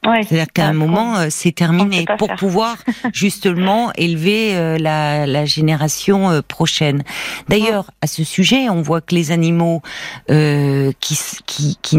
C'est-à-dire 0.04 0.52
qu'à 0.54 0.68
un 0.68 0.74
moment, 0.74 1.18
euh, 1.18 1.28
c'est 1.30 1.54
terminé 1.54 2.06
pour 2.18 2.36
pouvoir 2.36 2.78
justement 3.14 3.92
élever 3.96 4.56
euh, 4.56 4.78
la, 4.78 5.26
la, 5.26 5.46
génération 5.46 6.30
euh, 6.30 6.42
prochaine. 6.42 7.04
D'ailleurs, 7.48 7.92
à 8.02 8.08
ce 8.08 8.24
sujet, 8.24 8.70
on 8.70 8.82
voit 8.82 9.02
que 9.02 9.16
les 9.16 9.32
animaux 9.32 9.82
euh, 10.30 10.92
qui, 11.00 11.18
qui, 11.46 11.78
qui, 11.82 11.98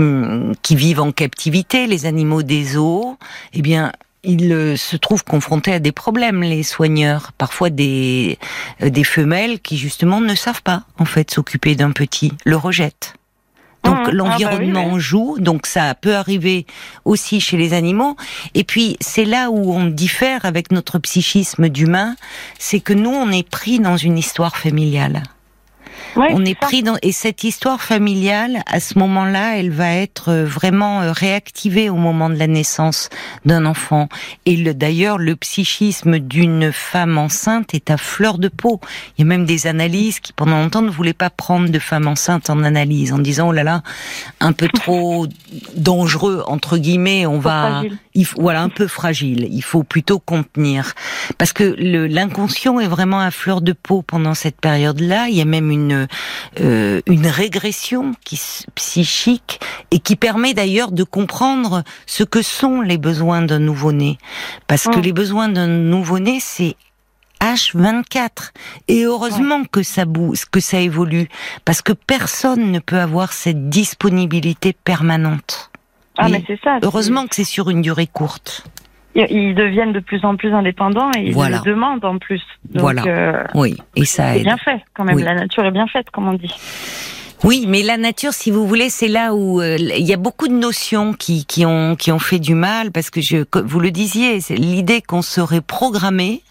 qui, 0.62 0.76
vivent 0.76 1.00
en 1.00 1.12
captivité, 1.12 1.87
les 1.87 2.06
animaux 2.06 2.42
des 2.42 2.64
zoos, 2.64 3.16
eh 3.52 3.62
bien, 3.62 3.92
ils 4.23 4.78
se 4.78 4.96
trouvent 4.96 5.25
confrontés 5.25 5.73
à 5.73 5.78
des 5.78 5.92
problèmes, 5.92 6.42
les 6.42 6.62
soigneurs. 6.62 7.32
Parfois 7.37 7.70
des, 7.70 8.38
des 8.80 9.04
femelles 9.04 9.61
qui 9.61 9.76
justement 9.76 10.20
ne 10.20 10.34
savent 10.34 10.62
pas 10.62 10.84
en 10.99 11.04
fait 11.04 11.30
s'occuper 11.30 11.75
d'un 11.75 11.90
petit, 11.90 12.32
le 12.44 12.56
rejettent. 12.56 13.14
Donc 13.84 14.08
mmh. 14.08 14.10
l'environnement 14.10 14.88
ah 14.88 14.92
bah 14.94 14.98
joue, 14.98 15.36
donc 15.38 15.66
ça 15.66 15.94
peut 15.94 16.14
arriver 16.14 16.66
aussi 17.04 17.40
chez 17.40 17.56
les 17.56 17.72
animaux. 17.72 18.16
Et 18.54 18.64
puis 18.64 18.96
c'est 19.00 19.24
là 19.24 19.50
où 19.50 19.72
on 19.72 19.86
diffère 19.86 20.44
avec 20.44 20.72
notre 20.72 20.98
psychisme 20.98 21.68
d'humain, 21.68 22.16
c'est 22.58 22.80
que 22.80 22.92
nous 22.92 23.10
on 23.10 23.30
est 23.30 23.48
pris 23.48 23.78
dans 23.78 23.96
une 23.96 24.18
histoire 24.18 24.56
familiale 24.56 25.22
on 26.16 26.44
est 26.44 26.54
pris 26.54 26.83
dans 26.83 26.97
et 27.02 27.12
cette 27.12 27.44
histoire 27.44 27.80
familiale 27.80 28.62
à 28.66 28.80
ce 28.80 28.99
moment-là, 28.99 29.59
elle 29.59 29.71
va 29.71 29.92
être 29.92 30.30
euh, 30.30 30.44
vraiment 30.44 31.02
euh, 31.02 31.12
réactivée 31.12 31.90
au 31.90 31.97
moment 31.97 32.30
de 32.30 32.37
la 32.37 32.47
naissance 32.47 33.09
d'un 33.44 33.66
enfant. 33.66 34.09
Et 34.47 34.56
d'ailleurs, 34.75 35.18
le 35.18 35.37
psychisme 35.37 36.18
d'une 36.18 36.73
femme 36.73 37.18
enceinte 37.18 37.75
est 37.75 37.90
à 37.90 37.97
fleur 37.97 38.38
de 38.38 38.49
peau. 38.49 38.80
Il 39.16 39.23
y 39.23 39.25
a 39.25 39.26
même 39.26 39.44
des 39.44 39.66
analyses 39.66 40.21
qui 40.21 40.33
pendant 40.33 40.61
longtemps 40.61 40.83
ne 40.83 40.90
voulaient 40.90 41.12
pas 41.12 41.30
prendre 41.30 41.68
de 41.68 41.78
femmes 41.78 42.09
enceintes 42.09 42.50
en 42.50 42.62
analyse 42.62 43.12
en 43.12 43.18
disant 43.18 43.49
oh 43.49 43.52
là 43.52 43.64
là, 43.64 43.83
un 44.40 44.52
peu 44.52 44.68
trop 44.68 45.26
dangereux 45.76 46.42
entre 46.47 46.78
guillemets, 46.78 47.26
on 47.26 47.38
va 47.38 47.83
il 48.14 48.26
voilà 48.38 48.62
un 48.62 48.68
peu 48.68 48.87
fragile, 48.87 49.49
il 49.50 49.62
faut 49.62 49.83
plutôt 49.83 50.18
contenir. 50.18 50.94
Parce 51.38 51.52
que 51.52 51.75
l'inconscient 51.78 52.78
est 52.78 52.87
vraiment 52.87 53.21
à 53.21 53.30
fleur 53.30 53.61
de 53.61 53.73
peau 53.73 54.02
pendant 54.02 54.35
cette 54.35 54.61
période-là, 54.61 55.26
il 55.28 55.37
y 55.37 55.40
a 55.40 55.44
même 55.44 55.71
une 55.71 56.03
euh, 56.61 57.00
une 57.06 57.26
régression 57.26 58.14
qui, 58.25 58.40
psychique 58.75 59.61
et 59.90 59.99
qui 59.99 60.16
permet 60.16 60.54
d'ailleurs 60.54 60.92
de 60.92 61.04
comprendre 61.04 61.82
ce 62.06 62.25
que 62.25 62.42
sont 62.42 62.80
les 62.80 62.99
besoins 62.99 63.42
d'un 63.42 63.58
nouveau-né. 63.58 64.18
Parce 64.66 64.84
que 64.84 64.99
mm. 64.99 65.02
les 65.02 65.12
besoins 65.12 65.49
d'un 65.49 65.66
nouveau-né, 65.66 66.38
c'est 66.40 66.76
H24. 67.40 68.52
Et 68.88 69.04
heureusement 69.04 69.64
que 69.64 69.82
ça 69.82 70.04
bouge, 70.04 70.44
que 70.50 70.61
ça 70.61 70.80
évolue, 70.80 71.28
parce 71.64 71.82
que 71.82 71.92
personne 71.92 72.70
ne 72.73 72.78
peut 72.78 72.99
avoir 72.99 73.32
cette 73.32 73.68
disponibilité 73.68 74.73
permanente. 74.73 75.70
Ah, 76.16 76.28
mais 76.28 76.44
c'est 76.46 76.61
ça. 76.62 76.78
Heureusement 76.82 77.26
que 77.26 77.34
c'est 77.34 77.44
sur 77.44 77.70
une 77.70 77.82
durée 77.82 78.06
courte 78.06 78.64
ils 79.14 79.54
deviennent 79.54 79.92
de 79.92 80.00
plus 80.00 80.25
en 80.25 80.37
plus 80.37 80.52
indépendants 80.52 81.11
et 81.16 81.23
ils 81.23 81.35
le 81.35 81.64
demandent 81.64 82.04
en 82.04 82.18
plus. 82.18 82.42
Donc, 82.71 82.83
voilà. 82.83 83.02
Euh, 83.06 83.44
oui, 83.54 83.76
et 83.97 84.04
ça 84.04 84.35
C'est 84.35 84.42
bien 84.42 84.56
fait 84.56 84.83
quand 84.94 85.04
même. 85.04 85.18
La 85.18 85.35
nature 85.35 85.64
est 85.64 85.71
bien 85.71 85.87
faite, 85.87 86.11
comme 86.11 86.28
on 86.28 86.35
dit. 86.35 86.52
Oui, 87.44 87.66
mais 87.68 87.83
la 87.83 87.99
nature, 87.99 88.33
si 88.33 88.50
vous 88.50 88.66
voulez, 88.66 88.88
c'est 88.88 89.09
là 89.09 89.35
où 89.35 89.61
euh, 89.61 89.76
il 89.78 90.06
y 90.06 90.14
a 90.14 90.16
beaucoup 90.16 90.49
de 90.49 90.54
notions 90.54 91.12
qui, 91.12 91.44
qui, 91.44 91.66
ont, 91.66 91.94
qui 91.94 92.11
ont 92.11 92.18
fait 92.18 92.38
du 92.38 92.54
mal, 92.54 92.90
parce 92.90 93.11
que 93.11 93.21
je, 93.21 93.44
vous 93.64 93.80
le 93.80 93.90
disiez, 93.90 94.38
l'idée 94.50 95.02
qu'on 95.02 95.21
serait 95.21 95.61
programmé. 95.61 96.42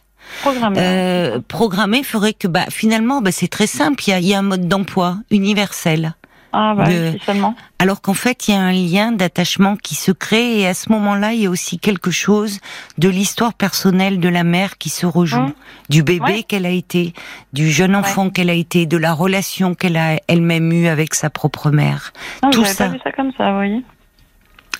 Programmé. 0.41 0.77
Euh, 0.79 1.39
programmé 1.47 2.03
ferait 2.03 2.33
que 2.33 2.47
bah, 2.47 2.65
finalement, 2.69 3.21
bah, 3.21 3.31
c'est 3.31 3.47
très 3.47 3.67
simple, 3.67 4.03
il 4.05 4.11
y 4.11 4.13
a, 4.13 4.19
y 4.19 4.33
a 4.35 4.39
un 4.39 4.43
mode 4.43 4.67
d'emploi 4.67 5.17
universel. 5.31 6.13
Ah 6.55 6.75
bah, 6.77 6.85
seulement. 7.25 7.55
Alors 7.79 7.99
qu'en 8.01 8.13
fait, 8.13 8.47
il 8.47 8.53
y 8.53 8.57
a 8.57 8.61
un 8.61 8.71
lien 8.71 9.11
d'attachement 9.11 9.75
qui 9.75 9.95
se 9.95 10.11
crée 10.11 10.59
et 10.59 10.67
à 10.67 10.75
ce 10.75 10.91
moment-là, 10.91 11.33
il 11.33 11.41
y 11.41 11.45
a 11.47 11.49
aussi 11.49 11.79
quelque 11.79 12.11
chose 12.11 12.59
de 12.99 13.09
l'histoire 13.09 13.55
personnelle 13.55 14.19
de 14.19 14.29
la 14.29 14.43
mère 14.43 14.77
qui 14.77 14.89
se 14.89 15.07
rejoue, 15.07 15.39
hum. 15.39 15.53
du 15.89 16.03
bébé 16.03 16.43
qu'elle 16.43 16.67
a 16.67 16.69
été, 16.69 17.13
du 17.53 17.71
jeune 17.71 17.95
enfant 17.95 18.29
qu'elle 18.29 18.51
a 18.51 18.53
été, 18.53 18.85
de 18.85 18.97
la 18.97 19.13
relation 19.13 19.73
qu'elle 19.73 19.97
a 19.97 20.19
elle-même 20.27 20.71
eue 20.71 20.87
avec 20.87 21.15
sa 21.15 21.31
propre 21.31 21.71
mère. 21.71 22.13
Non, 22.43 22.51
tout 22.51 22.65
ça. 22.65 22.85
Pas 22.85 22.93
vu 22.93 22.99
ça 23.03 23.11
comme 23.11 23.31
ça, 23.35 23.49
vous 23.49 23.57
voyez. 23.57 23.83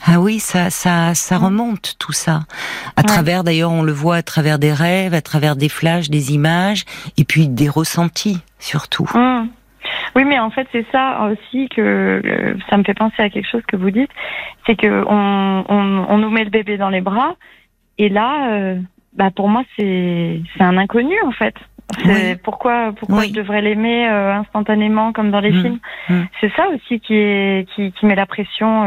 Ah 0.06 0.20
oui, 0.20 0.40
ça, 0.40 0.70
ça, 0.70 1.16
ça 1.16 1.38
hum. 1.38 1.46
remonte 1.46 1.96
tout 1.98 2.14
ça. 2.14 2.42
À 2.96 3.02
travers, 3.02 3.44
d'ailleurs, 3.44 3.72
on 3.72 3.82
le 3.82 3.94
voit 3.94 4.18
à 4.18 4.22
travers 4.22 4.60
des 4.60 4.74
rêves, 4.74 5.16
à 5.16 5.22
travers 5.22 5.56
des 5.56 5.70
flashs, 5.70 6.12
des 6.12 6.34
images, 6.34 6.86
et 7.18 7.24
puis 7.24 7.48
des 7.48 7.68
ressentis 7.68 8.40
surtout. 8.60 9.10
Hum. 9.16 9.50
Oui, 10.16 10.24
mais 10.26 10.40
en 10.40 10.50
fait, 10.50 10.68
c'est 10.72 10.86
ça 10.92 11.30
aussi 11.32 11.70
que 11.70 12.56
ça 12.70 12.78
me 12.78 12.84
fait 12.84 12.94
penser 12.94 13.22
à 13.22 13.30
quelque 13.30 13.50
chose 13.50 13.64
que 13.68 13.76
vous 13.76 13.92
dites, 13.92 14.12
c'est 14.66 14.76
que 14.76 15.04
on, 15.08 15.66
on, 15.68 16.06
on, 16.10 16.18
nous 16.18 16.30
met 16.30 16.44
le 16.44 16.50
bébé 16.50 16.78
dans 16.78 16.90
les 16.90 17.02
bras, 17.02 17.36
et 17.98 18.10
là, 18.10 18.52
euh, 18.52 18.80
bah 19.14 19.32
pour 19.36 19.50
moi, 19.50 19.64
c'est 19.78 20.42
c'est 20.56 20.64
un 20.64 20.78
inconnu 20.78 21.16
en 21.26 21.32
fait. 21.32 21.56
C'est 22.04 22.42
pourquoi 22.42 22.94
pourquoi 22.98 23.24
je 23.24 23.34
devrais 23.34 23.62
l'aimer 23.62 24.08
euh, 24.10 24.34
instantanément 24.34 25.14
comme 25.14 25.32
dans 25.32 25.40
les 25.40 25.52
mmh. 25.52 25.62
films. 25.62 25.80
Mmh. 26.10 26.22
C'est 26.40 26.52
ça 26.56 26.68
aussi 26.70 27.00
qui 27.00 27.16
est 27.16 27.68
qui, 27.76 27.92
qui 27.92 28.06
met 28.06 28.16
la 28.16 28.26
pression. 28.26 28.86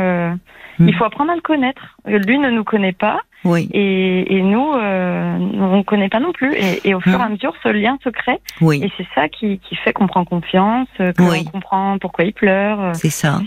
Mmh. 0.78 0.88
Il 0.88 0.94
faut 0.94 1.04
apprendre 1.04 1.32
à 1.32 1.34
le 1.34 1.40
connaître. 1.40 1.96
Lui 2.06 2.38
ne 2.38 2.50
nous 2.50 2.64
connaît 2.64 2.92
pas. 2.92 3.20
Oui. 3.44 3.68
Et, 3.72 4.36
et 4.36 4.42
nous, 4.42 4.72
euh, 4.74 5.38
on 5.38 5.76
ne 5.78 5.82
connaît 5.82 6.08
pas 6.08 6.20
non 6.20 6.32
plus. 6.32 6.52
Et, 6.54 6.88
et 6.88 6.94
au 6.94 7.00
fur 7.00 7.18
et 7.18 7.22
à 7.22 7.28
mesure, 7.28 7.54
ce 7.62 7.68
lien 7.68 7.96
se 8.02 8.10
crée. 8.10 8.40
Oui. 8.60 8.82
Et 8.82 8.90
c'est 8.96 9.06
ça 9.14 9.28
qui, 9.28 9.58
qui 9.60 9.76
fait 9.76 9.92
qu'on 9.92 10.06
prend 10.06 10.24
confiance, 10.24 10.88
qu'on 10.98 11.44
comprend 11.44 11.98
pourquoi 11.98 12.24
il 12.24 12.32
pleure. 12.32 12.94
C'est 12.94 13.10
ça. 13.10 13.40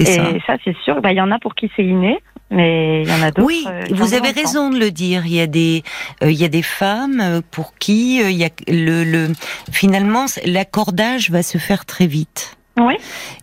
Et 0.00 0.04
ça, 0.04 0.24
ça 0.46 0.56
c'est 0.64 0.76
sûr. 0.84 1.00
Bah, 1.00 1.12
il 1.12 1.16
y 1.16 1.20
en 1.20 1.30
a 1.30 1.38
pour 1.38 1.54
qui 1.54 1.70
c'est 1.76 1.84
inné, 1.84 2.18
mais 2.50 3.02
il 3.02 3.08
y 3.08 3.12
en 3.12 3.22
a 3.22 3.30
d'autres. 3.30 3.46
Oui, 3.46 3.64
euh, 3.68 3.82
vous 3.90 4.14
avez 4.14 4.30
raison 4.30 4.70
de 4.70 4.78
le 4.78 4.90
dire. 4.90 5.26
Il 5.26 5.34
y 5.34 5.40
a 5.40 5.46
des, 5.46 5.82
euh, 6.22 6.30
il 6.30 6.40
y 6.40 6.44
a 6.44 6.48
des 6.48 6.62
femmes 6.62 7.42
pour 7.50 7.74
qui 7.78 8.18
il 8.18 8.36
y 8.36 8.44
a 8.44 8.50
le, 8.68 9.04
le 9.04 9.32
finalement 9.72 10.26
l'accordage 10.44 11.30
va 11.30 11.42
se 11.42 11.58
faire 11.58 11.84
très 11.84 12.06
vite. 12.06 12.58
Oui. 12.78 12.94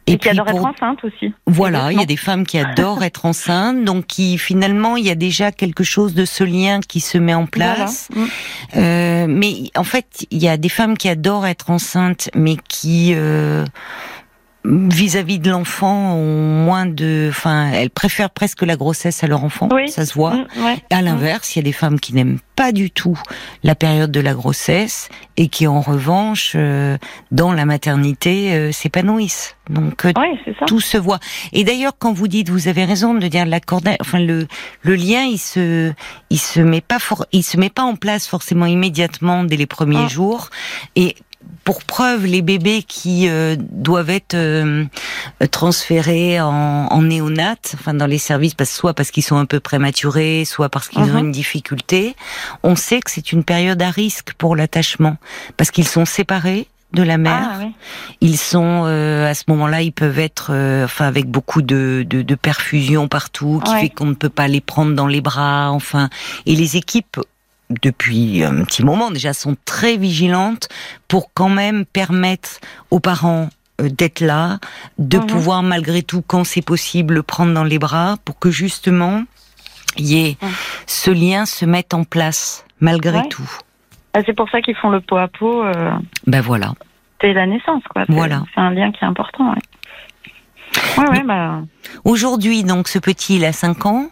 Et, 0.08 0.18
qui 0.18 0.30
adorent 0.30 0.50
être 0.50 0.66
enceinte 0.66 1.04
aussi. 1.04 1.34
Voilà, 1.48 1.92
il 1.92 1.98
y 1.98 2.02
a 2.02 2.06
des 2.06 2.18
femmes 2.18 2.46
qui 2.46 2.58
adorent 2.58 3.04
être 3.04 3.26
enceintes, 3.26 3.84
donc 3.84 4.06
qui 4.06 4.38
finalement 4.38 4.98
il 4.98 5.06
y 5.06 5.10
a 5.10 5.16
déjà 5.16 5.52
quelque 5.52 5.84
chose 5.84 6.14
de 6.14 6.26
ce 6.26 6.44
lien 6.44 6.80
qui 6.80 7.00
se 7.00 7.18
met 7.18 7.34
en 7.34 7.46
place. 7.46 8.10
Mm. 8.14 8.26
Euh, 8.78 9.26
mais 9.28 9.54
en 9.76 9.84
fait, 9.84 10.26
il 10.32 10.42
y 10.42 10.48
a 10.48 10.58
des 10.58 10.70
femmes 10.70 10.98
qui 10.98 11.10
adorent 11.10 11.48
être 11.48 11.70
enceintes, 11.70 12.30
mais 12.36 12.56
qui 12.68 13.14
vis-à-vis 14.66 15.40
de 15.40 15.50
l'enfant 15.50 16.16
ont 16.16 16.64
moins 16.66 16.86
de, 16.86 17.28
enfin, 17.30 17.70
elles 17.72 17.90
préfèrent 17.90 18.30
presque 18.30 18.62
la 18.64 18.76
grossesse 18.76 19.24
à 19.24 19.28
leur 19.28 19.44
enfant, 19.44 19.70
ça 19.88 20.06
se 20.06 20.14
voit. 20.14 20.36
Mm, 20.36 20.48
à 20.90 21.02
l'inverse, 21.02 21.56
il 21.56 21.60
y 21.60 21.62
a 21.62 21.64
des 21.64 21.72
femmes 21.72 22.00
qui 22.00 22.14
n'aiment 22.14 22.40
pas 22.56 22.72
du 22.72 22.90
tout 22.90 23.20
la 23.64 23.76
période 23.76 24.12
de 24.12 24.20
la 24.20 24.34
grossesse 24.34 25.10
et 25.38 25.48
qui, 25.50 25.68
en 25.68 25.82
revanche, 25.82 26.54
euh, 26.56 26.98
dans 27.32 27.52
la 27.52 27.66
maternité, 27.66 28.54
euh, 28.54 28.72
s'épanouissent. 28.72 29.56
Donc 29.70 30.06
euh, 30.06 30.14
tout 30.68 30.80
se 30.80 30.98
voit. 30.98 31.20
Et 31.52 31.64
d'ailleurs, 31.64 31.94
quand 31.98 32.14
vous 32.14 32.28
dites, 32.28 32.50
vous 32.50 32.68
avez 32.68 32.86
raison 32.86 33.14
de 33.14 33.28
dire 33.28 33.46
l'accord, 33.46 33.82
enfin 34.00 34.20
le 34.20 34.48
le 34.82 34.96
lien, 34.96 35.24
il 35.24 35.40
se 35.40 35.92
il 36.30 36.40
se 36.40 36.60
met 36.60 36.82
pas 36.82 37.00
for, 37.00 37.26
il 37.32 37.44
se 37.44 37.58
met 37.58 37.72
pas 37.72 37.84
en 37.84 37.96
place 37.96 38.28
forcément 38.28 38.68
immédiatement 38.68 39.44
dès 39.44 39.58
les 39.58 39.66
premiers 39.66 40.06
ah. 40.06 40.08
jours. 40.08 40.50
Et 40.96 41.16
pour 41.66 41.84
preuve, 41.84 42.26
les 42.26 42.44
bébés 42.44 42.84
qui 42.84 43.28
euh, 43.28 43.56
doivent 43.60 44.12
être 44.12 44.36
euh, 44.36 44.86
transférés 45.52 46.40
en, 46.40 46.48
en 46.50 47.02
néonat, 47.02 47.56
enfin 47.74 47.96
dans 47.96 48.06
les 48.06 48.20
services, 48.20 48.54
parce, 48.54 48.70
soit 48.70 48.94
parce 48.94 49.10
qu'ils 49.10 49.24
sont 49.24 49.38
un 49.38 49.46
peu 49.46 49.60
prématurés, 49.60 50.46
soit 50.46 50.70
parce 50.70 50.88
qu'ils 50.88 51.02
ont 51.02 51.08
mhm. 51.08 51.26
une 51.26 51.32
difficulté, 51.32 52.16
on 52.62 52.76
sait 52.76 53.00
que 53.00 53.10
c'est 53.10 53.32
une 53.32 53.44
période 53.44 53.82
à 53.82 53.90
risque 53.90 54.34
pour 54.38 54.56
l'attachement, 54.56 55.18
parce 55.58 55.72
qu'ils 55.72 55.88
sont 55.88 56.06
séparés 56.06 56.68
de 56.94 57.02
la 57.02 57.18
mère. 57.18 57.50
Ah, 57.52 57.66
ils 58.22 58.38
sont 58.38 58.84
euh, 58.86 59.30
à 59.30 59.34
ce 59.34 59.44
moment-là, 59.48 59.82
ils 59.82 59.92
peuvent 59.92 60.20
être, 60.20 60.52
enfin, 60.86 61.08
avec 61.08 61.26
beaucoup 61.26 61.64
de, 61.64 62.06
de, 62.08 62.22
de 62.22 62.36
perfusion 62.36 63.08
partout, 63.08 63.60
qui 63.66 63.74
fait 63.74 63.90
qu'on 63.90 64.06
ne 64.06 64.14
peut 64.14 64.30
pas 64.30 64.48
les 64.48 64.62
prendre 64.62 64.94
dans 64.94 65.08
les 65.08 65.20
bras. 65.20 65.72
Enfin, 65.72 66.10
et 66.46 66.56
les 66.56 66.78
équipes 66.78 67.20
depuis 67.70 68.44
un 68.44 68.64
petit 68.64 68.84
moment 68.84 69.12
déjà, 69.12 69.34
sont 69.34 69.56
très 69.66 69.98
vigilantes 69.98 70.68
pour 71.08 71.32
quand 71.34 71.50
même 71.50 71.86
permettre 71.86 72.60
aux 72.92 73.00
parents 73.00 73.50
euh, 73.82 73.90
d'être 73.90 74.22
là, 74.22 74.60
de 75.00 75.18
mhm. 75.18 75.26
pouvoir 75.26 75.64
malgré 75.64 76.04
tout, 76.04 76.22
quand 76.22 76.44
c'est 76.44 76.62
possible, 76.62 77.16
le 77.16 77.24
prendre 77.24 77.54
dans 77.54 77.64
les 77.64 77.80
bras 77.80 78.16
pour 78.24 78.40
que 78.40 78.52
justement, 78.52 79.24
y 79.98 80.18
ait 80.18 80.38
mhm. 80.42 80.50
ce 80.86 81.12
lien 81.12 81.46
se 81.46 81.66
mette 81.66 81.94
en 81.94 82.04
place 82.04 82.66
malgré 82.80 83.28
tout. 83.30 83.50
Ah, 84.14 84.22
c'est 84.26 84.34
pour 84.34 84.50
ça 84.50 84.62
qu'ils 84.62 84.76
font 84.76 84.90
le 84.90 85.02
pot 85.02 85.18
à 85.18 85.28
pot. 85.28 85.64
Euh, 85.64 85.92
ben 86.26 86.42
voilà. 86.42 86.74
C'est 87.20 87.34
la 87.34 87.46
naissance, 87.46 87.84
quoi. 87.90 88.06
Voilà. 88.08 88.44
C'est 88.54 88.62
un 88.62 88.72
lien 88.72 88.92
qui 88.92 89.04
est 89.04 89.08
important. 89.08 89.52
Ouais. 89.52 89.62
Ouais, 90.98 91.24
bah... 91.24 91.62
Aujourd'hui, 92.04 92.64
donc, 92.64 92.88
ce 92.88 93.00
petit, 93.00 93.36
il 93.38 93.46
a 93.46 93.52
5 93.52 93.86
ans. 93.86 94.10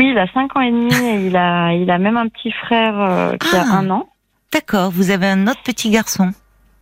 Oui, 0.00 0.12
il 0.12 0.18
a 0.18 0.26
5 0.32 0.56
ans 0.56 0.62
et 0.62 0.70
demi 0.70 0.94
et 0.94 1.26
il 1.26 1.36
a, 1.36 1.74
il 1.74 1.90
a 1.90 1.98
même 1.98 2.16
un 2.16 2.26
petit 2.28 2.50
frère 2.52 2.98
euh, 2.98 3.36
qui 3.36 3.54
a 3.54 3.64
Ah. 3.70 3.76
un 3.80 3.90
an. 3.90 4.06
D'accord, 4.50 4.90
vous 4.90 5.10
avez 5.10 5.26
un 5.26 5.46
autre 5.46 5.62
petit 5.62 5.90
garçon. 5.90 6.30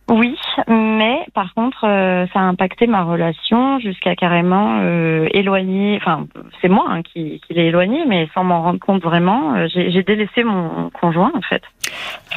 Oui, 0.07 0.37
mais 0.69 1.25
par 1.33 1.53
contre, 1.53 1.83
euh, 1.83 2.25
ça 2.31 2.39
a 2.39 2.43
impacté 2.43 2.87
ma 2.87 3.03
relation 3.03 3.77
jusqu'à 3.79 4.15
carrément 4.15 4.77
euh, 4.79 5.27
éloigner. 5.33 5.97
Enfin, 6.01 6.27
c'est 6.61 6.69
moi 6.69 6.85
hein, 6.89 7.01
qui, 7.01 7.41
qui 7.45 7.53
l'ai 7.55 7.65
éloigné, 7.65 8.05
mais 8.07 8.29
sans 8.33 8.45
m'en 8.45 8.61
rendre 8.61 8.79
compte 8.79 9.03
vraiment. 9.03 9.67
J'ai 9.67 10.01
délaissé 10.03 10.45
mon 10.45 10.89
conjoint 10.91 11.33
en 11.35 11.41
fait. 11.41 11.63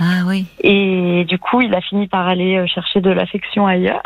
Ah 0.00 0.22
oui. 0.26 0.46
Et 0.64 1.24
du 1.28 1.38
coup, 1.38 1.60
il 1.60 1.72
a 1.76 1.80
fini 1.80 2.08
par 2.08 2.26
aller 2.26 2.66
chercher 2.66 3.00
de 3.00 3.10
l'affection 3.10 3.68
ailleurs. 3.68 4.02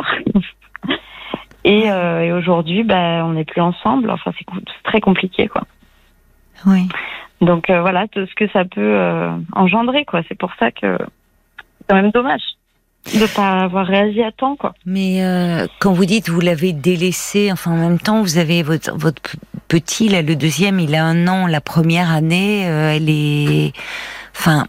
et 1.64 1.86
et 1.86 2.32
aujourd'hui, 2.32 2.84
bah, 2.84 3.24
on 3.24 3.30
n'est 3.32 3.46
plus 3.46 3.62
ensemble. 3.62 4.10
Enfin, 4.10 4.30
c'est 4.38 4.82
très 4.84 5.00
compliqué, 5.00 5.48
quoi. 5.48 5.62
Oui. 6.66 6.88
Donc 7.40 7.70
euh, 7.70 7.81
voilà, 7.81 8.09
tout 8.09 8.26
ce 8.26 8.35
que 8.35 8.48
ça 8.50 8.64
peut 8.64 8.81
euh, 8.81 9.31
engendrer, 9.52 10.05
quoi. 10.05 10.22
C'est 10.29 10.38
pour 10.38 10.52
ça 10.59 10.70
que 10.70 10.98
c'est 10.98 11.87
quand 11.88 11.96
même 11.96 12.11
dommage 12.11 12.42
de 13.14 13.35
pas 13.37 13.61
avoir 13.61 13.87
réagi 13.87 14.22
à 14.22 14.33
temps, 14.33 14.57
quoi. 14.57 14.74
Mais 14.85 15.24
euh, 15.24 15.66
quand 15.81 15.92
vous 15.92 16.07
dites 16.07 16.29
vous 16.29 16.40
l'avez 16.40 16.72
délaissé, 16.72 17.52
enfin 17.52 17.72
en 17.72 17.76
même 17.76 17.98
temps 17.98 18.20
vous 18.20 18.38
avez 18.38 18.62
votre, 18.62 18.96
votre 18.96 19.37
petit 19.68 20.09
là, 20.09 20.22
le 20.22 20.35
deuxième, 20.35 20.81
il 20.81 20.94
a 20.94 21.05
un 21.05 21.29
an. 21.29 21.46
La 21.46 21.61
première 21.61 22.11
année, 22.11 22.68
euh, 22.68 22.96
elle 22.96 23.09
est, 23.09 23.72
enfin 24.35 24.64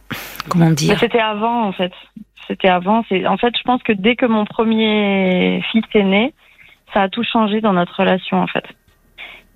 comment 0.50 0.70
dire? 0.70 1.00
C'était 1.00 1.20
avant, 1.20 1.68
en 1.68 1.72
fait. 1.72 1.94
C'était 2.48 2.70
avant. 2.70 3.04
C'est 3.10 3.26
en 3.28 3.38
fait, 3.38 3.54
je 3.58 3.64
pense 3.64 3.82
que 3.84 3.94
dès 3.94 4.16
que 4.16 4.26
mon 4.26 4.46
premier 4.46 5.62
fils 5.72 5.86
est 5.94 6.04
né, 6.04 6.34
ça 6.94 7.04
a 7.04 7.10
tout 7.10 7.24
changé 7.24 7.62
dans 7.62 7.74
notre 7.74 7.96
relation, 7.98 8.42
en 8.42 8.48
fait. 8.48 8.66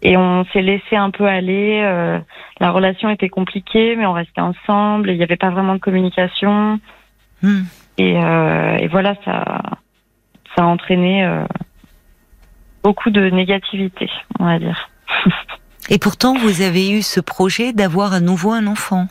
Et 0.03 0.17
on 0.17 0.45
s'est 0.51 0.61
laissé 0.61 0.95
un 0.95 1.11
peu 1.11 1.25
aller. 1.27 1.81
euh, 1.83 2.19
la 2.59 2.71
relation 2.71 3.09
était 3.09 3.29
compliquée, 3.29 3.95
mais 3.95 4.05
on 4.05 4.13
restait 4.13 4.41
ensemble. 4.41 5.11
Il 5.11 5.17
n'y 5.17 5.23
avait 5.23 5.35
pas 5.35 5.49
vraiment 5.51 5.73
de 5.75 5.79
communication. 5.79 6.79
Hmm. 7.43 7.63
Et, 7.97 8.17
euh, 8.17 8.77
et 8.77 8.87
voilà, 8.87 9.15
ça, 9.25 9.61
ça 10.55 10.63
a 10.63 10.65
entraîné 10.65 11.23
euh, 11.25 11.43
beaucoup 12.83 13.11
de 13.11 13.29
négativité, 13.29 14.09
on 14.39 14.45
va 14.45 14.57
dire. 14.59 14.89
Et 15.89 15.99
pourtant 15.99 16.35
vous 16.35 16.61
avez 16.61 16.89
eu 16.91 17.01
ce 17.01 17.19
projet 17.19 17.73
d'avoir 17.73 18.13
à 18.13 18.19
nouveau 18.21 18.51
un 18.51 18.65
enfant. 18.67 19.07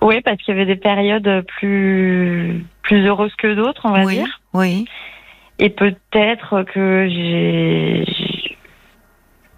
Oui, 0.00 0.20
parce 0.22 0.36
qu'il 0.38 0.54
y 0.54 0.56
avait 0.56 0.66
des 0.66 0.76
périodes 0.80 1.44
plus 1.58 2.64
plus 2.82 3.06
heureuses 3.06 3.34
que 3.36 3.54
d'autres, 3.54 3.82
on 3.84 3.92
va 3.92 4.04
oui. 4.04 4.16
dire. 4.16 4.40
Oui. 4.52 4.84
Et 5.58 5.70
peut-être 5.70 6.62
que 6.64 7.08
j'ai- 7.08 8.04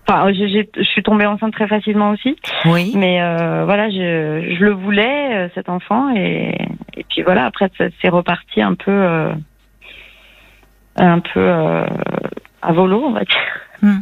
enfin, 0.08 0.32
je 0.32 0.82
suis 0.82 1.02
tombée 1.02 1.26
enceinte 1.26 1.52
très 1.52 1.68
facilement 1.68 2.10
aussi. 2.10 2.36
Oui. 2.64 2.92
Mais 2.94 3.20
euh, 3.22 3.64
voilà, 3.64 3.90
je, 3.90 4.54
je 4.58 4.64
le 4.64 4.72
voulais 4.72 5.34
euh, 5.34 5.48
cet 5.54 5.68
enfant 5.68 6.14
et, 6.14 6.56
et 6.96 7.04
puis 7.08 7.22
voilà. 7.22 7.46
Après, 7.46 7.70
c'est 7.76 8.08
reparti 8.08 8.62
un 8.62 8.74
peu, 8.74 8.90
euh, 8.90 9.32
un 10.96 11.20
peu 11.20 11.40
euh, 11.40 11.84
à 12.62 12.72
volo, 12.72 13.04
on 13.06 13.12
va 13.12 13.20
dire. 13.20 13.36
Hmm. 13.82 14.00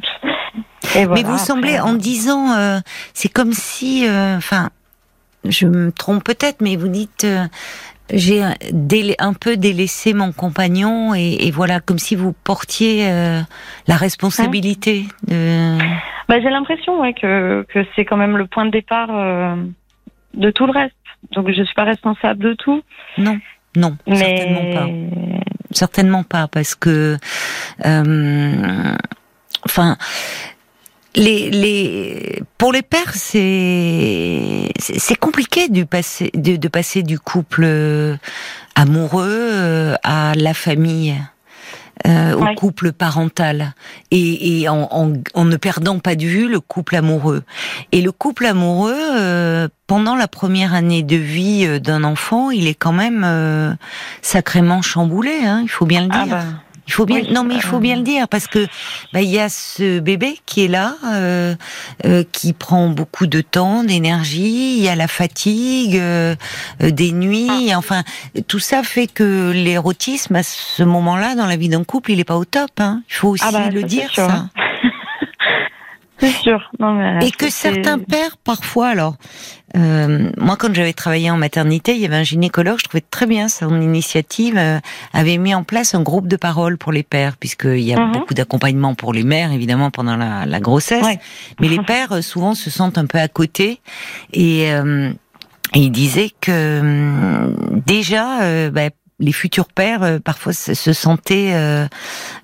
Et 0.96 1.04
voilà, 1.06 1.14
Mais 1.14 1.22
vous 1.22 1.34
après, 1.34 1.44
semblez, 1.44 1.80
en 1.80 1.94
disant, 1.94 2.52
euh, 2.52 2.78
c'est 3.12 3.32
comme 3.32 3.52
si, 3.52 4.06
euh, 4.06 4.36
enfin, 4.36 4.70
je 5.44 5.66
me 5.66 5.90
trompe 5.90 6.22
peut-être, 6.22 6.60
mais 6.60 6.76
vous 6.76 6.88
dites, 6.88 7.24
euh, 7.24 7.44
j'ai 8.12 8.42
un, 8.42 9.32
peu 9.32 9.56
délaissé 9.56 10.12
mon 10.12 10.32
compagnon 10.32 11.14
et, 11.14 11.46
et 11.46 11.50
voilà, 11.50 11.80
comme 11.80 11.98
si 11.98 12.16
vous 12.16 12.32
portiez 12.32 13.08
euh, 13.08 13.40
la 13.86 13.96
responsabilité 13.96 15.04
de. 15.26 15.78
Bah, 16.28 16.40
j'ai 16.40 16.50
l'impression 16.50 17.00
ouais, 17.00 17.14
que, 17.14 17.64
que 17.68 17.84
c'est 17.94 18.04
quand 18.04 18.16
même 18.16 18.36
le 18.36 18.46
point 18.46 18.66
de 18.66 18.70
départ 18.70 19.08
euh, 19.10 19.56
de 20.34 20.50
tout 20.50 20.66
le 20.66 20.72
reste. 20.72 20.94
Donc 21.32 21.50
je 21.50 21.62
suis 21.62 21.74
pas 21.74 21.84
responsable 21.84 22.42
de 22.42 22.52
tout, 22.54 22.82
Non, 23.16 23.38
non, 23.76 23.96
certainement 24.06 24.74
pas. 24.74 24.86
mais 24.86 25.40
Certainement 25.70 26.22
pas, 26.22 26.46
parce 26.46 26.74
que, 26.74 27.16
euh, 27.84 28.96
enfin, 29.64 29.96
les, 31.16 31.50
les, 31.50 32.42
pour 32.58 32.72
les 32.72 32.82
pères, 32.82 33.14
c'est, 33.14 34.70
c'est 34.78 35.16
compliqué 35.18 35.68
du 35.68 35.86
passer, 35.86 36.30
de, 36.34 36.56
de 36.56 36.68
passer 36.68 37.02
du 37.02 37.18
couple 37.18 37.62
euh, 37.64 38.16
amoureux 38.74 39.28
euh, 39.28 39.94
à 40.02 40.34
la 40.34 40.54
famille. 40.54 41.14
euh, 42.06 42.34
au 42.34 42.54
couple 42.56 42.92
parental 42.92 43.72
et, 44.10 44.60
et 44.62 44.68
en, 44.68 44.88
en, 44.90 45.12
en 45.34 45.44
ne 45.44 45.56
perdant 45.56 46.00
pas 46.00 46.16
de 46.16 46.24
vue 46.26 46.48
le 46.48 46.58
couple 46.60 46.96
amoureux. 46.96 47.44
Et 47.92 48.02
le 48.02 48.10
couple 48.12 48.46
amoureux, 48.46 48.92
euh, 49.16 49.68
pendant 49.86 50.16
la 50.16 50.26
première 50.28 50.74
année 50.74 51.02
de 51.04 51.16
vie 51.16 51.64
euh, 51.66 51.78
d'un 51.78 52.02
enfant, 52.04 52.50
il 52.50 52.66
est 52.66 52.74
quand 52.74 52.92
même 52.92 53.22
euh, 53.24 53.72
sacrément 54.22 54.82
chamboulé, 54.82 55.44
hein, 55.44 55.60
il 55.62 55.68
faut 55.68 55.86
bien 55.86 56.02
le 56.02 56.08
dire. 56.08 56.24
ah 56.24 56.26
bah, 56.26 56.44
Il 56.86 56.92
faut 56.92 57.06
bien, 57.06 57.20
Oui, 57.20 57.32
non 57.32 57.44
mais 57.44 57.54
il 57.54 57.62
faut 57.62 57.76
euh, 57.76 57.80
bien 57.80 57.96
le 57.96 58.02
dire 58.02 58.28
parce 58.28 58.46
que 58.46 58.66
bah, 59.12 59.22
il 59.22 59.30
y 59.30 59.38
a 59.38 59.48
ce 59.48 60.00
bébé 60.00 60.38
qui 60.46 60.64
est 60.64 60.68
là, 60.68 60.96
euh, 61.06 61.54
euh, 62.04 62.24
qui 62.32 62.52
prend 62.52 62.88
beaucoup 62.88 63.26
de 63.26 63.40
temps, 63.40 63.84
d'énergie. 63.84 64.76
Il 64.76 64.82
y 64.82 64.88
a 64.88 64.94
la 64.94 65.08
fatigue, 65.08 65.96
euh, 65.96 66.34
euh, 66.82 66.90
des 66.90 67.12
nuits. 67.12 67.70
Ah. 67.72 67.78
Enfin, 67.78 68.02
tout 68.48 68.58
ça 68.58 68.82
fait 68.82 69.06
que 69.06 69.52
l'érotisme 69.52 70.36
à 70.36 70.42
ce 70.42 70.82
moment-là 70.82 71.34
dans 71.34 71.46
la 71.46 71.56
vie 71.56 71.68
d'un 71.68 71.84
couple, 71.84 72.12
il 72.12 72.20
est 72.20 72.24
pas 72.24 72.36
au 72.36 72.44
top. 72.44 72.70
Hein. 72.78 73.02
Il 73.08 73.14
faut 73.14 73.28
aussi 73.30 73.44
Ah 73.46 73.52
bah, 73.52 73.70
le 73.70 73.82
dire 73.82 74.10
ça. 74.14 74.46
C'est 76.26 76.42
sûr. 76.42 76.70
Non, 76.80 76.94
mais 76.94 77.26
Et 77.26 77.30
que 77.30 77.50
certains 77.50 77.98
pères, 77.98 78.36
parfois, 78.42 78.88
alors, 78.88 79.16
euh, 79.76 80.30
moi, 80.38 80.56
quand 80.56 80.74
j'avais 80.74 80.92
travaillé 80.92 81.30
en 81.30 81.36
maternité, 81.36 81.94
il 81.94 82.00
y 82.00 82.04
avait 82.06 82.16
un 82.16 82.22
gynécologue, 82.22 82.78
je 82.78 82.84
trouvais 82.84 83.04
très 83.10 83.26
bien 83.26 83.48
son 83.48 83.80
initiative, 83.80 84.56
euh, 84.56 84.78
avait 85.12 85.36
mis 85.38 85.54
en 85.54 85.64
place 85.64 85.94
un 85.94 86.02
groupe 86.02 86.28
de 86.28 86.36
parole 86.36 86.78
pour 86.78 86.92
les 86.92 87.02
pères, 87.02 87.36
puisqu'il 87.36 87.80
y 87.80 87.92
a 87.92 87.98
Mhm. 88.00 88.12
beaucoup 88.12 88.34
d'accompagnement 88.34 88.94
pour 88.94 89.12
les 89.12 89.24
mères, 89.24 89.52
évidemment, 89.52 89.90
pendant 89.90 90.16
la, 90.16 90.46
la 90.46 90.60
grossesse. 90.60 91.04
Ouais. 91.04 91.18
Mais 91.60 91.68
les 91.68 91.82
pères, 91.82 92.12
euh, 92.12 92.22
souvent, 92.22 92.54
se 92.54 92.70
sentent 92.70 92.98
un 92.98 93.06
peu 93.06 93.18
à 93.18 93.28
côté. 93.28 93.80
Et, 94.32 94.72
euh, 94.72 95.10
et 95.74 95.80
il 95.80 95.90
disait 95.90 96.30
que 96.40 97.52
déjà, 97.86 98.42
euh, 98.42 98.70
bah, 98.70 98.90
les 99.20 99.32
futurs 99.32 99.68
pères 99.68 100.02
euh, 100.02 100.18
parfois 100.18 100.52
se, 100.52 100.74
se 100.74 100.92
sentaient 100.92 101.52
euh, 101.54 101.86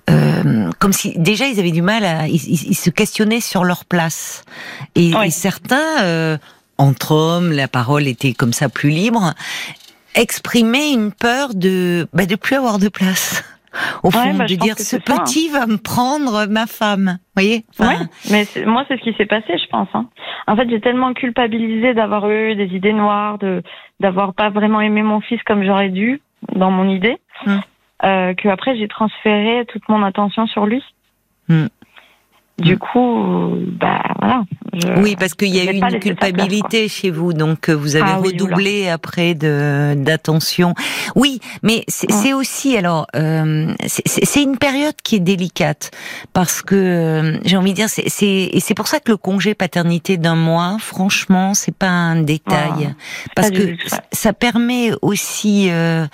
euh, 0.09 0.69
comme 0.79 0.93
si 0.93 1.13
déjà 1.17 1.47
ils 1.47 1.59
avaient 1.59 1.71
du 1.71 1.81
mal 1.81 2.05
à 2.05 2.27
ils, 2.27 2.35
ils- 2.35 2.69
ils 2.71 2.75
se 2.77 2.89
questionnaient 2.89 3.41
sur 3.41 3.63
leur 3.63 3.83
place 3.85 4.45
et, 4.95 5.11
Oui. 5.15 5.27
et 5.27 5.29
certains 5.31 6.01
euh, 6.03 6.37
entre 6.77 7.11
hommes 7.11 7.51
la 7.51 7.67
parole 7.67 8.07
était 8.07 8.33
comme 8.33 8.53
ça 8.53 8.69
plus 8.69 8.89
libre 8.89 9.33
exprimaient 10.15 10.91
une 10.93 11.11
peur 11.11 11.53
de 11.53 12.07
bah, 12.13 12.25
de 12.25 12.35
plus 12.35 12.55
avoir 12.55 12.79
de 12.79 12.89
place 12.89 13.43
au 14.03 14.11
fond 14.11 14.19
Ouais, 14.31 14.33
bah, 14.37 14.45
de 14.47 14.55
dire 14.55 14.77
ce 14.77 14.83
ça, 14.83 14.97
hein. 14.97 15.17
petit 15.23 15.47
va 15.49 15.65
me 15.65 15.77
prendre 15.77 16.45
ma 16.47 16.67
femme 16.67 17.17
vous 17.35 17.41
voyez? 17.41 17.65
Enfin, 17.71 17.87
Ouais, 17.89 18.05
mais 18.29 18.43
c'est- 18.45 18.65
moi, 18.65 18.83
c'est 18.89 18.97
ce 18.97 19.01
qui 19.03 19.13
s'est 19.17 19.25
passé, 19.25 19.53
je 19.57 19.67
pense. 19.69 19.87
hein. 19.93 20.07
En 20.47 20.57
fait, 20.57 20.69
j'ai 20.69 20.81
tellement 20.81 21.13
culpabilisé 21.13 21.93
d'avoir 21.93 22.29
eu 22.29 22.55
des 22.55 22.65
idées 22.75 22.91
noires, 22.91 23.37
de 23.37 23.63
d'avoir 24.01 24.33
pas 24.33 24.49
vraiment 24.49 24.81
aimé 24.81 25.01
mon 25.03 25.21
fils 25.21 25.39
comme 25.45 25.63
j'aurais 25.63 25.89
dû 25.89 26.21
dans 26.53 26.71
mon 26.71 26.89
idée, 26.89 27.17
Hmm. 27.45 27.59
euh, 28.03 28.33
que 28.35 28.47
après 28.49 28.75
j'ai 28.75 28.87
transféré 28.87 29.65
toute 29.65 29.87
mon 29.89 30.03
attention 30.03 30.45
sur 30.47 30.65
lui. 30.65 30.83
Hmm. 31.49 31.67
Du 32.59 32.77
coup, 32.77 33.55
bah 33.79 34.03
voilà. 34.21 34.43
je- 34.73 35.01
Oui, 35.01 35.15
parce 35.19 35.33
qu'il 35.33 35.49
y 35.55 35.59
a 35.59 35.65
eu 35.65 35.73
une 35.75 35.79
place, 35.79 35.95
culpabilité 35.99 36.87
chez 36.87 37.09
vous, 37.09 37.33
donc 37.33 37.69
euh, 37.69 37.73
vous 37.73 37.95
avez 37.95 38.05
Ah 38.13 38.19
oui, 38.21 38.29
redoublé 38.29 38.87
après 38.89 39.33
de 39.33 39.93
d'attention. 39.97 40.73
Oui, 41.15 41.39
mais 41.63 41.83
c'est 41.87 42.33
aussi 42.33 42.77
alors 42.77 43.07
euh, 43.15 43.73
c'est- 43.87 44.41
une 44.41 44.57
période 44.57 44.95
qui 45.03 45.15
est 45.17 45.19
délicate 45.19 45.91
parce 46.33 46.61
que 46.61 46.75
euh, 46.75 47.37
j'ai 47.45 47.57
envie 47.57 47.71
de 47.71 47.75
dire 47.75 47.89
c'est 47.89 48.09
c'est 48.09 48.49
et 48.53 48.59
c'est 48.59 48.73
pour 48.73 48.87
ça 48.87 48.99
que 48.99 49.11
le 49.11 49.17
congé 49.17 49.53
paternité 49.55 50.17
d'un 50.17 50.35
mois, 50.35 50.77
franchement, 50.79 51.53
c'est 51.53 51.75
pas 51.75 51.89
un 51.89 52.21
détail 52.21 52.89
Ah, 52.91 53.29
parce 53.35 53.49
que 53.51 53.63
ouais. 53.63 53.77
ça 54.11 54.33
permet 54.33 54.91
aussi 55.01 55.67
euh, 55.69 56.05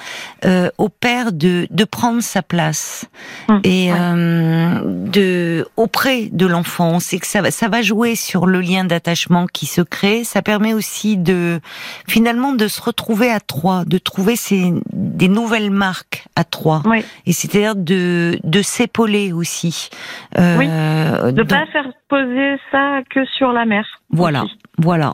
euh, 0.45 0.69
au 0.77 0.89
père 0.89 1.31
de 1.31 1.67
de 1.69 1.83
prendre 1.83 2.21
sa 2.21 2.41
place 2.41 3.05
Hmm, 3.49 3.59
et 3.63 3.91
ouais. 3.91 3.97
euh, 3.99 4.81
de 4.85 5.67
auprès 5.77 6.29
de 6.31 6.45
l'enfant. 6.45 6.99
C'est 6.99 7.19
que 7.19 7.27
ça 7.27 7.41
va, 7.41 7.51
ça 7.51 7.67
va 7.69 7.81
jouer 7.81 7.96
sur 8.15 8.45
le 8.45 8.61
lien 8.61 8.83
d'attachement 8.83 9.47
qui 9.47 9.65
se 9.65 9.81
crée. 9.81 10.23
Ça 10.23 10.41
permet 10.41 10.73
aussi 10.73 11.17
de 11.17 11.59
finalement 12.07 12.53
de 12.53 12.67
se 12.67 12.81
retrouver 12.81 13.31
à 13.31 13.39
trois, 13.39 13.85
de 13.85 13.97
trouver 13.97 14.35
ces, 14.35 14.73
des 14.93 15.27
nouvelles 15.27 15.71
marques 15.71 16.25
à 16.35 16.43
trois. 16.43 16.81
Oui, 16.85 17.03
Et 17.25 17.33
c'est-à-dire 17.33 17.75
de 17.75 18.39
de 18.43 18.61
s'épauler 18.61 19.33
aussi. 19.33 19.89
Euh, 20.37 21.31
de 21.31 21.41
donc, 21.41 21.49
pas 21.49 21.65
faire 21.67 21.91
poser 22.09 22.57
ça 22.71 22.99
que 23.09 23.25
sur 23.37 23.51
la 23.51 23.65
mère. 23.65 23.85
voilà, 24.11 24.43
aussi. 24.43 24.57
voilà. 24.77 25.13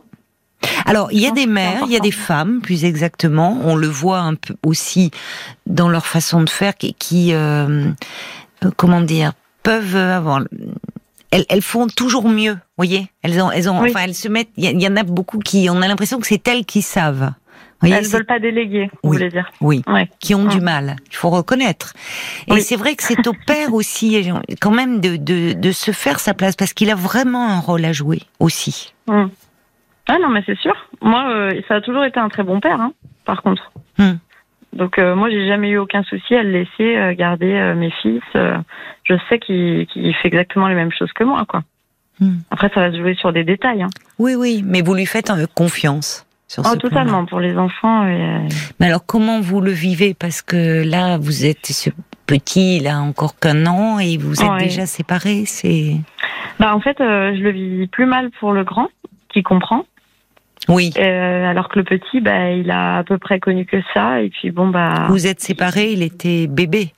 Alors, 0.86 1.10
il 1.12 1.20
y 1.20 1.28
a 1.28 1.32
des 1.32 1.48
mères, 1.48 1.82
il 1.86 1.92
y 1.92 1.98
a 1.98 2.00
des 2.00 2.12
femmes, 2.12 2.62
plus 2.62 2.86
exactement. 2.86 3.58
On 3.64 3.76
le 3.76 3.88
voit 3.88 4.20
un 4.20 4.36
peu 4.36 4.56
aussi 4.66 5.12
dans 5.66 5.90
leur 5.90 6.06
façon 6.06 6.42
de 6.42 6.50
faire, 6.50 6.76
qui, 6.76 6.94
qui, 6.94 7.34
euh, 7.34 7.90
euh, 8.64 8.72
comment 8.78 9.02
dire, 9.02 9.34
peuvent 9.62 9.96
avoir 9.96 10.42
elles, 11.34 11.46
elles 11.50 11.62
font 11.62 11.88
toujours 11.88 12.30
mieux, 12.30 12.58
voyez. 12.78 13.08
Elles 13.24 13.42
ont, 13.42 13.52
elles 13.52 13.70
ont, 13.70 13.80
Oui. 13.82 13.90
enfin, 13.90 14.02
elles 14.06 14.14
se 14.16 14.28
mettent. 14.28 14.50
Il 14.58 14.64
y, 14.66 14.84
y 14.84 14.88
en 14.88 14.96
a 14.96 15.04
beaucoup 15.04 15.40
qui, 15.40 15.68
on 15.70 15.82
a 15.82 15.88
l'impression 15.88 16.20
que 16.20 16.28
c'est 16.28 16.48
elles 16.48 16.66
qui 16.66 16.82
savent. 16.82 17.32
Voyez, 17.82 17.96
Elles 17.96 18.06
c'est- 18.06 18.16
veulent 18.16 18.26
pas 18.26 18.40
déléguer, 18.40 18.90
vous 19.04 19.10
Oui. 19.12 19.18
voulez 19.18 19.30
dire. 19.30 19.50
oui, 19.60 19.82
Ouais. 19.88 20.10
qui 20.20 20.34
ont 20.36 20.46
du 20.46 20.62
mal. 20.62 20.96
Il 21.12 21.16
faut 21.18 21.30
reconnaître. 21.30 21.94
Et 22.48 22.54
Oui. 22.54 22.62
c'est 22.62 22.78
vrai 22.78 22.96
que 22.96 23.04
c'est 23.04 23.28
au 23.28 23.34
père 23.48 23.74
aussi, 23.74 24.30
quand 24.62 24.72
même, 24.72 25.02
de, 25.02 25.18
de, 25.18 25.52
de 25.52 25.72
se 25.74 25.92
faire 25.92 26.20
sa 26.22 26.34
place, 26.34 26.56
parce 26.56 26.72
qu'il 26.74 26.90
a 26.92 26.96
vraiment 26.96 27.50
un 27.50 27.60
rôle 27.60 27.84
à 27.84 27.92
jouer 27.92 28.22
aussi. 28.40 28.94
Mm. 29.08 29.26
Ah 30.08 30.18
non, 30.22 30.30
mais 30.30 30.44
c'est 30.46 30.58
sûr. 30.60 30.74
Moi, 31.02 31.26
euh, 31.30 31.62
ça 31.68 31.76
a 31.76 31.82
toujours 31.82 32.04
été 32.06 32.20
un 32.20 32.30
très 32.30 32.44
bon 32.44 32.60
père, 32.62 32.80
hein, 32.80 32.94
par 33.26 33.42
contre. 33.42 33.72
Hmm. 33.98 34.14
Donc 34.74 34.98
euh, 34.98 35.16
moi, 35.16 35.30
j'ai 35.30 35.48
jamais 35.48 35.70
eu 35.70 35.78
aucun 35.78 36.04
souci 36.04 36.36
à 36.36 36.44
le 36.44 36.52
laisser 36.52 36.98
euh, 36.98 37.14
garder 37.14 37.54
euh, 37.54 37.76
mes 37.76 37.92
fils. 38.02 38.22
euh, 38.36 38.58
je 39.04 39.16
sais 39.30 39.40
qu'il 39.40 39.88
fait 40.22 40.28
exactement 40.28 40.68
les 40.68 40.76
mêmes 40.76 40.92
choses 40.92 41.12
que 41.14 41.24
moi, 41.24 41.46
quoi. 41.48 41.64
Hmm. 42.20 42.38
Après, 42.52 42.70
ça 42.74 42.80
va 42.80 42.92
se 42.92 42.98
jouer 42.98 43.16
sur 43.16 43.34
des 43.34 43.44
détails. 43.44 43.84
Hein. 43.84 43.90
Oui, 44.20 44.36
oui, 44.36 44.64
mais 44.66 44.82
vous 44.82 44.94
lui 44.94 45.06
faites 45.06 45.32
confiance. 45.56 46.26
Sur 46.48 46.64
Oh, 46.66 46.70
ce 46.74 46.78
totalement. 46.78 47.26
Pour 47.26 47.40
les 47.40 47.58
enfants, 47.58 48.04
Mais 48.80 48.86
alors, 48.88 49.06
comment 49.06 49.42
vous 49.42 49.60
le 49.62 49.72
vivez? 49.72 50.14
Parce 50.14 50.42
que 50.42 50.84
là, 50.88 51.18
vous 51.18 51.46
êtes 51.46 51.66
ce 51.66 51.90
petit, 52.28 52.78
il 52.78 52.88
a 52.88 53.00
encore 53.00 53.40
qu'un 53.40 53.66
an, 53.66 53.98
et 54.00 54.18
vous 54.18 54.42
êtes 54.44 54.60
déjà 54.60 54.86
séparés. 54.86 55.46
C'est 55.46 55.96
bah 56.60 56.76
en 56.76 56.80
fait, 56.80 56.98
je 57.00 57.42
le 57.42 57.50
vis 57.52 57.88
plus 57.88 58.06
mal 58.06 58.30
pour 58.40 58.54
le 58.54 58.64
grand, 58.64 58.90
qui 59.30 59.42
comprend. 59.42 59.86
Oui. 60.70 60.92
Euh, 60.98 61.46
alors 61.50 61.70
que 61.70 61.80
le 61.80 61.84
petit, 61.86 62.22
bah, 62.22 62.52
il 62.52 62.72
a 62.72 62.98
à 62.98 63.04
peu 63.04 63.18
près 63.18 63.40
connu 63.40 63.66
que 63.66 63.78
ça. 63.94 64.22
Et 64.22 64.30
puis 64.30 64.52
bon, 64.52 64.68
bah. 64.70 65.08
Vous 65.10 65.28
êtes 65.28 65.40
séparés, 65.42 65.92
il 65.92 66.02
était 66.04 66.48
bébé. 66.48 66.94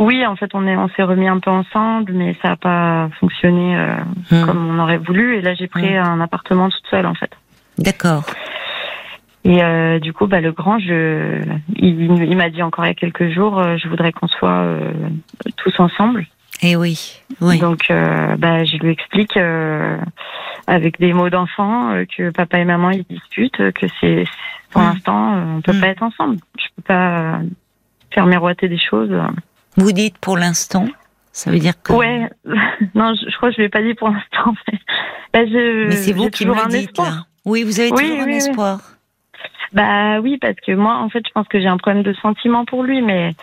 Oui, 0.00 0.26
en 0.26 0.36
fait, 0.36 0.50
on 0.54 0.66
est, 0.66 0.76
on 0.76 0.88
s'est 0.90 1.02
remis 1.02 1.28
un 1.28 1.38
peu 1.38 1.50
ensemble, 1.50 2.12
mais 2.12 2.34
ça 2.42 2.48
n'a 2.50 2.56
pas 2.56 3.08
fonctionné 3.20 3.76
euh, 3.76 3.94
Hmm. 4.30 4.46
comme 4.46 4.68
on 4.70 4.78
aurait 4.82 4.98
voulu. 4.98 5.36
Et 5.36 5.42
là, 5.42 5.54
j'ai 5.54 5.68
pris 5.68 5.94
Hmm. 5.98 6.02
un 6.04 6.20
appartement 6.20 6.68
toute 6.70 6.86
seule, 6.90 7.06
en 7.06 7.14
fait. 7.14 7.30
D'accord. 7.78 8.24
Et 9.44 9.62
euh, 9.62 9.98
du 9.98 10.12
coup, 10.12 10.26
bah, 10.26 10.40
le 10.40 10.52
grand, 10.52 10.78
je, 10.78 11.40
il, 11.76 12.02
il 12.22 12.36
m'a 12.36 12.50
dit 12.50 12.62
encore 12.62 12.84
il 12.84 12.88
y 12.88 12.90
a 12.92 12.94
quelques 12.94 13.28
jours, 13.30 13.60
je 13.76 13.88
voudrais 13.88 14.12
qu'on 14.12 14.28
soit 14.28 14.66
tous 15.56 15.78
ensemble. 15.80 16.26
Eh 16.62 16.76
oui, 16.76 17.18
oui. 17.40 17.58
Donc, 17.58 17.90
euh, 17.90 18.36
bah, 18.36 18.64
je 18.64 18.76
lui 18.76 18.92
explique 18.92 19.36
euh, 19.36 19.98
avec 20.66 20.98
des 21.00 21.12
mots 21.12 21.28
d'enfant 21.30 21.90
euh, 21.92 22.04
que 22.04 22.30
papa 22.30 22.58
et 22.60 22.64
maman 22.64 22.90
ils 22.90 23.04
discutent, 23.04 23.60
euh, 23.60 23.72
que 23.72 23.86
c'est 24.00 24.24
pour 24.70 24.80
Hmm. 24.80 24.86
l'instant 24.86 25.56
on 25.56 25.60
peut 25.60 25.72
Hmm. 25.72 25.80
pas 25.80 25.86
être 25.88 26.02
ensemble. 26.02 26.36
Je 26.58 26.64
peux 26.76 26.82
pas 26.82 27.40
faire 28.12 28.26
miroiter 28.26 28.68
des 28.68 28.78
choses. 28.78 29.10
Vous 29.76 29.92
dites 29.92 30.16
pour 30.18 30.36
l'instant, 30.38 30.86
ça 31.32 31.50
veut 31.50 31.58
dire 31.58 31.74
que. 31.82 31.92
Ouais, 31.92 32.28
non, 32.94 33.14
je, 33.14 33.28
je 33.28 33.36
crois 33.36 33.48
que 33.50 33.54
je 33.56 33.60
lui 33.60 33.66
ai 33.66 33.68
pas 33.68 33.82
dit 33.82 33.94
pour 33.94 34.08
l'instant. 34.08 34.54
Mais, 34.72 34.78
bah, 35.32 35.46
je, 35.46 35.88
Mais 35.88 35.96
c'est 35.96 36.12
vous 36.12 36.30
qui 36.30 36.46
me 36.46 36.68
dites 36.68 36.88
espoir. 36.90 37.10
là. 37.10 37.26
Oui, 37.44 37.64
vous 37.64 37.80
avez 37.80 37.90
Oui, 37.90 38.02
toujours 38.02 38.20
un 38.20 38.26
oui, 38.26 38.34
espoir. 38.36 38.78
Bah 39.72 40.20
oui, 40.20 40.36
parce 40.38 40.56
que 40.64 40.72
moi, 40.72 40.96
en 40.98 41.08
fait, 41.08 41.22
je 41.26 41.32
pense 41.32 41.48
que 41.48 41.58
j'ai 41.58 41.66
un 41.66 41.78
problème 41.78 42.02
de 42.02 42.12
sentiment 42.14 42.64
pour 42.66 42.82
lui, 42.84 43.00
mais 43.02 43.34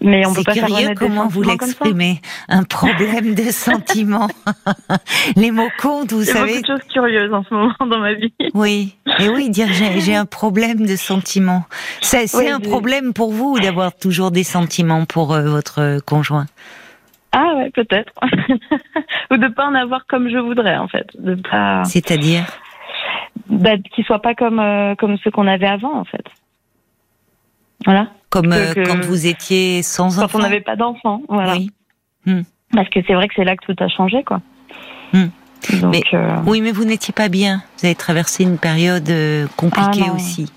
mais 0.00 0.26
on 0.26 0.32
peut 0.34 0.42
pas 0.42 0.54
faire 0.54 0.66
curieux 0.66 0.88
des 0.88 0.94
comment 0.94 1.28
vous 1.28 1.42
l'exprimez. 1.42 2.20
Un 2.48 2.62
problème 2.64 3.34
de 3.34 3.42
sentiment. 3.50 4.28
Les 5.36 5.50
mots 5.50 5.68
comptent, 5.80 6.12
vous 6.12 6.22
Il 6.22 6.28
y 6.28 6.30
a 6.30 6.34
savez. 6.34 6.48
beaucoup 6.52 6.62
de 6.62 6.66
choses 6.78 6.88
curieuses 6.92 7.32
en 7.32 7.44
ce 7.44 7.52
moment 7.54 7.74
dans 7.80 7.98
ma 7.98 8.14
vie. 8.14 8.32
Oui, 8.54 8.96
et 9.18 9.28
oui, 9.28 9.50
dire 9.50 9.68
j'ai 9.72 10.14
un 10.16 10.26
problème 10.26 10.86
de 10.86 10.96
sentiments. 10.96 11.64
C'est 12.00 12.34
Oui, 12.34 12.48
un 12.48 12.60
problème 12.60 13.12
pour 13.12 13.32
vous 13.32 13.58
d'avoir 13.60 13.94
toujours 13.96 14.30
des 14.30 14.44
sentiments 14.44 15.04
pour 15.04 15.32
euh, 15.34 15.48
votre 15.48 16.00
conjoint? 16.06 16.46
Ah 17.32 17.54
ouais, 17.56 17.70
peut-être. 17.70 18.12
Ou 19.30 19.36
de 19.36 19.48
pas 19.48 19.66
en 19.66 19.74
avoir 19.74 20.06
comme 20.06 20.28
je 20.28 20.38
voudrais, 20.38 20.76
en 20.76 20.88
fait. 20.88 21.06
De 21.18 21.34
pas, 21.36 21.84
C'est-à-dire? 21.84 22.44
Bah, 23.48 23.76
qu'il 23.94 24.04
soit 24.04 24.20
pas 24.22 24.34
comme 24.34 24.58
euh, 24.58 24.94
comme 24.96 25.16
ceux 25.22 25.30
qu'on 25.30 25.46
avait 25.46 25.66
avant, 25.68 25.94
en 25.96 26.04
fait. 26.04 26.24
Voilà. 27.86 28.08
comme 28.30 28.50
Que- 28.50 28.54
euh, 28.54 28.74
que- 28.74 28.86
quand 28.86 29.00
vous 29.04 29.26
étiez 29.26 29.82
sans 29.82 30.16
Quand 30.16 30.24
enfant. 30.24 30.38
on 30.38 30.42
n'avait 30.42 30.60
pas 30.60 30.76
d'enfants, 30.76 31.22
voilà. 31.28 31.54
Oui. 31.54 31.70
Parce 32.72 32.88
que 32.90 33.00
c'est 33.06 33.14
vrai 33.14 33.26
que 33.28 33.34
c'est 33.34 33.44
là 33.44 33.56
que 33.56 33.64
tout 33.72 33.82
a 33.82 33.88
changé, 33.88 34.22
quoi. 34.22 34.40
Hmm. 35.12 35.26
Donc, 35.80 35.92
Mais- 35.92 36.02
euh, 36.14 36.36
Oui, 36.46 36.60
mais 36.60 36.70
vous 36.72 36.84
n'étiez 36.84 37.12
pas 37.12 37.28
bien. 37.28 37.62
Vous 37.78 37.86
avez 37.86 37.94
traversé 37.94 38.44
une 38.44 38.58
période 38.58 39.08
euh, 39.10 39.46
compliquée 39.56 40.04
Ah 40.08 40.12
aussi. 40.14 40.50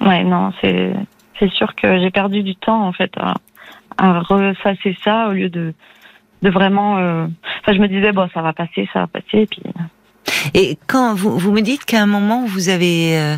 Ouais, 0.00 0.22
non, 0.24 0.52
c'est 0.60 0.92
c'est 1.38 1.50
sûr 1.50 1.74
que 1.74 1.98
j'ai 1.98 2.10
perdu 2.10 2.42
du 2.42 2.54
temps 2.54 2.86
en 2.86 2.92
fait 2.92 3.10
à, 3.16 3.34
à 3.96 4.22
ça 5.02 5.28
au 5.28 5.32
lieu 5.32 5.48
de 5.48 5.72
de 6.42 6.50
vraiment. 6.50 6.98
euh, 6.98 7.26
Enfin, 7.62 7.72
je 7.72 7.78
me 7.80 7.88
disais 7.88 8.12
bon, 8.12 8.28
ça 8.34 8.42
va 8.42 8.52
passer, 8.52 8.88
ça 8.92 9.00
va 9.00 9.06
passer, 9.06 9.38
et 9.42 9.46
puis. 9.46 9.62
Et 10.54 10.78
quand 10.86 11.14
vous, 11.14 11.38
vous 11.38 11.52
me 11.52 11.60
dites 11.60 11.84
qu'à 11.84 12.02
un 12.02 12.06
moment 12.06 12.44
vous 12.46 12.68
avez, 12.68 13.18
euh, 13.18 13.36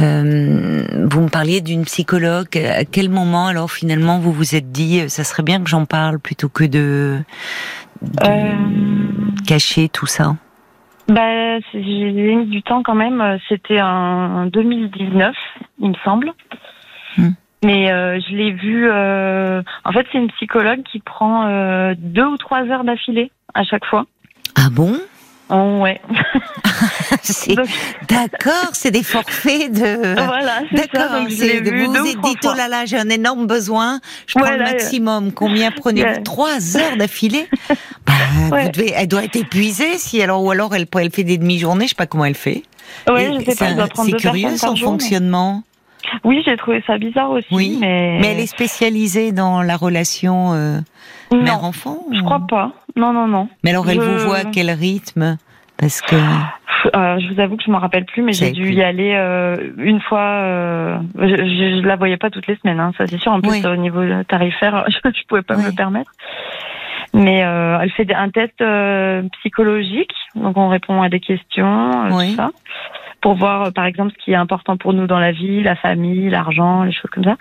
euh, 0.00 0.84
vous 1.10 1.20
me 1.20 1.28
parliez 1.28 1.60
d'une 1.60 1.84
psychologue, 1.84 2.56
à 2.58 2.84
quel 2.84 3.08
moment 3.10 3.46
alors 3.48 3.70
finalement 3.70 4.18
vous 4.18 4.32
vous 4.32 4.54
êtes 4.54 4.70
dit, 4.72 5.00
euh, 5.00 5.08
ça 5.08 5.24
serait 5.24 5.42
bien 5.42 5.60
que 5.62 5.68
j'en 5.68 5.84
parle 5.86 6.18
plutôt 6.18 6.48
que 6.48 6.64
de, 6.64 7.18
de 8.02 8.26
Euh, 8.26 8.52
cacher 9.46 9.88
tout 9.88 10.06
ça? 10.06 10.36
Bah, 11.08 11.58
j'ai 11.74 12.34
mis 12.34 12.46
du 12.46 12.62
temps 12.62 12.82
quand 12.82 12.94
même. 12.94 13.38
C'était 13.48 13.80
en 13.82 14.46
2019, 14.46 15.34
il 15.80 15.90
me 15.90 15.94
semble. 16.02 16.32
Hmm. 17.18 17.32
Mais 17.62 17.90
euh, 17.92 18.18
je 18.20 18.34
l'ai 18.34 18.52
vu. 18.52 18.88
euh, 18.90 19.62
En 19.84 19.92
fait, 19.92 20.06
c'est 20.10 20.18
une 20.18 20.30
psychologue 20.32 20.82
qui 20.90 21.00
prend 21.00 21.46
euh, 21.46 21.94
deux 21.98 22.24
ou 22.24 22.36
trois 22.38 22.62
heures 22.64 22.84
d'affilée 22.84 23.30
à 23.54 23.64
chaque 23.64 23.84
fois. 23.84 24.06
Ah 24.54 24.68
bon? 24.70 24.94
Oh, 25.50 25.80
ouais. 25.82 26.00
D'accord, 28.08 28.70
c'est 28.72 28.90
des 28.90 29.02
forfaits 29.02 29.72
de. 29.72 30.14
voilà, 30.24 30.60
c'est 30.74 30.90
ça. 30.96 31.20
Donc, 31.20 31.28
je 31.30 31.60
de- 31.62 31.70
vu 31.70 31.84
vous 31.86 31.92
vous 31.92 32.02
ou 32.02 32.06
êtes 32.06 32.20
dit, 32.20 32.36
oh 32.44 32.52
là 32.56 32.68
là, 32.68 32.84
j'ai 32.86 32.96
un 32.96 33.08
énorme 33.08 33.46
besoin, 33.46 34.00
je 34.26 34.34
prends 34.34 34.44
Ouais, 34.44 34.52
le 34.56 34.64
là, 34.64 34.72
maximum. 34.72 35.32
Combien 35.32 35.70
prenez-vous. 35.70 36.20
Trois 36.24 36.76
heures 36.76 36.96
d'affilée 36.96 37.48
bah, 38.06 38.12
Ouais. 38.50 38.70
Elle 38.96 39.08
doit 39.08 39.24
être 39.24 39.36
épuisée, 39.36 39.98
si 39.98 40.22
alors, 40.22 40.42
ou 40.42 40.50
alors 40.50 40.74
elle, 40.74 40.86
elle 40.98 41.10
fait 41.10 41.24
des 41.24 41.38
demi-journées, 41.38 41.84
je 41.84 41.90
sais 41.90 41.94
pas 41.94 42.06
comment 42.06 42.24
elle 42.24 42.34
fait. 42.34 42.62
Je 43.06 43.12
sais 43.12 43.44
c'est 43.50 43.58
pas, 43.58 43.66
elle 43.66 43.74
doit 43.76 43.84
un- 43.84 43.88
prendre 43.88 44.06
C'est 44.08 44.12
deux 44.12 44.18
curieux 44.18 44.56
son 44.56 44.74
jour, 44.76 44.92
mais- 44.92 44.98
fonctionnement. 44.98 45.62
Oui, 46.22 46.42
j'ai 46.44 46.56
trouvé 46.58 46.82
ça 46.86 46.98
bizarre 46.98 47.30
aussi. 47.30 47.46
Oui, 47.50 47.78
mais... 47.80 48.18
Mais 48.20 48.32
elle 48.32 48.40
est 48.40 48.46
spécialisée 48.46 49.32
dans 49.32 49.62
la 49.62 49.76
relation 49.76 50.52
euh, 50.52 50.78
mère-enfant 51.32 51.98
je 52.12 52.20
crois 52.22 52.46
pas. 52.48 52.72
Non, 52.96 53.12
non, 53.12 53.26
non. 53.26 53.48
Mais 53.64 53.70
alors 53.70 53.88
elle 53.90 54.00
Je- 54.00 54.06
vous 54.06 54.18
voit 54.28 54.38
à 54.38 54.44
quel 54.44 54.70
rythme? 54.70 55.36
Parce 55.76 56.00
que. 56.02 56.14
Euh, 56.94 57.18
je 57.18 57.32
vous 57.34 57.40
avoue 57.40 57.56
que 57.56 57.64
je 57.64 57.70
m'en 57.70 57.78
rappelle 57.78 58.04
plus, 58.04 58.22
mais 58.22 58.32
j'ai 58.32 58.52
dû 58.52 58.70
y 58.72 58.82
aller 58.82 59.14
euh, 59.16 59.56
une 59.78 60.00
fois. 60.00 60.20
euh, 60.20 60.98
je, 61.18 61.26
je 61.26 61.86
la 61.86 61.96
voyais 61.96 62.16
pas 62.18 62.30
toutes 62.30 62.46
les 62.46 62.56
semaines, 62.56 62.78
hein, 62.78 62.92
ça 62.96 63.06
c'est 63.06 63.18
sûr. 63.18 63.32
En 63.32 63.40
plus, 63.40 63.50
Oui. 63.50 63.66
au 63.66 63.76
niveau 63.76 64.02
tarifaire, 64.28 64.84
je, 64.88 64.96
je 65.04 65.26
pouvais 65.26 65.42
pas 65.42 65.56
me 65.56 65.66
le 65.66 65.72
permettre. 65.72 66.12
Mais 67.14 67.38
elle 67.38 67.90
fait 67.92 68.12
un 68.14 68.28
test 68.28 68.62
psychologique, 69.38 70.12
donc 70.34 70.56
on 70.56 70.68
répond 70.68 71.00
à 71.02 71.08
des 71.08 71.20
questions, 71.20 71.90
Oui. 72.12 72.30
tout 72.30 72.36
ça, 72.36 72.50
pour 73.20 73.34
voir, 73.34 73.72
par 73.72 73.84
exemple, 73.86 74.12
ce 74.18 74.24
qui 74.24 74.32
est 74.32 74.36
important 74.36 74.76
pour 74.76 74.92
nous 74.92 75.06
dans 75.06 75.18
la 75.20 75.32
vie, 75.32 75.62
la 75.62 75.76
famille, 75.76 76.28
l'argent, 76.28 76.82
les 76.82 76.92
choses 76.92 77.10
comme 77.12 77.24
ça. 77.24 77.36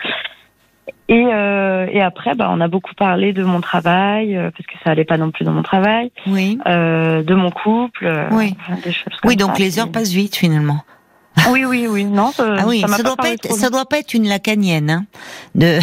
Et, 1.08 1.26
euh, 1.32 1.88
et 1.92 2.02
après, 2.02 2.36
bah, 2.36 2.50
on 2.52 2.60
a 2.62 2.68
beaucoup 2.68 2.94
parlé 2.96 3.34
de 3.34 3.44
mon 3.44 3.62
travail, 3.62 4.36
euh, 4.36 4.52
parce 4.52 4.66
que 4.66 4.74
ça 4.84 4.92
allait 4.92 5.06
pas 5.06 5.18
non 5.18 5.32
plus 5.32 5.46
dans 5.46 5.52
mon 5.52 5.64
travail, 5.64 6.12
Oui. 6.28 6.58
euh, 6.66 7.24
de 7.24 7.36
mon 7.36 7.52
couple, 7.52 8.06
euh, 8.06 8.28
Oui. 8.32 8.56
enfin, 8.60 8.76
des 8.84 8.92
choses 8.92 9.16
comme 9.22 9.30
Oui, 9.30 9.36
donc 9.36 9.56
ça 9.58 9.64
les 9.64 9.80
heures 9.80 9.92
passent 9.92 10.12
vite 10.14 10.36
finalement. 10.36 10.80
Oui, 11.52 11.66
oui, 11.66 11.88
oui. 11.90 12.06
Non, 12.06 12.32
ça, 12.32 12.56
Ah 12.60 12.64
oui, 12.68 12.82
ça 12.82 12.88
ça, 12.88 12.98
m'a 12.98 13.04
doit 13.04 13.16
pas 13.18 13.30
être, 13.32 13.48
trop 13.50 13.58
ça 13.58 13.70
doit 13.70 13.86
pas 13.86 14.00
être 14.00 14.14
une 14.14 14.28
lacanienne, 14.28 14.90
hein. 14.90 15.06
De, 15.56 15.80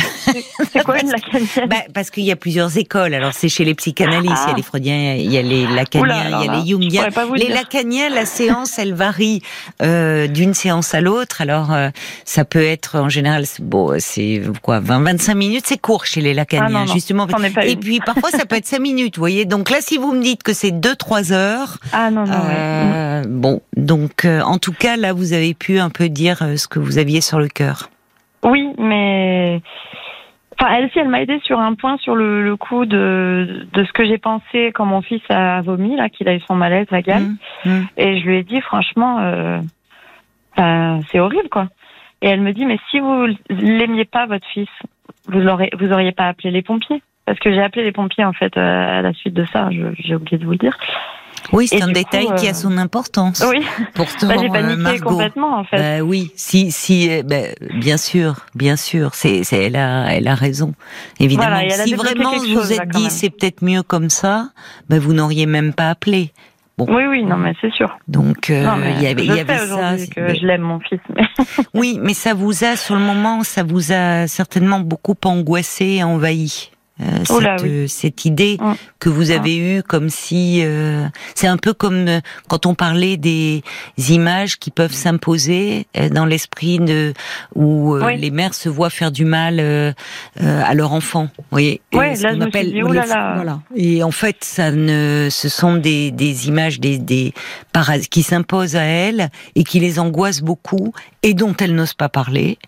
C'est 0.73 0.83
quoi 0.85 1.01
une 1.01 1.11
lacanienne? 1.13 1.69
bah, 1.69 1.77
parce 1.93 2.11
qu'il 2.11 2.25
y 2.25 2.33
a 2.33 2.37
plusieurs 2.37 2.77
écoles. 2.79 3.15
Alors 3.15 3.33
c'est 3.35 3.49
chez 3.49 3.65
les 3.65 3.75
psychanalystes, 3.75 4.25
il 4.25 4.49
y 4.49 4.51
a 4.51 4.53
Ah. 4.53 4.57
les 4.57 4.63
freudiens, 4.63 5.15
il 5.15 5.31
y 5.31 5.37
a 5.39 5.43
les 5.43 5.67
lacaniens, 5.67 6.25
il 6.25 6.31
y 6.31 6.49
a 6.49 6.53
là, 6.53 6.61
les 6.65 6.71
jungiens. 6.71 7.09
Les 7.35 7.47
dire. 7.47 7.55
lacaniens, 7.55 8.09
la 8.11 8.27
séance, 8.27 8.79
elle 8.79 8.95
varie 8.95 9.43
euh, 9.83 10.27
d'une 10.29 10.55
séance 10.55 10.95
à 10.95 11.01
l'autre. 11.01 11.41
Alors 11.41 11.73
euh, 11.73 11.91
ça 12.25 12.45
peut 12.45 12.63
être 12.65 12.99
en 12.99 13.09
général, 13.09 13.45
c'est- 13.47 13.63
bon, 13.63 13.95
c'est 13.99 14.43
quoi, 14.63 14.81
20-25 14.81 15.35
minutes, 15.35 15.65
c'est 15.67 15.79
court 15.79 16.07
chez 16.07 16.21
les 16.21 16.33
lacaniens, 16.35 16.67
Ah 16.69 16.71
non, 16.71 16.85
non, 16.87 16.93
justement. 16.93 17.27
Et 17.63 17.77
puis 17.77 18.01
parfois 18.01 18.31
ça 18.31 18.47
peut 18.47 18.57
être 18.57 18.67
5 18.67 18.81
minutes, 18.81 19.17
vous 19.17 19.23
voyez. 19.23 19.45
Donc 19.45 19.69
là, 19.71 19.79
si 19.81 19.99
vous 19.99 20.13
me 20.13 20.23
dites 20.23 20.43
que 20.43 20.53
c'est 20.53 20.71
2-3 20.73 21.33
heures, 21.33 21.79
Ah 21.93 22.11
non, 22.11 22.25
non, 22.25 22.33
ouais. 22.33 22.39
euh, 22.57 23.25
bon, 23.29 23.61
donc 23.77 24.25
en 24.27 24.59
tout 24.59 24.73
cas 24.73 24.97
là, 24.97 25.13
vous 25.13 25.33
avez 25.33 25.40
pu 25.59 25.79
un 25.79 25.91
peu 25.91 26.09
dire 26.09 26.43
euh, 26.43 26.57
ce 26.57 26.69
que 26.69 26.79
vous 26.79 26.99
aviez 26.99 27.21
sur 27.21 27.39
le 27.39 27.49
cœur? 27.49 27.91
Oui, 28.43 28.71
mais. 28.79 29.61
Enfin, 30.59 30.73
elle, 30.75 30.91
si, 30.91 30.99
elle 30.99 31.09
m'a 31.09 31.23
aidé 31.23 31.41
sur 31.45 31.59
un 31.59 31.75
point, 31.75 31.97
sur 31.99 32.15
le, 32.15 32.43
le 32.43 32.57
coup 32.57 32.85
de, 32.85 33.67
de 33.73 33.85
ce 33.85 33.93
que 33.93 34.05
j'ai 34.05 34.19
pensé 34.19 34.73
quand 34.75 34.85
mon 34.85 35.01
fils 35.01 35.23
a 35.31 35.63
vomi, 35.63 35.97
là, 35.97 36.11
qu'il 36.11 36.29
a 36.29 36.35
eu 36.35 36.41
son 36.41 36.55
malaise 36.55 36.87
vagal. 36.91 37.23
Hum, 37.23 37.37
hum. 37.65 37.87
Et 37.97 38.21
je 38.21 38.27
lui 38.27 38.37
ai 38.37 38.43
dit, 38.43 38.61
franchement, 38.61 39.21
euh, 39.21 39.61
ben, 40.57 41.01
c'est 41.11 41.19
horrible, 41.19 41.49
quoi. 41.51 41.69
Et 42.21 42.29
elle 42.29 42.43
me 42.43 42.53
dit, 42.53 42.67
mais 42.67 42.79
si 42.91 43.01
vous 43.01 43.27
l'aimiez 43.49 44.05
pas, 44.05 44.27
votre 44.27 44.47
fils, 44.49 44.69
vous 45.29 45.41
l'aurez, 45.41 45.71
vous 45.79 45.91
auriez 45.93 46.13
pas 46.13 46.29
appelé 46.29 46.51
les 46.51 46.63
pompiers? 46.63 47.03
parce 47.31 47.39
que 47.39 47.53
j'ai 47.53 47.63
appelé 47.63 47.85
les 47.85 47.93
pompiers 47.93 48.25
en 48.25 48.33
fait 48.33 48.57
à 48.57 49.03
la 49.03 49.13
suite 49.13 49.35
de 49.35 49.45
ça. 49.45 49.69
J'ai 49.71 50.17
oublié 50.17 50.37
de 50.37 50.45
vous 50.45 50.51
le 50.51 50.57
dire. 50.57 50.77
Oui, 51.53 51.67
c'est 51.67 51.83
un 51.83 51.93
détail 51.93 52.29
qui 52.39 52.49
a 52.49 52.55
son 52.55 52.77
importance. 52.79 53.45
Oui. 53.49 53.65
Pourtant, 53.95 54.29
bah, 54.29 54.35
j'ai 54.41 54.49
paniqué 54.49 55.01
complètement 55.01 55.59
en 55.59 55.65
fait. 55.65 55.77
Bah, 55.77 56.05
oui, 56.05 56.33
si, 56.37 56.71
si, 56.71 57.23
bah, 57.23 57.37
bien 57.75 57.97
sûr, 57.97 58.47
bien 58.55 58.77
sûr, 58.77 59.15
c'est, 59.15 59.43
elle 59.53 59.77
a, 59.77 60.15
elle 60.15 60.29
a 60.29 60.35
raison, 60.35 60.75
évidemment. 61.19 61.61
si 61.85 61.95
vraiment 61.95 62.37
vous 62.37 62.61
vous 62.61 62.73
êtes 62.73 62.89
dit 62.89 63.11
c'est 63.11 63.31
peut-être 63.31 63.63
mieux 63.63 63.83
comme 63.83 64.11
ça, 64.11 64.51
bah, 64.89 64.99
vous 64.99 65.13
n'auriez 65.13 65.47
même 65.47 65.73
pas 65.73 65.91
appelé. 65.91 66.33
Oui, 66.79 67.05
oui, 67.11 67.25
non, 67.25 67.37
mais 67.37 67.53
c'est 67.61 67.73
sûr. 67.73 67.99
Donc, 68.09 68.49
il 68.49 68.55
y 69.03 69.07
avait, 69.07 69.25
il 69.25 69.35
y 69.35 69.39
avait 69.39 69.59
ça. 69.59 69.97
Que 70.15 70.35
je 70.35 70.47
l'aime, 70.47 70.63
mon 70.63 70.81
fils. 70.81 71.01
oui, 71.75 71.99
mais 72.01 72.15
ça 72.15 72.33
vous 72.33 72.65
a, 72.65 72.77
sur 72.77 72.95
le 72.95 73.03
moment, 73.03 73.43
ça 73.43 73.63
vous 73.63 73.93
a 73.93 74.27
certainement 74.27 74.81
beaucoup 74.81 75.17
angoissé 75.25 75.85
et 75.85 76.05
envahi. 76.05 76.71
Euh, 77.01 77.25
oh 77.31 77.41
cette, 77.41 77.65
euh, 77.65 77.87
cette, 77.87 78.25
idée 78.25 78.59
mm. 78.61 78.75
que 78.99 79.09
vous 79.09 79.31
avez 79.31 79.59
mm. 79.59 79.79
eue 79.79 79.83
comme 79.83 80.11
si 80.11 80.61
euh, 80.63 81.07
c'est 81.35 81.47
un 81.47 81.57
peu 81.57 81.73
comme 81.73 82.21
quand 82.49 82.67
on 82.67 82.75
parlait 82.75 83.17
des 83.17 83.63
images 84.09 84.59
qui 84.59 84.71
peuvent 84.71 84.93
s'imposer 84.93 85.87
dans 86.13 86.27
l'esprit 86.27 86.79
de 86.79 87.15
où 87.55 87.97
les 87.97 88.31
mères 88.31 88.55
se 88.55 88.69
voient 88.69 88.91
faire 88.91 89.13
du 89.13 89.25
mal 89.25 89.61
à 90.41 90.75
leur 90.75 90.93
enfant. 90.93 91.29
Vous 91.39 91.45
voyez, 91.51 91.81
ouais, 91.93 92.17
là, 92.17 92.35
appelle 92.41 92.73
dit, 92.73 92.83
oh 92.83 92.93
là 92.93 93.07
là. 93.07 93.35
voilà. 93.35 93.61
Et 93.75 94.03
en 94.03 94.11
fait, 94.11 94.39
ça 94.41 94.71
ne, 94.71 95.29
ce 95.31 95.49
sont 95.49 95.77
des, 95.77 96.11
des 96.11 96.49
images 96.49 96.81
des, 96.81 96.99
des 96.99 97.33
qui 98.11 98.23
s'imposent 98.23 98.77
à 98.77 98.83
elles 98.83 99.31
et 99.55 99.65
qui 99.65 99.81
les 99.81 99.99
angoissent 99.99 100.43
beaucoup 100.43 100.93
et 101.23 101.35
dont 101.35 101.55
elles 101.57 101.75
n'osent 101.75 101.95
pas 101.95 102.09
parler. 102.09 102.59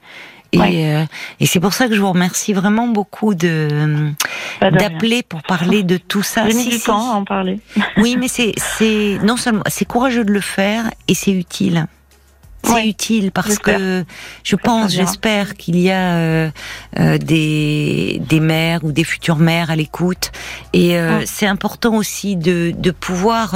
Et, 0.52 0.58
euh, 0.86 1.04
et 1.40 1.46
c'est 1.46 1.60
pour 1.60 1.72
ça 1.72 1.88
que 1.88 1.94
je 1.94 2.00
vous 2.00 2.12
remercie 2.12 2.52
vraiment 2.52 2.86
beaucoup 2.86 3.34
de 3.34 4.12
d'appeler 4.60 5.22
pour 5.22 5.42
parler 5.42 5.82
de 5.82 5.96
tout 5.96 6.22
ça. 6.22 6.46
J'ai 6.46 6.54
mis 6.54 6.68
du 6.68 6.78
temps 6.78 7.12
à 7.12 7.14
en 7.14 7.24
parler. 7.24 7.58
Oui, 7.96 8.16
mais 8.18 8.28
c'est 8.28 8.52
c'est 8.58 9.18
non 9.22 9.36
seulement 9.36 9.62
c'est 9.66 9.86
courageux 9.86 10.24
de 10.24 10.32
le 10.32 10.40
faire 10.40 10.90
et 11.08 11.14
c'est 11.14 11.32
utile. 11.32 11.86
C'est 12.64 12.86
utile 12.86 13.32
parce 13.32 13.58
que 13.58 14.04
je 14.44 14.56
pense, 14.56 14.92
j'espère 14.92 15.54
qu'il 15.54 15.78
y 15.78 15.90
a 15.90 16.14
euh, 16.14 16.50
euh, 16.98 17.18
des, 17.18 18.22
des 18.28 18.40
mères 18.40 18.84
ou 18.84 18.92
des 18.92 19.04
futures 19.04 19.36
mères 19.36 19.70
à 19.70 19.76
l'écoute. 19.76 20.30
Et 20.72 20.96
euh, 20.96 21.22
c'est 21.24 21.46
important 21.46 21.94
aussi 21.94 22.36
de, 22.36 22.72
de 22.76 22.90
pouvoir 22.90 23.54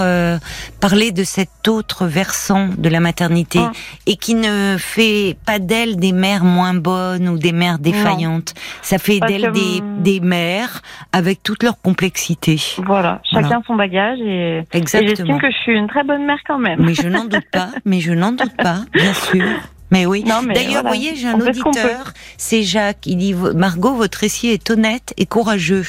parler 0.81 1.13
de 1.13 1.25
cet 1.25 1.69
autre 1.69 2.07
versant 2.07 2.69
de 2.77 2.89
la 2.89 3.01
maternité 3.01 3.61
et 4.07 4.17
qui 4.17 4.35
ne 4.35 4.77
fait 4.79 5.37
pas 5.47 5.59
d'elles 5.59 5.97
des 5.97 6.13
mères 6.13 6.45
moins 6.45 6.75
bonnes 6.75 7.29
ou 7.29 7.39
des 7.39 7.53
mères 7.53 7.79
défaillantes. 7.79 8.55
Ça 8.83 8.99
fait 8.99 9.21
d'elles 9.21 9.53
des, 9.53 9.81
hum, 9.81 10.03
des 10.03 10.21
mères 10.21 10.83
avec 11.13 11.43
toute 11.43 11.63
leur 11.63 11.81
complexité. 11.81 12.57
Voilà, 12.85 13.21
chacun 13.31 13.63
son 13.67 13.75
bagage 13.77 14.19
et, 14.21 14.63
Exactement. 14.73 15.13
et 15.13 15.17
j'estime 15.17 15.39
que 15.41 15.51
je 15.51 15.57
suis 15.59 15.73
une 15.73 15.89
très 15.89 16.05
bonne 16.05 16.25
mère 16.25 16.39
quand 16.47 16.59
même. 16.59 16.81
Mais 16.83 16.95
je 16.95 17.09
n'en 17.09 17.25
doute 17.25 17.49
pas, 17.53 17.69
mais 17.85 18.01
je 18.01 18.13
n'en 18.13 18.33
doute 18.33 18.57
pas. 18.57 18.81
Bien 18.97 19.13
sûr. 19.13 19.61
Mais 19.91 20.05
oui. 20.07 20.25
D'ailleurs, 20.25 20.83
vous 20.83 20.89
voyez, 20.89 21.15
j'ai 21.17 21.29
un 21.29 21.41
auditeur, 21.41 22.13
c'est 22.37 22.63
Jacques. 22.63 23.07
Il 23.07 23.19
dit 23.19 23.35
Margot, 23.35 23.95
votre 23.95 24.19
récit 24.19 24.49
est 24.49 24.71
honnête 24.71 25.15
et 25.17 25.27
courageux. 25.27 25.85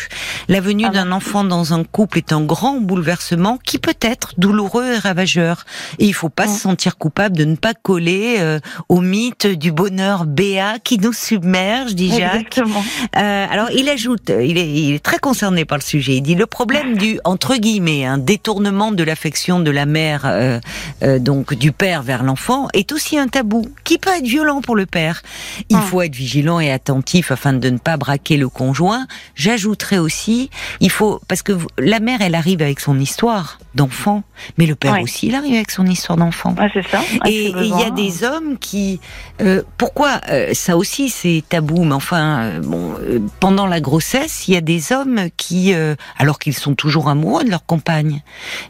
La 0.48 0.62
venue 0.62 0.86
ah 0.88 0.92
d'un 0.92 1.12
enfant 1.12 1.44
dans 1.44 1.74
un 1.74 1.84
couple 1.84 2.20
est 2.20 2.32
un 2.32 2.42
grand 2.42 2.80
bouleversement 2.80 3.58
qui 3.64 3.80
peut 3.80 3.98
être 4.02 4.34
douloureux 4.38 4.94
et 4.94 4.98
ravageur. 4.98 5.66
Et 6.00 6.06
il 6.06 6.14
faut 6.14 6.30
pas 6.30 6.48
se 6.48 6.60
sentir 6.60 6.98
coupable 6.98 7.36
de 7.36 7.46
ne 7.46 7.56
pas 7.56 7.74
coller 7.74 8.38
euh, 8.40 8.60
au 8.90 9.02
mythe 9.02 9.48
du 9.48 9.72
bonheur 9.72 10.26
béat 10.26 10.80
qui 10.84 11.00
nous 11.00 11.14
submerge, 11.14 11.96
dit 11.96 12.12
Jacques. 12.16 12.60
Euh, 12.60 13.46
alors, 13.50 13.72
il 13.72 13.90
ajoute, 13.90 14.30
il 14.30 14.58
est, 14.58 14.70
il 14.70 14.94
est, 14.96 15.04
très 15.04 15.18
concerné 15.18 15.66
par 15.66 15.78
le 15.78 15.84
sujet. 15.84 16.18
Il 16.18 16.22
dit 16.22 16.36
le 16.36 16.46
problème 16.46 16.98
du 16.98 17.20
entre 17.24 17.56
guillemets 17.56 18.06
un 18.06 18.18
détournement 18.18 18.92
de 18.92 19.04
l'affection 19.04 19.60
de 19.60 19.72
la 19.72 19.86
mère, 19.86 20.24
euh, 20.26 20.60
euh 21.04 21.20
donc 21.20 21.54
du 21.54 21.72
père 21.72 22.04
vers 22.04 22.24
l'enfant, 22.24 22.68
est 22.74 22.92
aussi 22.92 23.18
un 23.18 23.28
tabou 23.28 23.66
qui 23.88 23.98
peut 23.98 24.10
être 24.10 24.26
violent 24.26 24.60
pour 24.60 24.76
le 24.76 24.86
père. 24.86 25.22
Il 25.70 25.78
ah. 25.78 25.82
faut 25.82 26.02
être 26.02 26.14
vigilant 26.14 26.60
et 26.60 26.74
attentif 26.74 27.32
afin 27.32 27.54
de 27.54 27.70
ne 27.70 27.78
pas 27.78 27.96
braquer 27.96 28.36
le 28.36 28.50
conjoint. 28.50 29.08
J'ajouterais 29.34 29.98
aussi, 29.98 30.50
il 30.82 30.92
faut 30.92 31.22
parce 31.30 31.42
que 31.42 31.54
la 31.80 32.02
mère, 32.02 32.22
elle 32.22 32.36
arrive 32.36 32.62
avec 32.62 32.82
son 32.82 33.00
histoire 33.00 33.60
d'enfant, 33.76 34.24
mais 34.58 34.66
le 34.66 34.76
père 34.76 35.02
aussi, 35.02 35.28
il 35.28 35.36
arrive 35.36 35.56
avec 35.56 35.72
son 35.72 35.86
histoire 35.86 36.18
d'enfant. 36.18 36.54
c'est 36.74 36.86
ça. 36.86 37.00
Et 37.26 37.48
il 37.48 37.80
y 37.80 37.84
a 37.84 37.90
des 37.90 38.26
hommes 38.26 38.58
qui, 38.60 39.00
euh, 39.42 39.64
pourquoi 39.78 40.20
euh, 40.30 40.54
ça 40.54 40.76
aussi 40.76 41.08
c'est 41.08 41.42
tabou, 41.48 41.86
mais 41.86 41.94
enfin, 41.94 42.42
euh, 42.42 42.60
bon, 42.60 42.94
pendant 43.40 43.68
la 43.68 43.80
grossesse, 43.80 44.50
il 44.50 44.54
y 44.54 44.58
a 44.58 44.62
des 44.62 44.92
hommes 44.92 45.30
qui, 45.38 45.74
alors 46.18 46.40
qu'ils 46.40 46.56
sont 46.56 46.76
toujours 46.76 47.08
amoureux 47.08 47.46
de 47.46 47.50
leur 47.50 47.66
compagne, 47.66 48.22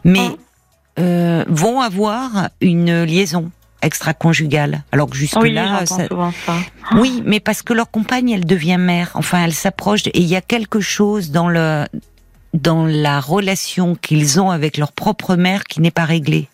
mais 0.04 0.30
ah. 0.96 1.44
vont 1.48 1.80
avoir 1.80 2.50
une 2.60 3.02
liaison 3.02 3.50
extra-conjugale. 3.82 4.82
Alors 4.92 5.08
que 5.08 5.16
jusque-là, 5.16 5.84
oui, 5.90 6.26
oui, 6.96 7.22
mais 7.24 7.40
parce 7.40 7.62
que 7.62 7.72
leur 7.72 7.90
compagne, 7.90 8.30
elle 8.30 8.46
devient 8.46 8.76
mère. 8.78 9.10
Enfin, 9.14 9.44
elle 9.44 9.54
s'approche 9.54 10.06
et 10.06 10.20
il 10.20 10.26
y 10.26 10.36
a 10.36 10.40
quelque 10.40 10.80
chose 10.80 11.30
dans 11.30 11.48
le 11.48 11.86
dans 12.54 12.86
la 12.86 13.20
relation 13.20 13.94
qu'ils 13.94 14.40
ont 14.40 14.50
avec 14.50 14.78
leur 14.78 14.92
propre 14.92 15.36
mère 15.36 15.64
qui 15.64 15.80
n'est 15.80 15.90
pas 15.90 16.06
réglée. 16.06 16.48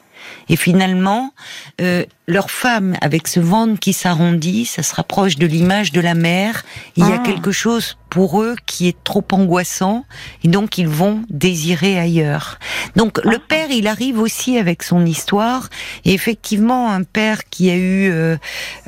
Et 0.48 0.56
finalement, 0.56 1.32
euh, 1.80 2.04
leur 2.26 2.50
femme, 2.50 2.96
avec 3.00 3.28
ce 3.28 3.40
ventre 3.40 3.78
qui 3.78 3.92
s'arrondit, 3.92 4.64
ça 4.64 4.82
se 4.82 4.94
rapproche 4.94 5.36
de 5.36 5.46
l'image 5.46 5.92
de 5.92 6.00
la 6.00 6.14
mère. 6.14 6.64
Il 6.96 7.06
y 7.06 7.12
a 7.12 7.16
ah. 7.16 7.22
quelque 7.24 7.52
chose 7.52 7.96
pour 8.14 8.40
eux 8.40 8.54
qui 8.64 8.86
est 8.86 9.02
trop 9.02 9.24
angoissant, 9.32 10.04
et 10.44 10.48
donc 10.48 10.78
ils 10.78 10.86
vont 10.86 11.24
désirer 11.30 11.98
ailleurs. 11.98 12.60
Donc 12.94 13.18
le 13.24 13.38
ah. 13.38 13.44
père, 13.48 13.72
il 13.72 13.88
arrive 13.88 14.20
aussi 14.20 14.56
avec 14.56 14.84
son 14.84 15.04
histoire, 15.04 15.68
et 16.04 16.14
effectivement, 16.14 16.92
un 16.92 17.02
père 17.02 17.48
qui 17.50 17.70
a 17.70 17.74
eu 17.74 18.12
euh, 18.12 18.36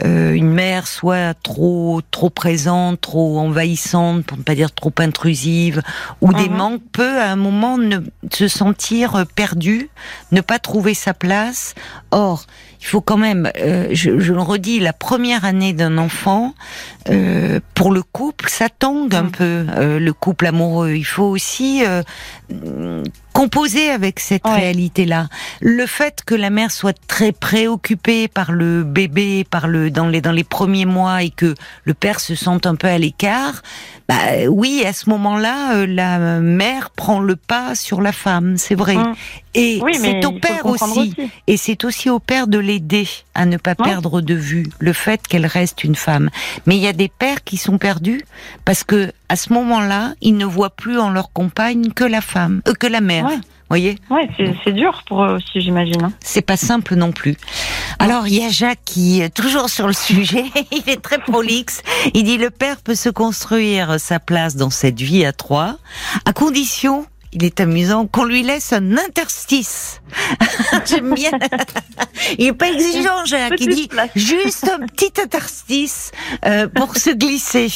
euh, 0.04 0.32
une 0.32 0.52
mère 0.52 0.86
soit 0.86 1.34
trop 1.42 2.02
trop 2.12 2.30
présente, 2.30 3.00
trop 3.00 3.40
envahissante, 3.40 4.24
pour 4.24 4.38
ne 4.38 4.44
pas 4.44 4.54
dire 4.54 4.70
trop 4.70 4.94
intrusive, 4.98 5.82
ou 6.20 6.32
des 6.32 6.48
mhm. 6.48 6.56
manques, 6.56 6.82
peut 6.92 7.18
à 7.20 7.32
un 7.32 7.36
moment 7.36 7.78
ne, 7.78 7.98
se 8.32 8.46
sentir 8.46 9.26
perdu, 9.34 9.90
ne 10.30 10.40
pas 10.40 10.60
trouver 10.60 10.94
sa 10.94 11.14
place. 11.14 11.74
Or, 12.12 12.46
il 12.80 12.86
faut 12.86 13.00
quand 13.00 13.16
même, 13.16 13.50
euh, 13.58 13.88
je, 13.92 14.18
je, 14.18 14.32
le 14.32 14.40
redis, 14.40 14.80
la 14.80 14.92
première 14.92 15.44
année 15.44 15.72
d'un 15.72 15.98
enfant, 15.98 16.54
euh, 17.08 17.60
pour 17.74 17.92
le 17.92 18.02
couple, 18.02 18.48
ça 18.48 18.68
tangue 18.68 19.14
un 19.14 19.24
mm. 19.24 19.30
peu, 19.30 19.66
euh, 19.76 19.98
le 19.98 20.12
couple 20.12 20.46
amoureux. 20.46 20.92
Il 20.92 21.04
faut 21.04 21.24
aussi 21.24 21.84
euh, 21.84 22.02
composer 23.36 23.90
avec 23.90 24.18
cette 24.18 24.46
réalité-là. 24.46 25.28
Le 25.60 25.86
fait 25.86 26.22
que 26.24 26.34
la 26.34 26.48
mère 26.48 26.70
soit 26.70 26.96
très 27.06 27.32
préoccupée 27.32 28.28
par 28.28 28.50
le 28.50 28.82
bébé, 28.82 29.44
par 29.44 29.68
le 29.68 29.90
dans 29.90 30.08
les 30.08 30.22
dans 30.22 30.32
les 30.32 30.44
premiers 30.44 30.86
mois 30.86 31.22
et 31.22 31.28
que 31.28 31.54
le 31.84 31.92
père 31.92 32.18
se 32.20 32.34
sente 32.34 32.66
un 32.66 32.76
peu 32.76 32.88
à 32.88 32.96
l'écart, 32.96 33.62
bah 34.08 34.48
oui, 34.48 34.84
à 34.86 34.92
ce 34.92 35.10
moment-là, 35.10 35.74
euh, 35.74 35.86
la 35.86 36.40
mère 36.40 36.90
prend 36.90 37.20
le 37.20 37.36
pas 37.36 37.74
sur 37.74 38.00
la 38.00 38.12
femme, 38.12 38.56
c'est 38.56 38.74
vrai. 38.74 38.94
Mmh. 38.94 39.14
Et 39.54 39.82
c'est 39.94 40.24
au 40.24 40.32
père 40.32 40.64
aussi. 40.66 41.14
Et 41.46 41.56
c'est 41.56 41.84
aussi 41.84 42.10
au 42.10 42.20
père 42.20 42.46
de 42.46 42.58
l'aider 42.58 43.08
à 43.34 43.46
ne 43.46 43.56
pas 43.56 43.74
perdre 43.74 44.20
de 44.20 44.34
vue 44.34 44.66
le 44.78 44.92
fait 44.92 45.26
qu'elle 45.26 45.46
reste 45.46 45.82
une 45.82 45.94
femme. 45.94 46.30
Mais 46.66 46.76
il 46.76 46.82
y 46.82 46.88
a 46.88 46.92
des 46.92 47.08
pères 47.08 47.42
qui 47.42 47.56
sont 47.56 47.78
perdus 47.78 48.22
parce 48.64 48.84
que 48.84 49.12
à 49.28 49.36
ce 49.36 49.52
moment-là, 49.52 50.14
ils 50.20 50.36
ne 50.36 50.44
voient 50.44 50.70
plus 50.70 50.98
en 50.98 51.10
leur 51.10 51.32
compagne 51.32 51.92
que 51.92 52.04
la 52.04 52.20
femme, 52.20 52.62
euh, 52.68 52.74
que 52.74 52.86
la 52.86 53.00
mère. 53.00 53.24
Ouais. 53.26 53.38
Voyez 53.68 53.98
Ouais, 54.10 54.28
c'est 54.62 54.72
dur 54.72 55.02
pour 55.08 55.24
eux 55.24 55.34
aussi, 55.34 55.60
j'imagine. 55.60 56.04
Hein. 56.04 56.12
C'est 56.20 56.42
pas 56.42 56.56
simple 56.56 56.94
non 56.94 57.10
plus. 57.10 57.36
Alors, 57.98 58.28
il 58.28 58.34
y 58.34 58.44
a 58.44 58.48
Jacques 58.48 58.84
qui, 58.84 59.20
est 59.20 59.34
toujours 59.34 59.68
sur 59.68 59.88
le 59.88 59.92
sujet, 59.92 60.44
il 60.70 60.88
est 60.88 61.02
très 61.02 61.18
prolixe. 61.18 61.82
Il 62.14 62.22
dit 62.22 62.38
le 62.38 62.50
père 62.50 62.76
peut 62.76 62.94
se 62.94 63.08
construire 63.08 63.98
sa 63.98 64.20
place 64.20 64.54
dans 64.54 64.70
cette 64.70 65.00
vie 65.00 65.24
à 65.24 65.32
trois, 65.32 65.78
à 66.24 66.32
condition 66.32 67.06
il 67.32 67.44
est 67.44 67.60
amusant 67.60 68.06
qu'on 68.06 68.24
lui 68.24 68.42
laisse 68.42 68.72
un 68.72 68.96
interstice. 68.96 70.00
J'aime 70.86 71.14
bien. 71.14 71.30
il 72.38 72.46
est 72.46 72.52
pas 72.52 72.70
exigeant, 72.70 73.24
Jacques. 73.24 73.60
Il 73.60 73.68
dit 73.68 73.88
juste 74.14 74.68
un 74.68 74.86
petit 74.86 75.20
interstice 75.20 76.12
euh, 76.44 76.68
pour 76.68 76.96
se 76.96 77.10
glisser. 77.10 77.68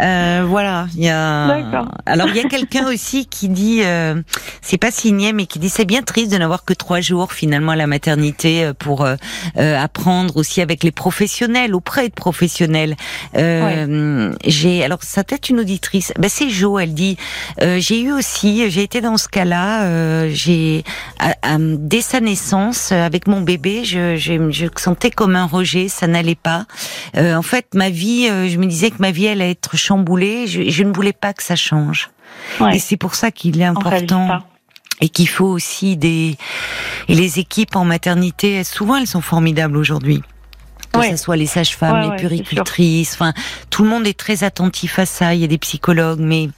Euh, 0.00 0.44
voilà. 0.46 0.86
Il 0.94 1.04
y 1.04 1.08
a. 1.08 1.86
Alors 2.06 2.28
il 2.28 2.36
y 2.36 2.40
a 2.40 2.48
quelqu'un 2.48 2.86
aussi 2.88 3.26
qui 3.26 3.48
dit, 3.48 3.82
euh, 3.84 4.20
c'est 4.60 4.78
pas 4.78 4.90
signé, 4.90 5.32
mais 5.32 5.46
qui 5.46 5.58
dit 5.58 5.68
c'est 5.68 5.84
bien 5.84 6.02
triste 6.02 6.32
de 6.32 6.38
n'avoir 6.38 6.64
que 6.64 6.74
trois 6.74 7.00
jours 7.00 7.32
finalement 7.32 7.72
à 7.72 7.76
la 7.76 7.86
maternité 7.86 8.64
euh, 8.64 8.72
pour 8.72 9.04
euh, 9.04 9.16
euh, 9.58 9.78
apprendre 9.78 10.36
aussi 10.36 10.60
avec 10.60 10.82
les 10.82 10.90
professionnels, 10.90 11.74
auprès 11.74 12.08
de 12.08 12.14
professionnels. 12.14 12.96
J'ai 13.34 14.84
alors 14.84 15.02
ça 15.02 15.24
peut 15.24 15.36
être 15.36 15.50
une 15.50 15.60
auditrice. 15.60 16.12
Ben, 16.18 16.28
c'est 16.28 16.50
Jo. 16.50 16.78
Elle 16.78 16.94
dit 16.94 17.16
j'ai 17.60 18.00
eu 18.00 18.12
aussi 18.12 18.70
j'ai 18.72 18.82
été 18.82 19.00
dans 19.00 19.18
ce 19.18 19.28
cas-là. 19.28 19.84
Euh, 19.84 20.30
j'ai 20.32 20.84
dès 21.58 22.00
sa 22.00 22.20
naissance, 22.20 22.90
avec 22.90 23.26
mon 23.26 23.42
bébé, 23.42 23.84
je, 23.84 24.16
je, 24.16 24.50
je 24.50 24.66
sentais 24.76 25.10
comme 25.10 25.36
un 25.36 25.46
rejet, 25.46 25.88
ça 25.88 26.06
n'allait 26.06 26.34
pas. 26.34 26.66
Euh, 27.16 27.34
en 27.34 27.42
fait, 27.42 27.66
ma 27.74 27.90
vie, 27.90 28.28
euh, 28.30 28.48
je 28.48 28.56
me 28.58 28.66
disais 28.66 28.90
que 28.90 28.96
ma 28.98 29.10
vie 29.10 29.28
allait 29.28 29.50
être 29.50 29.76
chamboulée. 29.76 30.46
Je, 30.46 30.70
je 30.70 30.82
ne 30.84 30.92
voulais 30.92 31.12
pas 31.12 31.34
que 31.34 31.42
ça 31.42 31.56
change. 31.56 32.10
Et 32.72 32.78
c'est 32.78 32.96
pour 32.96 33.14
ça 33.14 33.30
qu'il 33.30 33.60
est 33.60 33.64
important 33.64 34.40
et 35.00 35.08
qu'il 35.08 35.28
faut 35.28 35.46
aussi 35.46 35.96
des 35.96 36.36
et 37.08 37.14
les 37.14 37.38
équipes 37.38 37.76
en 37.76 37.84
maternité 37.84 38.62
souvent 38.62 38.96
elles 38.96 39.06
sont 39.06 39.20
formidables 39.20 39.76
aujourd'hui 39.76 40.22
que 40.92 41.08
ce 41.08 41.16
soit 41.16 41.36
les 41.36 41.46
sages-femmes, 41.46 42.10
les 42.10 42.16
puricultrices, 42.16 43.14
enfin 43.14 43.32
tout 43.70 43.82
le 43.82 43.88
monde 43.88 44.06
est 44.06 44.18
très 44.18 44.44
attentif 44.44 44.98
à 44.98 45.06
ça. 45.06 45.34
Il 45.34 45.40
y 45.40 45.44
a 45.44 45.46
des 45.46 45.58
psychologues, 45.58 46.20
mais 46.20 46.50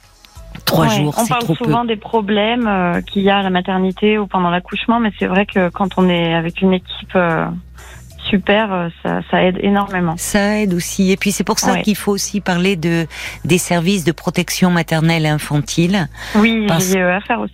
trois 0.63 0.87
jours. 0.87 1.15
On 1.17 1.25
parle 1.25 1.55
souvent 1.57 1.85
des 1.85 1.95
problèmes 1.95 2.67
euh, 2.67 3.01
qu'il 3.01 3.23
y 3.23 3.29
a 3.29 3.39
à 3.39 3.43
la 3.43 3.49
maternité 3.49 4.17
ou 4.17 4.27
pendant 4.27 4.49
l'accouchement, 4.49 4.99
mais 4.99 5.11
c'est 5.19 5.27
vrai 5.27 5.45
que 5.45 5.69
quand 5.69 5.97
on 5.97 6.09
est 6.09 6.33
avec 6.33 6.61
une 6.61 6.73
équipe 6.73 7.15
euh, 7.15 7.45
super, 8.29 8.73
euh, 8.73 8.89
ça, 9.03 9.21
ça, 9.29 9.43
aide 9.43 9.57
énormément. 9.61 10.15
Ça 10.17 10.59
aide 10.59 10.73
aussi. 10.73 11.11
Et 11.11 11.17
puis 11.17 11.31
c'est 11.31 11.43
pour 11.43 11.59
ça 11.59 11.81
qu'il 11.81 11.95
faut 11.95 12.11
aussi 12.11 12.41
parler 12.41 12.75
de 12.75 13.07
des 13.43 13.57
services 13.57 14.03
de 14.03 14.11
protection 14.11 14.71
maternelle 14.71 15.25
et 15.25 15.29
infantile. 15.29 16.07
Oui, 16.35 16.67
j'ai 16.79 17.01
à 17.01 17.21
faire 17.21 17.39
aussi. 17.39 17.53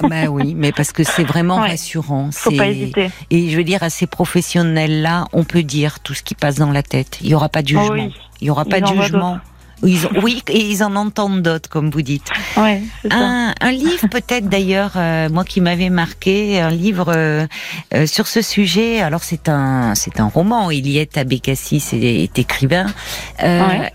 bah 0.00 0.26
oui, 0.30 0.54
mais 0.56 0.72
parce 0.72 0.92
que 0.92 1.04
c'est 1.04 1.24
vraiment 1.24 1.56
rassurant. 1.60 2.30
Faut 2.32 2.50
pas 2.50 2.68
hésiter. 2.68 3.10
Et 3.30 3.50
je 3.50 3.56
veux 3.56 3.64
dire, 3.64 3.82
à 3.82 3.90
ces 3.90 4.06
professionnels-là, 4.06 5.26
on 5.32 5.44
peut 5.44 5.62
dire 5.62 6.00
tout 6.00 6.14
ce 6.14 6.22
qui 6.22 6.34
passe 6.34 6.56
dans 6.56 6.70
la 6.70 6.82
tête. 6.82 7.18
Il 7.20 7.28
y 7.28 7.34
aura 7.34 7.48
pas 7.48 7.62
de 7.62 7.68
jugement. 7.68 8.08
Il 8.40 8.46
y 8.46 8.50
aura 8.50 8.64
pas 8.64 8.80
de 8.80 8.86
jugement. 8.86 9.38
Oui, 9.82 10.42
et 10.48 10.70
ils 10.70 10.82
en 10.82 10.96
entendent 10.96 11.42
d'autres, 11.42 11.68
comme 11.68 11.90
vous 11.90 12.02
dites. 12.02 12.26
Ouais, 12.56 12.82
un, 13.10 13.54
un, 13.60 13.70
livre 13.70 14.06
peut-être 14.10 14.48
d'ailleurs, 14.48 14.92
euh, 14.96 15.28
moi 15.28 15.44
qui 15.44 15.60
m'avait 15.60 15.90
marqué, 15.90 16.60
un 16.60 16.70
livre 16.70 17.12
euh, 17.14 17.46
euh, 17.94 18.06
sur 18.06 18.26
ce 18.26 18.42
sujet. 18.42 19.00
Alors 19.00 19.22
c'est 19.22 19.48
un 19.48 19.94
c'est 19.94 20.20
un 20.20 20.26
roman. 20.26 20.70
Iliette 20.70 21.16
Abécassis 21.16 21.84
est, 21.92 22.38
écrivain 22.38 22.86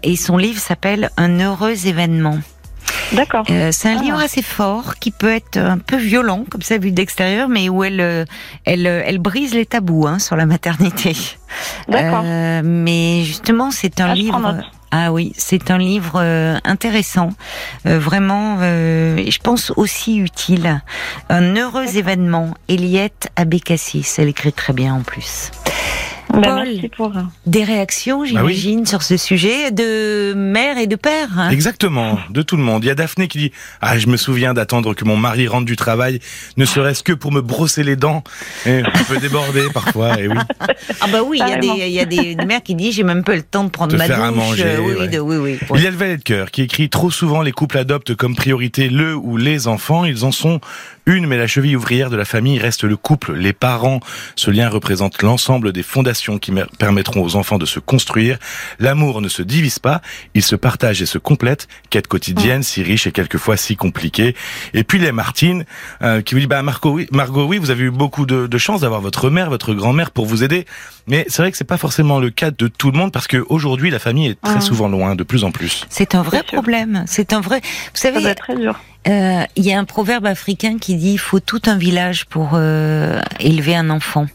et 0.03 0.15
son 0.15 0.37
livre 0.37 0.59
s'appelle 0.59 1.11
Un 1.17 1.39
heureux 1.39 1.87
événement. 1.87 2.39
D'accord. 3.11 3.45
Euh, 3.49 3.69
c'est 3.71 3.89
un 3.89 4.01
livre 4.01 4.17
ah. 4.19 4.25
assez 4.25 4.41
fort 4.41 4.95
qui 4.95 5.11
peut 5.11 5.31
être 5.31 5.57
un 5.57 5.77
peu 5.77 5.97
violent 5.97 6.45
comme 6.49 6.61
ça 6.61 6.77
vu 6.77 6.91
d'extérieur, 6.91 7.47
mais 7.47 7.69
où 7.69 7.83
elle 7.83 8.01
euh, 8.01 8.25
elle 8.65 8.87
euh, 8.87 9.03
elle 9.05 9.19
brise 9.19 9.53
les 9.53 9.65
tabous 9.65 10.07
hein, 10.07 10.19
sur 10.19 10.35
la 10.35 10.45
maternité. 10.45 11.15
D'accord. 11.87 12.23
mais 12.63 13.23
justement, 13.23 13.71
c'est 13.71 14.01
un 14.01 14.09
ah, 14.09 14.15
livre. 14.15 14.55
Ah 14.95 15.11
oui, 15.11 15.33
c'est 15.35 15.71
un 15.71 15.79
livre 15.79 16.19
intéressant, 16.63 17.31
vraiment, 17.83 18.59
je 18.59 19.37
pense 19.39 19.73
aussi 19.75 20.17
utile. 20.17 20.83
Un 21.29 21.55
heureux 21.55 21.97
événement, 21.97 22.53
Eliette 22.67 23.29
Abécassis, 23.35 24.05
elle 24.19 24.27
écrit 24.27 24.53
très 24.53 24.71
bien 24.71 24.93
en 24.93 25.01
plus. 25.01 25.49
Bah, 26.33 26.63
Paul, 26.63 26.89
pour... 26.97 27.13
des 27.45 27.63
réactions, 27.63 28.21
bah 28.21 28.25
j'imagine, 28.25 28.85
sur 28.85 29.03
ce 29.03 29.17
sujet 29.17 29.71
de 29.71 30.33
mère 30.33 30.77
et 30.79 30.87
de 30.87 30.95
père. 30.95 31.29
Hein. 31.37 31.49
Exactement, 31.51 32.17
de 32.31 32.41
tout 32.41 32.57
le 32.57 32.63
monde. 32.63 32.83
Il 32.83 32.87
y 32.87 32.89
a 32.89 32.95
Daphné 32.95 33.27
qui 33.27 33.37
dit 33.37 33.51
Ah, 33.81 33.99
je 33.99 34.07
me 34.07 34.17
souviens 34.17 34.55
d'attendre 34.55 34.95
que 34.95 35.05
mon 35.05 35.15
mari 35.15 35.47
rentre 35.47 35.65
du 35.65 35.75
travail, 35.75 36.19
ne 36.57 36.65
serait-ce 36.65 37.03
que 37.03 37.13
pour 37.13 37.31
me 37.31 37.41
brosser 37.41 37.83
les 37.83 37.95
dents. 37.95 38.23
Et 38.65 38.81
on 38.83 39.03
peut 39.03 39.19
déborder 39.19 39.67
parfois, 39.73 40.19
et 40.19 40.27
oui. 40.27 40.37
Ah 41.01 41.07
bah 41.11 41.19
oui, 41.23 41.39
il 41.39 41.47
y, 41.47 41.53
a 41.53 41.57
des, 41.57 41.89
y 41.89 41.99
a 41.99 42.05
des 42.05 42.35
mères 42.35 42.63
qui 42.63 42.73
disent 42.73 42.95
J'ai 42.95 43.03
même 43.03 43.23
pas 43.23 43.35
le 43.35 43.43
temps 43.43 43.63
de 43.63 43.69
prendre 43.69 43.95
ma 43.95 44.05
faire 44.05 44.17
douche. 44.17 44.27
À 44.27 44.31
manger, 44.31 44.77
oui, 44.79 45.07
oui, 45.19 45.37
oui, 45.37 45.59
Il 45.75 45.81
y 45.81 45.87
a 45.87 45.91
le 45.91 45.97
valet 45.97 46.17
de 46.17 46.23
cœur 46.23 46.49
qui 46.49 46.63
écrit 46.63 46.89
Trop 46.89 47.11
souvent, 47.11 47.41
les 47.41 47.51
couples 47.51 47.77
adoptent 47.77 48.15
comme 48.15 48.35
priorité 48.35 48.89
le 48.89 49.15
ou 49.15 49.37
les 49.37 49.67
enfants. 49.67 50.03
Ils 50.05 50.25
en 50.25 50.31
sont 50.31 50.59
une, 51.05 51.27
mais 51.27 51.37
la 51.37 51.47
cheville 51.47 51.75
ouvrière 51.75 52.09
de 52.09 52.15
la 52.15 52.25
famille 52.25 52.59
reste 52.59 52.83
le 52.83 52.95
couple, 52.95 53.33
les 53.33 53.53
parents. 53.53 53.99
Ce 54.35 54.51
lien 54.51 54.69
représente 54.69 55.21
l'ensemble 55.21 55.73
des 55.73 55.83
fondations 55.83 56.39
qui 56.39 56.53
permettront 56.79 57.21
aux 57.21 57.35
enfants 57.35 57.57
de 57.57 57.65
se 57.65 57.79
construire. 57.79 58.37
L'amour 58.79 59.21
ne 59.21 59.27
se 59.27 59.41
divise 59.41 59.79
pas, 59.79 60.01
il 60.33 60.43
se 60.43 60.55
partage 60.55 61.01
et 61.01 61.05
se 61.05 61.17
complète. 61.17 61.67
Quête 61.89 62.07
quotidienne, 62.07 62.63
si 62.63 62.83
riche 62.83 63.05
et 63.07 63.11
quelquefois 63.11 63.57
si 63.57 63.75
compliquée. 63.75 64.35
Et 64.73 64.83
puis 64.83 64.99
les 64.99 65.11
Martine, 65.11 65.65
euh, 66.01 66.21
qui 66.21 66.35
vous 66.35 66.41
dit, 66.41 66.47
bah 66.47 66.61
Margot, 66.61 66.93
oui, 66.93 67.07
Margot, 67.11 67.45
oui, 67.45 67.57
vous 67.57 67.69
avez 67.69 67.83
eu 67.83 67.91
beaucoup 67.91 68.25
de, 68.25 68.47
de 68.47 68.57
chance 68.57 68.81
d'avoir 68.81 69.01
votre 69.01 69.29
mère, 69.29 69.49
votre 69.49 69.73
grand-mère 69.73 70.11
pour 70.11 70.25
vous 70.25 70.43
aider. 70.43 70.65
Mais 71.07 71.25
c'est 71.27 71.41
vrai 71.41 71.51
que 71.51 71.57
c'est 71.57 71.63
pas 71.63 71.77
forcément 71.77 72.19
le 72.19 72.29
cas 72.29 72.51
de 72.51 72.67
tout 72.67 72.91
le 72.91 72.97
monde 72.97 73.11
parce 73.11 73.27
qu'aujourd'hui 73.27 73.89
la 73.89 73.99
famille 73.99 74.27
est 74.27 74.41
très 74.41 74.61
souvent 74.61 74.87
loin, 74.87 75.15
de 75.15 75.23
plus 75.23 75.43
en 75.43 75.51
plus. 75.51 75.85
C'est 75.89 76.15
un 76.15 76.21
vrai 76.21 76.43
problème. 76.43 77.03
C'est 77.07 77.33
un 77.33 77.41
vrai. 77.41 77.59
Vous 77.61 77.99
savez. 77.99 78.35
très 78.35 78.55
dur. 78.55 78.79
Euh, 79.07 79.43
il 79.57 79.65
y 79.65 79.73
a 79.73 79.79
un 79.79 79.83
proverbe 79.83 80.25
africain 80.25 80.77
qui 80.79 80.95
dit 80.95 81.13
il 81.13 81.17
faut 81.19 81.41
tout 81.41 81.61
un 81.65 81.77
village 81.77 82.25
pour 82.25 82.51
euh, 82.53 83.19
élever 83.39 83.75
un 83.75 83.89
enfant. 83.89 84.27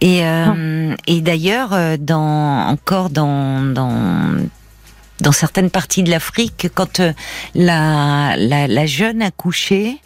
Et, 0.00 0.24
euh, 0.24 0.94
ah. 0.94 0.96
et 1.08 1.20
d'ailleurs, 1.20 1.76
dans 1.98 2.68
encore 2.68 3.10
dans, 3.10 3.62
dans 3.62 4.30
dans 5.20 5.32
certaines 5.32 5.70
parties 5.70 6.02
de 6.02 6.10
l'Afrique, 6.10 6.68
quand 6.74 7.00
euh, 7.00 7.12
la, 7.54 8.36
la, 8.36 8.66
la, 8.66 8.86
jeune 8.86 9.22
a 9.22 9.30
couché, 9.30 9.98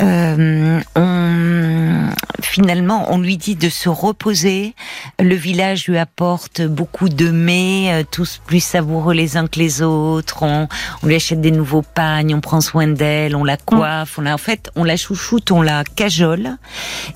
euh, 0.00 0.80
on, 0.96 2.10
finalement, 2.40 3.06
on 3.12 3.18
lui 3.18 3.36
dit 3.36 3.56
de 3.56 3.68
se 3.68 3.88
reposer. 3.88 4.74
Le 5.18 5.34
village 5.34 5.86
lui 5.86 5.98
apporte 5.98 6.62
beaucoup 6.62 7.08
de 7.08 7.30
mets, 7.30 7.92
euh, 7.92 8.04
tous 8.10 8.40
plus 8.46 8.62
savoureux 8.62 9.14
les 9.14 9.36
uns 9.36 9.46
que 9.46 9.58
les 9.58 9.82
autres. 9.82 10.42
On, 10.42 10.68
on 11.02 11.06
lui 11.06 11.16
achète 11.16 11.40
des 11.40 11.50
nouveaux 11.50 11.82
pagnes, 11.82 12.34
on 12.34 12.40
prend 12.40 12.60
soin 12.60 12.86
d'elle, 12.86 13.36
on 13.36 13.44
la 13.44 13.56
coiffe. 13.56 14.18
On 14.18 14.22
la, 14.22 14.34
en 14.34 14.38
fait, 14.38 14.70
on 14.76 14.84
la 14.84 14.96
chouchoute, 14.96 15.50
on 15.50 15.62
la 15.62 15.84
cajole. 15.84 16.56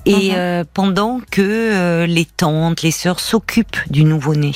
Et 0.06 0.30
mhm. 0.30 0.34
euh, 0.36 0.64
pendant 0.72 1.20
que 1.30 2.04
les 2.06 2.24
tantes, 2.24 2.82
les 2.82 2.90
sœurs 2.90 3.20
s'occupent 3.20 3.78
du 3.90 4.04
nouveau-né. 4.04 4.54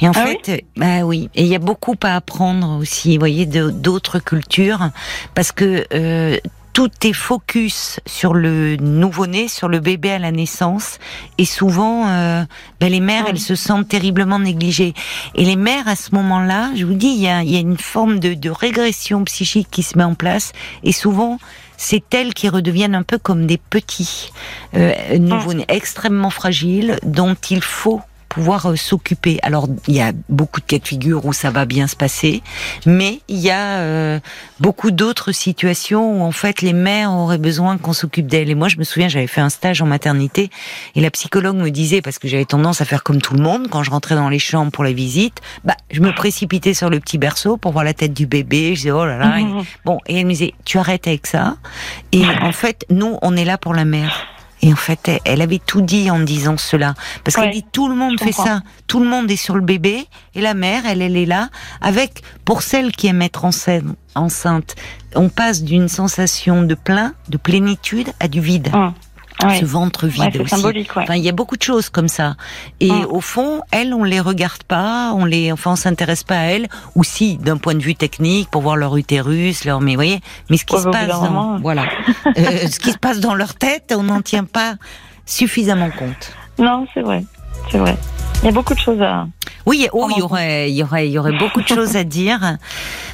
Et 0.00 0.08
en 0.08 0.12
ah 0.14 0.26
fait, 0.26 0.64
bah 0.76 1.02
oui, 1.04 1.28
et 1.34 1.42
il 1.42 1.48
y 1.48 1.54
a 1.54 1.60
beaucoup 1.60 1.96
à 2.02 2.16
apprendre 2.16 2.78
aussi, 2.78 3.14
vous 3.14 3.20
voyez, 3.20 3.46
d'autres 3.46 4.18
cultures, 4.18 4.90
parce 5.34 5.52
que 5.52 5.86
euh, 5.92 6.38
tout 6.74 6.90
est 7.04 7.12
focus 7.12 8.00
sur 8.04 8.34
le 8.34 8.74
nouveau-né, 8.76 9.46
sur 9.46 9.68
le 9.68 9.78
bébé 9.78 10.10
à 10.10 10.18
la 10.18 10.32
naissance, 10.32 10.98
et 11.38 11.44
souvent, 11.44 12.08
euh, 12.08 12.44
ben 12.80 12.90
les 12.90 12.98
mères, 12.98 13.26
elles 13.28 13.38
se 13.38 13.54
sentent 13.54 13.88
terriblement 13.88 14.40
négligées. 14.40 14.92
Et 15.36 15.44
les 15.44 15.54
mères, 15.54 15.86
à 15.86 15.94
ce 15.94 16.12
moment-là, 16.16 16.70
je 16.74 16.84
vous 16.84 16.94
dis, 16.94 17.06
il 17.06 17.22
y 17.22 17.28
a, 17.28 17.44
y 17.44 17.56
a, 17.56 17.60
une 17.60 17.78
forme 17.78 18.18
de, 18.18 18.34
de, 18.34 18.50
régression 18.50 19.22
psychique 19.22 19.68
qui 19.70 19.84
se 19.84 19.96
met 19.96 20.04
en 20.04 20.14
place, 20.14 20.52
et 20.82 20.90
souvent, 20.90 21.38
c'est 21.76 22.12
elles 22.12 22.34
qui 22.34 22.48
redeviennent 22.48 22.96
un 22.96 23.04
peu 23.04 23.18
comme 23.18 23.46
des 23.46 23.58
petits 23.58 24.32
euh, 24.74 25.18
nouveau-nés, 25.18 25.66
extrêmement 25.68 26.30
fragiles, 26.30 26.98
dont 27.04 27.36
il 27.50 27.62
faut 27.62 28.00
pouvoir 28.34 28.66
euh, 28.66 28.76
s'occuper. 28.76 29.38
Alors, 29.42 29.68
il 29.86 29.94
y 29.94 30.00
a 30.00 30.12
beaucoup 30.28 30.60
de 30.60 30.66
cas 30.66 30.78
de 30.78 30.86
figure 30.86 31.24
où 31.24 31.32
ça 31.32 31.50
va 31.50 31.66
bien 31.66 31.86
se 31.86 31.94
passer, 31.94 32.42
mais 32.84 33.20
il 33.28 33.38
y 33.38 33.50
a 33.50 33.78
euh, 33.78 34.18
beaucoup 34.58 34.90
d'autres 34.90 35.30
situations 35.30 36.18
où 36.18 36.22
en 36.24 36.32
fait 36.32 36.60
les 36.60 36.72
mères 36.72 37.12
auraient 37.12 37.38
besoin 37.38 37.78
qu'on 37.78 37.92
s'occupe 37.92 38.26
d'elles. 38.26 38.50
Et 38.50 38.56
moi, 38.56 38.66
je 38.66 38.76
me 38.76 38.82
souviens, 38.82 39.06
j'avais 39.06 39.28
fait 39.28 39.40
un 39.40 39.50
stage 39.50 39.80
en 39.82 39.86
maternité 39.86 40.50
et 40.96 41.00
la 41.00 41.12
psychologue 41.12 41.56
me 41.56 41.70
disait, 41.70 42.02
parce 42.02 42.18
que 42.18 42.26
j'avais 42.26 42.44
tendance 42.44 42.80
à 42.80 42.84
faire 42.84 43.04
comme 43.04 43.22
tout 43.22 43.34
le 43.34 43.42
monde, 43.42 43.68
quand 43.70 43.84
je 43.84 43.90
rentrais 43.90 44.16
dans 44.16 44.28
les 44.28 44.40
chambres 44.40 44.72
pour 44.72 44.82
la 44.82 44.92
visite, 44.92 45.40
bah, 45.64 45.76
je 45.92 46.00
me 46.00 46.12
précipitais 46.12 46.74
sur 46.74 46.90
le 46.90 46.98
petit 46.98 47.18
berceau 47.18 47.56
pour 47.56 47.70
voir 47.70 47.84
la 47.84 47.94
tête 47.94 48.12
du 48.12 48.26
bébé. 48.26 48.70
Je 48.70 48.80
disais, 48.80 48.90
oh 48.90 49.06
là 49.06 49.16
là. 49.16 49.38
Mmh. 49.38 49.62
Bon, 49.84 50.00
et 50.08 50.18
elle 50.18 50.26
me 50.26 50.30
disait, 50.30 50.54
tu 50.64 50.78
arrêtes 50.78 51.06
avec 51.06 51.28
ça. 51.28 51.56
Et 52.10 52.24
en 52.42 52.52
fait, 52.52 52.84
nous, 52.90 53.16
on 53.22 53.36
est 53.36 53.44
là 53.44 53.58
pour 53.58 53.74
la 53.74 53.84
mère. 53.84 54.26
Et 54.64 54.72
en 54.72 54.76
fait, 54.76 55.10
elle 55.26 55.42
avait 55.42 55.58
tout 55.58 55.82
dit 55.82 56.10
en 56.10 56.20
disant 56.20 56.56
cela. 56.56 56.94
Parce 57.22 57.36
qu'elle 57.36 57.50
dit 57.50 57.66
tout 57.70 57.86
le 57.86 57.94
monde 57.94 58.18
fait 58.18 58.32
ça. 58.32 58.62
Tout 58.86 58.98
le 58.98 59.06
monde 59.06 59.30
est 59.30 59.36
sur 59.36 59.56
le 59.56 59.60
bébé. 59.60 60.06
Et 60.34 60.40
la 60.40 60.54
mère, 60.54 60.86
elle, 60.86 61.02
elle 61.02 61.18
est 61.18 61.26
là. 61.26 61.50
Avec, 61.82 62.22
pour 62.46 62.62
celle 62.62 62.90
qui 62.92 63.08
aime 63.08 63.20
être 63.20 63.44
enceinte, 63.44 64.74
on 65.14 65.28
passe 65.28 65.62
d'une 65.64 65.88
sensation 65.88 66.62
de 66.62 66.74
plein, 66.74 67.12
de 67.28 67.36
plénitude, 67.36 68.08
à 68.20 68.28
du 68.28 68.40
vide. 68.40 68.70
Ce 69.50 69.64
ventre 69.64 70.06
vide 70.06 70.40
aussi. 70.40 70.54
Enfin, 70.96 71.14
il 71.14 71.22
y 71.22 71.28
a 71.28 71.32
beaucoup 71.32 71.56
de 71.56 71.62
choses 71.62 71.88
comme 71.88 72.08
ça. 72.08 72.36
Et 72.80 72.90
mm. 72.90 73.06
au 73.08 73.20
fond, 73.20 73.60
elles, 73.70 73.94
on 73.94 74.04
les 74.04 74.20
regarde 74.20 74.62
pas, 74.62 75.12
on 75.14 75.24
les, 75.24 75.52
enfin, 75.52 75.72
on 75.72 75.76
s'intéresse 75.76 76.24
pas 76.24 76.38
à 76.38 76.44
elles, 76.44 76.68
ou 76.94 77.04
si, 77.04 77.36
d'un 77.36 77.56
point 77.56 77.74
de 77.74 77.82
vue 77.82 77.94
technique, 77.94 78.50
pour 78.50 78.62
voir 78.62 78.76
leur 78.76 78.96
utérus, 78.96 79.64
leur, 79.64 79.80
mais 79.80 79.94
voyez, 79.94 80.20
mais 80.50 80.56
ce 80.56 80.64
qui 80.64 80.78
se 80.78 80.88
passe, 80.88 81.08
dans, 81.08 81.58
voilà, 81.60 81.84
euh, 82.26 82.68
ce 82.68 82.78
qui 82.78 82.92
se 82.92 82.98
passe 82.98 83.20
dans 83.20 83.34
leur 83.34 83.54
tête, 83.54 83.94
on 83.96 84.04
n'en 84.04 84.22
tient 84.22 84.44
pas 84.44 84.74
suffisamment 85.26 85.90
compte. 85.90 86.32
Non, 86.58 86.86
c'est 86.94 87.00
vrai, 87.00 87.24
c'est 87.70 87.78
vrai. 87.78 87.96
Il 88.44 88.48
y 88.48 88.50
a 88.50 88.52
beaucoup 88.52 88.74
de 88.74 88.78
choses 88.78 89.00
à. 89.00 89.26
Oui, 89.64 89.88
oh, 89.94 90.06
il 90.14 90.18
y 90.18 90.22
aurait, 90.22 90.70
il 90.70 90.76
y 90.76 90.82
aurait, 90.82 91.08
il 91.08 91.12
y 91.12 91.18
aurait 91.18 91.38
beaucoup 91.38 91.62
de 91.62 91.66
choses 91.74 91.96
à 91.96 92.04
dire. 92.04 92.58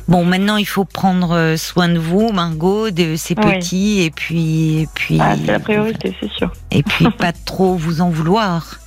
Bon, 0.08 0.24
maintenant, 0.24 0.56
il 0.56 0.64
faut 0.64 0.84
prendre 0.84 1.54
soin 1.56 1.88
de 1.88 2.00
vous, 2.00 2.32
Margot, 2.32 2.90
de 2.90 3.14
ces 3.14 3.36
petits, 3.36 4.02
et 4.02 4.10
puis, 4.10 4.80
et 4.80 4.88
puis. 4.92 5.18
Ah, 5.20 5.36
c'est 5.36 5.52
la 5.52 5.60
priorité, 5.60 6.16
c'est 6.20 6.32
sûr. 6.32 6.50
Et 6.72 6.82
puis, 6.82 7.06
pas 7.18 7.30
trop 7.32 7.76
vous 7.76 8.00
en 8.00 8.10
vouloir. 8.10 8.80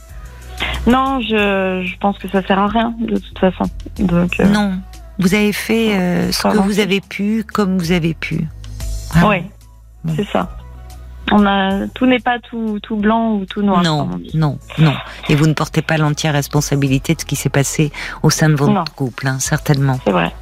Non, 0.85 1.21
je, 1.21 1.87
je 1.89 1.97
pense 1.99 2.17
que 2.17 2.27
ça 2.27 2.45
sert 2.45 2.59
à 2.59 2.67
rien, 2.67 2.93
de 2.99 3.17
toute 3.17 3.39
façon. 3.39 3.63
Donc. 3.99 4.41
Euh, 4.41 4.45
non, 4.45 4.73
vous 5.19 5.33
avez 5.33 5.53
fait 5.53 5.95
euh, 5.95 6.31
ce 6.33 6.43
que 6.43 6.57
vous 6.57 6.79
avez 6.79 6.99
pu, 6.99 7.45
comme 7.45 7.77
vous 7.77 7.93
avez 7.93 8.13
pu. 8.13 8.47
oui. 9.25 9.43
C'est 10.17 10.27
ça. 10.27 10.49
On 11.31 11.45
a, 11.45 11.87
tout 11.87 12.05
n'est 12.05 12.19
pas 12.19 12.37
tout, 12.39 12.79
tout 12.83 12.95
blanc 12.97 13.33
ou 13.35 13.45
tout 13.45 13.61
noir. 13.61 13.81
Non, 13.81 13.99
comme 14.05 14.13
on 14.13 14.17
dit. 14.17 14.31
non, 14.37 14.57
non. 14.77 14.93
Et 15.29 15.35
vous 15.35 15.47
ne 15.47 15.53
portez 15.53 15.81
pas 15.81 15.97
l'entière 15.97 16.33
responsabilité 16.33 17.15
de 17.15 17.21
ce 17.21 17.25
qui 17.25 17.35
s'est 17.35 17.49
passé 17.49 17.91
au 18.21 18.29
sein 18.29 18.49
de 18.49 18.55
votre 18.55 18.73
Non. 18.73 18.83
couple, 18.95 19.27
hein, 19.27 19.37
certainement. 19.39 19.99
C'est 20.05 20.11
vrai. 20.11 20.33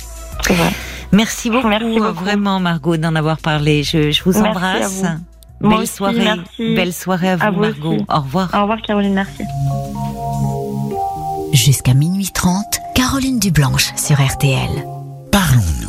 C'est 0.45 0.53
vrai. 0.55 0.71
Merci 1.11 1.49
beaucoup, 1.49 1.67
Merci 1.67 1.99
beaucoup. 1.99 2.13
vraiment, 2.23 2.59
Margot, 2.59 2.97
d'en 2.97 3.15
avoir 3.15 3.37
parlé. 3.37 3.83
Je, 3.83 4.11
je 4.11 4.23
vous 4.23 4.31
Merci 4.31 4.47
à 4.47 4.49
embrasse. 4.49 4.91
vous. 5.03 5.07
Moi 5.61 5.69
Belle 5.75 5.83
aussi, 5.83 5.93
soirée. 5.93 6.15
merci. 6.23 6.75
Belle 6.75 6.93
soirée 6.93 7.29
à 7.29 7.35
vous, 7.37 7.43
À 7.45 7.51
vous 7.51 7.59
Margot. 7.61 7.93
aussi. 7.93 8.05
Au 8.09 8.19
revoir. 8.21 8.49
Au 8.53 8.61
revoir 8.61 8.81
Caroline, 8.81 9.13
merci. 9.13 9.43
Jusqu'à 11.53 11.93
minuit 11.93 12.29
30, 12.33 12.63
Caroline 12.95 13.37
Dublanche 13.39 13.91
sur 13.95 14.19
RTL. 14.19 14.69
Parlons-nous. 15.31 15.71